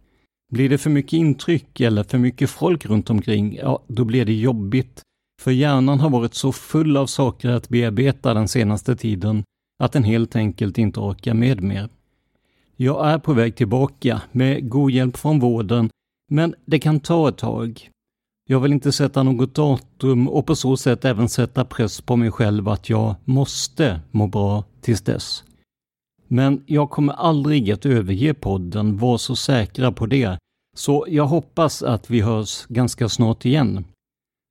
Blir 0.52 0.70
det 0.70 0.78
för 0.78 0.90
mycket 0.90 1.14
intryck 1.14 1.80
eller 1.80 2.04
för 2.04 2.18
mycket 2.18 2.50
folk 2.50 2.86
runt 2.86 3.10
omkring, 3.10 3.56
ja, 3.56 3.84
då 3.88 4.06
blir 4.06 4.26
det 4.26 4.34
jobbigt. 4.34 5.02
För 5.42 5.52
hjärnan 5.52 6.00
har 6.00 6.10
varit 6.10 6.34
så 6.34 6.52
full 6.52 6.98
av 6.98 7.08
saker 7.08 7.50
att 7.50 7.70
bearbeta 7.70 8.34
den 8.34 8.48
senaste 8.48 8.96
tiden 8.96 9.44
att 9.84 9.92
den 9.92 10.04
helt 10.04 10.36
enkelt 10.36 10.78
inte 10.78 11.00
orkar 11.00 11.34
med 11.34 11.64
mer. 11.64 11.90
Jag 12.76 13.10
är 13.10 13.20
på 13.20 13.34
väg 13.34 13.56
tillbaka 13.56 14.22
med 14.32 14.70
god 14.70 14.92
hjälp 14.92 15.18
från 15.18 15.40
vården, 15.40 15.90
men 16.32 16.56
det 16.66 16.80
kan 16.80 17.00
ta 17.00 17.30
ett 17.30 17.38
tag. 17.38 17.90
Jag 18.50 18.60
vill 18.60 18.74
inte 18.74 18.92
sätta 18.92 19.24
något 19.24 19.56
datum 19.56 20.30
och 20.30 20.46
på 20.46 20.56
så 20.56 20.78
sätt 20.78 21.06
även 21.06 21.30
sätta 21.30 21.66
press 21.66 22.02
på 22.02 22.16
mig 22.16 22.32
själv 22.32 22.70
att 22.70 22.90
jag 22.90 23.16
måste 23.26 24.00
må 24.12 24.28
bra 24.28 24.64
tills 24.82 25.02
dess. 25.02 25.44
Men 26.28 26.64
jag 26.66 26.90
kommer 26.90 27.14
aldrig 27.14 27.72
att 27.72 27.86
överge 27.86 28.34
podden, 28.34 28.98
var 28.98 29.18
så 29.18 29.36
säkra 29.36 29.92
på 29.92 30.06
det. 30.06 30.38
Så 30.78 31.06
jag 31.08 31.26
hoppas 31.26 31.84
att 31.84 32.10
vi 32.10 32.22
hörs 32.22 32.66
ganska 32.68 33.10
snart 33.10 33.46
igen. 33.46 33.86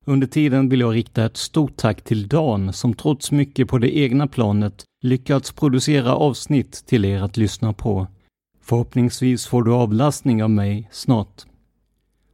Under 0.05 0.27
tiden 0.27 0.69
vill 0.69 0.79
jag 0.79 0.93
rikta 0.95 1.25
ett 1.25 1.37
stort 1.37 1.75
tack 1.75 2.01
till 2.01 2.27
Dan 2.27 2.73
som 2.73 2.93
trots 2.93 3.31
mycket 3.31 3.67
på 3.67 3.77
det 3.77 3.97
egna 3.97 4.27
planet 4.27 4.83
lyckats 5.03 5.51
producera 5.51 6.15
avsnitt 6.15 6.85
till 6.85 7.05
er 7.05 7.21
att 7.21 7.37
lyssna 7.37 7.73
på. 7.73 8.07
Förhoppningsvis 8.61 9.45
får 9.45 9.63
du 9.63 9.73
avlastning 9.73 10.43
av 10.43 10.49
mig 10.49 10.89
snart. 10.91 11.45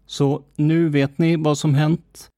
Så 0.08 0.44
nu 0.56 0.90
vet 0.90 1.18
ni 1.18 1.36
vad 1.36 1.58
som 1.58 1.76
hänt. 1.76 2.30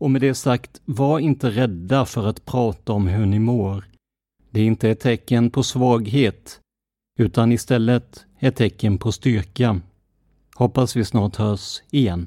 Och 0.00 0.10
med 0.10 0.20
det 0.20 0.34
sagt, 0.34 0.80
var 0.84 1.18
inte 1.18 1.50
rädda 1.50 2.06
för 2.06 2.26
att 2.26 2.44
prata 2.44 2.92
om 2.92 3.06
hur 3.06 3.26
ni 3.26 3.38
mår. 3.38 3.84
Det 4.50 4.60
är 4.60 4.64
inte 4.64 4.90
ett 4.90 5.00
tecken 5.00 5.50
på 5.50 5.62
svaghet, 5.62 6.60
utan 7.18 7.52
istället 7.52 8.24
ett 8.38 8.56
tecken 8.56 8.98
på 8.98 9.12
styrka. 9.12 9.80
Hoppas 10.54 10.96
vi 10.96 11.04
snart 11.04 11.36
hörs 11.36 11.82
igen. 11.90 12.26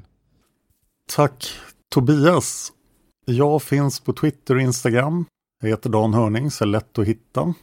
Tack 1.12 1.46
Tobias. 1.94 2.72
Jag 3.26 3.62
finns 3.62 4.00
på 4.00 4.12
Twitter 4.12 4.54
och 4.54 4.60
Instagram. 4.60 5.24
Jag 5.62 5.68
heter 5.68 5.90
Dan 5.90 6.14
Hörning, 6.14 6.50
så 6.50 6.64
är 6.64 6.68
lätt 6.68 6.98
att 6.98 7.06
hitta. 7.06 7.54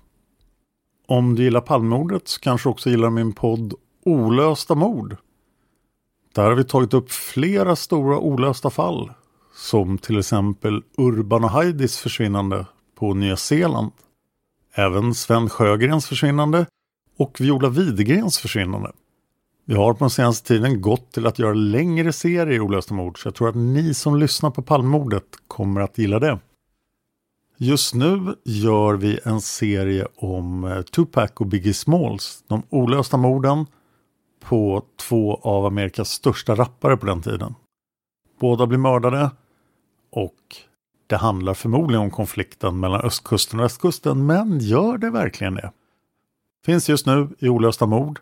Om 1.07 1.35
du 1.35 1.43
gillar 1.43 1.61
Palmemordet 1.61 2.27
så 2.27 2.39
kanske 2.39 2.69
också 2.69 2.89
gillar 2.89 3.09
min 3.09 3.33
podd 3.33 3.73
Olösta 4.05 4.75
mord. 4.75 5.17
Där 6.33 6.43
har 6.43 6.55
vi 6.55 6.63
tagit 6.63 6.93
upp 6.93 7.11
flera 7.11 7.75
stora 7.75 8.19
olösta 8.19 8.69
fall. 8.69 9.11
Som 9.55 9.97
till 9.97 10.19
exempel 10.19 10.83
Urban 10.97 11.43
och 11.43 11.51
Heidis 11.51 11.97
försvinnande 11.97 12.65
på 12.95 13.13
Nya 13.13 13.37
Zeeland. 13.37 13.91
Även 14.73 15.13
Sven 15.13 15.49
Sjögrens 15.49 16.07
försvinnande 16.07 16.65
och 17.17 17.41
Viola 17.41 17.69
Widegrens 17.69 18.37
försvinnande. 18.37 18.91
Vi 19.65 19.75
har 19.75 19.93
på 19.93 19.99
den 19.99 20.09
senaste 20.09 20.47
tiden 20.47 20.81
gått 20.81 21.11
till 21.11 21.27
att 21.27 21.39
göra 21.39 21.53
längre 21.53 22.13
serier 22.13 22.59
olösta 22.59 22.93
mord 22.93 23.21
så 23.21 23.27
jag 23.27 23.35
tror 23.35 23.49
att 23.49 23.55
ni 23.55 23.93
som 23.93 24.19
lyssnar 24.19 24.51
på 24.51 24.61
Palmemordet 24.61 25.23
kommer 25.47 25.81
att 25.81 25.97
gilla 25.97 26.19
det. 26.19 26.39
Just 27.57 27.93
nu 27.93 28.35
gör 28.43 28.93
vi 28.93 29.19
en 29.23 29.41
serie 29.41 30.07
om 30.15 30.63
eh, 30.63 30.81
Tupac 30.81 31.31
och 31.35 31.47
Biggie 31.47 31.73
Smalls, 31.73 32.43
de 32.47 32.63
olösta 32.69 33.17
morden 33.17 33.65
på 34.41 34.83
två 34.95 35.39
av 35.43 35.65
Amerikas 35.65 36.09
största 36.09 36.55
rappare 36.55 36.97
på 36.97 37.05
den 37.05 37.21
tiden. 37.21 37.55
Båda 38.39 38.67
blir 38.67 38.77
mördade 38.77 39.31
och 40.11 40.35
det 41.07 41.15
handlar 41.15 41.53
förmodligen 41.53 42.01
om 42.01 42.11
konflikten 42.11 42.79
mellan 42.79 43.01
östkusten 43.01 43.59
och 43.59 43.63
västkusten, 43.65 44.25
men 44.25 44.59
gör 44.59 44.97
det 44.97 45.09
verkligen 45.09 45.55
det? 45.55 45.71
Finns 46.65 46.89
just 46.89 47.05
nu 47.05 47.29
i 47.39 47.49
Olösta 47.49 47.85
mord. 47.85 48.19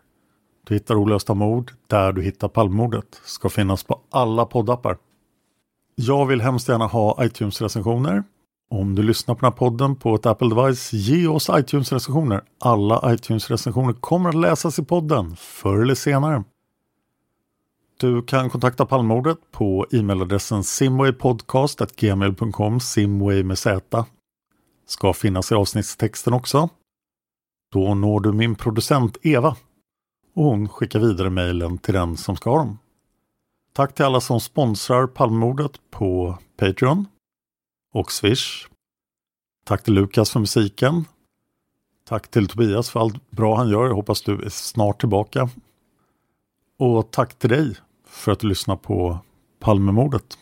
Du 0.66 0.74
hittar 0.74 0.94
Olösta 0.94 1.34
mord 1.34 1.72
där 1.86 2.12
du 2.12 2.22
hittar 2.22 2.48
Palmemordet. 2.48 3.20
Ska 3.24 3.48
finnas 3.48 3.84
på 3.84 4.00
alla 4.10 4.46
poddappar. 4.46 4.98
Jag 5.94 6.26
vill 6.26 6.40
hemskt 6.40 6.68
gärna 6.68 6.86
ha 6.86 7.24
iTunes-recensioner. 7.24 8.24
Om 8.72 8.94
du 8.94 9.02
lyssnar 9.02 9.34
på 9.34 9.40
den 9.40 9.52
här 9.52 9.58
podden 9.58 9.96
på 9.96 10.14
ett 10.14 10.26
Apple 10.26 10.54
device, 10.54 10.92
ge 10.92 11.26
oss 11.26 11.48
iTunes-recensioner. 11.48 12.40
Alla 12.58 13.14
iTunes-recensioner 13.14 13.92
kommer 13.92 14.28
att 14.28 14.34
läsas 14.34 14.78
i 14.78 14.84
podden, 14.84 15.36
förr 15.36 15.82
eller 15.82 15.94
senare. 15.94 16.44
Du 18.00 18.22
kan 18.22 18.50
kontakta 18.50 18.86
Palmordet 18.86 19.38
på 19.50 19.86
e-mailadressen 19.92 20.64
simwaypodcast.gmail.com 20.64 22.80
simway 22.80 23.44
med 23.44 23.58
z. 23.58 23.80
Ska 24.86 25.12
finnas 25.12 25.52
i 25.52 25.54
avsnittstexten 25.54 26.32
också. 26.32 26.68
Då 27.72 27.94
når 27.94 28.20
du 28.20 28.32
min 28.32 28.54
producent 28.54 29.16
Eva 29.22 29.56
och 30.34 30.44
hon 30.44 30.68
skickar 30.68 31.00
vidare 31.00 31.30
mejlen 31.30 31.78
till 31.78 31.94
den 31.94 32.16
som 32.16 32.36
ska 32.36 32.50
ha 32.50 32.58
dem. 32.58 32.78
Tack 33.72 33.94
till 33.94 34.04
alla 34.04 34.20
som 34.20 34.40
sponsrar 34.40 35.06
Palmordet 35.06 35.72
på 35.90 36.38
Patreon 36.56 37.06
och 37.92 38.12
Swish. 38.12 38.66
Tack 39.64 39.82
till 39.82 39.94
Lukas 39.94 40.30
för 40.30 40.40
musiken. 40.40 41.04
Tack 42.08 42.28
till 42.28 42.48
Tobias 42.48 42.90
för 42.90 43.00
allt 43.00 43.30
bra 43.30 43.56
han 43.56 43.68
gör. 43.68 43.86
Jag 43.86 43.94
hoppas 43.94 44.22
du 44.22 44.42
är 44.42 44.48
snart 44.48 45.00
tillbaka. 45.00 45.48
Och 46.78 47.10
tack 47.10 47.38
till 47.38 47.50
dig 47.50 47.74
för 48.06 48.32
att 48.32 48.40
du 48.40 48.48
lyssnar 48.48 48.76
på 48.76 49.18
Palmemordet. 49.60 50.38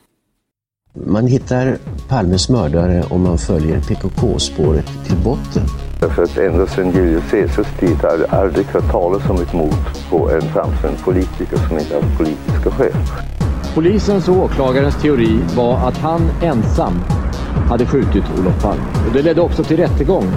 Man 1.07 1.27
hittar 1.27 1.79
Palmes 2.09 2.49
mördare 2.49 3.05
om 3.11 3.23
man 3.23 3.39
följer 3.39 3.81
PKK-spåret 3.81 4.87
till 5.07 5.17
botten. 5.25 5.67
Därför 6.01 6.23
att 6.23 6.37
ända 6.37 6.67
sedan 6.67 6.93
Julius 6.93 7.31
Caesars 7.31 7.79
tid 7.81 7.97
har 7.97 8.19
jag 8.19 8.35
aldrig 8.35 8.67
hört 8.67 8.91
talas 8.91 9.31
om 9.31 9.37
ett 9.37 9.53
mord 9.53 10.11
på 10.11 10.31
en 10.31 10.43
framstående 10.43 11.01
politiker 11.05 11.57
som 11.69 11.79
inte 11.79 11.95
haft 11.95 12.19
politiska 12.19 12.71
skäl. 12.71 12.93
Polisens 13.75 14.29
och 14.29 14.37
åklagarens 14.37 15.03
teori 15.03 15.41
var 15.57 15.89
att 15.89 15.97
han 15.97 16.21
ensam 16.43 16.93
hade 17.69 17.87
skjutit 17.87 18.25
Olof 18.39 18.63
Palme. 18.63 18.85
Och 19.07 19.13
det 19.13 19.23
ledde 19.23 19.41
också 19.41 19.65
till 19.65 19.77
rättegång. 19.77 20.31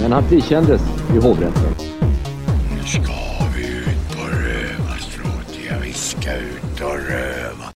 Men 0.00 0.12
han 0.12 0.28
frikändes 0.28 0.80
i 1.14 1.18
hovrätten. 1.18 1.74
Nu 2.70 2.84
ska 2.86 3.12
vi 3.56 3.66
ut 3.66 4.16
på 4.16 4.22
rövarstråt. 4.22 5.58
Ja, 5.68 5.74
vi 5.82 5.92
ska 5.92 6.34
ut 6.34 6.80
och 6.80 7.08
röva. 7.08 7.72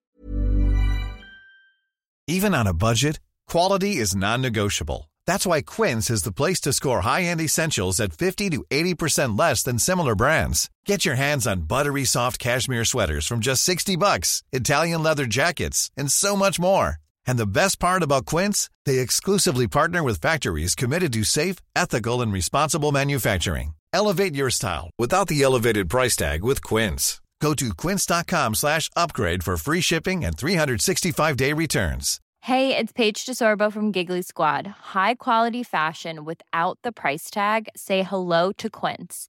Even 2.29 2.55
on 2.55 2.67
a 2.67 2.73
budget, 2.75 3.21
quality 3.51 3.97
is 4.01 4.15
non-negotiable. 4.15 5.11
That's 5.27 5.47
why 5.47 5.63
Quince 5.63 6.11
is 6.11 6.23
the 6.23 6.33
place 6.33 6.61
to 6.63 6.73
score 6.73 7.01
high-end 7.03 7.41
essentials 7.41 8.01
at 8.01 8.13
50 8.13 8.51
to 8.51 8.65
80% 8.71 9.39
less 9.39 9.63
than 9.63 9.79
similar 9.79 10.15
brands. 10.15 10.69
Get 10.87 11.05
your 11.05 11.15
hands 11.15 11.47
on 11.47 11.63
buttery 11.63 12.05
soft 12.05 12.39
cashmere 12.39 12.85
sweaters 12.85 13.27
from 13.27 13.41
just 13.41 13.63
60 13.65 13.97
bucks, 13.97 14.43
Italian 14.53 15.03
leather 15.03 15.27
jackets, 15.27 15.91
and 15.97 16.11
so 16.11 16.37
much 16.37 16.59
more. 16.59 16.97
And 17.27 17.39
the 17.39 17.47
best 17.47 17.79
part 17.79 18.03
about 18.03 18.27
Quince, 18.27 18.71
they 18.87 18.99
exclusively 18.99 19.69
partner 19.69 20.03
with 20.03 20.21
factories 20.21 20.75
committed 20.75 21.13
to 21.15 21.25
safe, 21.25 21.57
ethical, 21.77 22.23
and 22.23 22.33
responsible 22.33 22.93
manufacturing. 22.93 23.75
Elevate 23.93 24.35
your 24.35 24.51
style 24.51 24.91
without 24.99 25.29
the 25.29 25.43
elevated 25.43 25.89
price 25.91 26.17
tag 26.17 26.43
with 26.43 26.63
Quince. 26.63 27.21
Go 27.43 27.55
to 27.55 27.75
quince.com 27.75 28.55
slash 28.55 28.89
upgrade 28.95 29.43
for 29.43 29.57
free 29.57 29.81
shipping 29.81 30.25
and 30.25 30.37
365-day 30.37 31.53
returns. 31.53 32.21
Hey, 32.43 32.77
it's 32.77 32.93
Paige 32.93 33.25
DeSorbo 33.27 33.73
from 33.73 33.91
Giggly 33.91 34.23
Squad. 34.23 34.67
High 34.95 35.15
quality 35.15 35.65
fashion 35.65 36.25
without 36.25 36.79
the 36.83 36.93
price 36.93 37.31
tag. 37.31 37.69
Say 37.77 38.03
hello 38.03 38.53
to 38.59 38.71
Quince. 38.71 39.29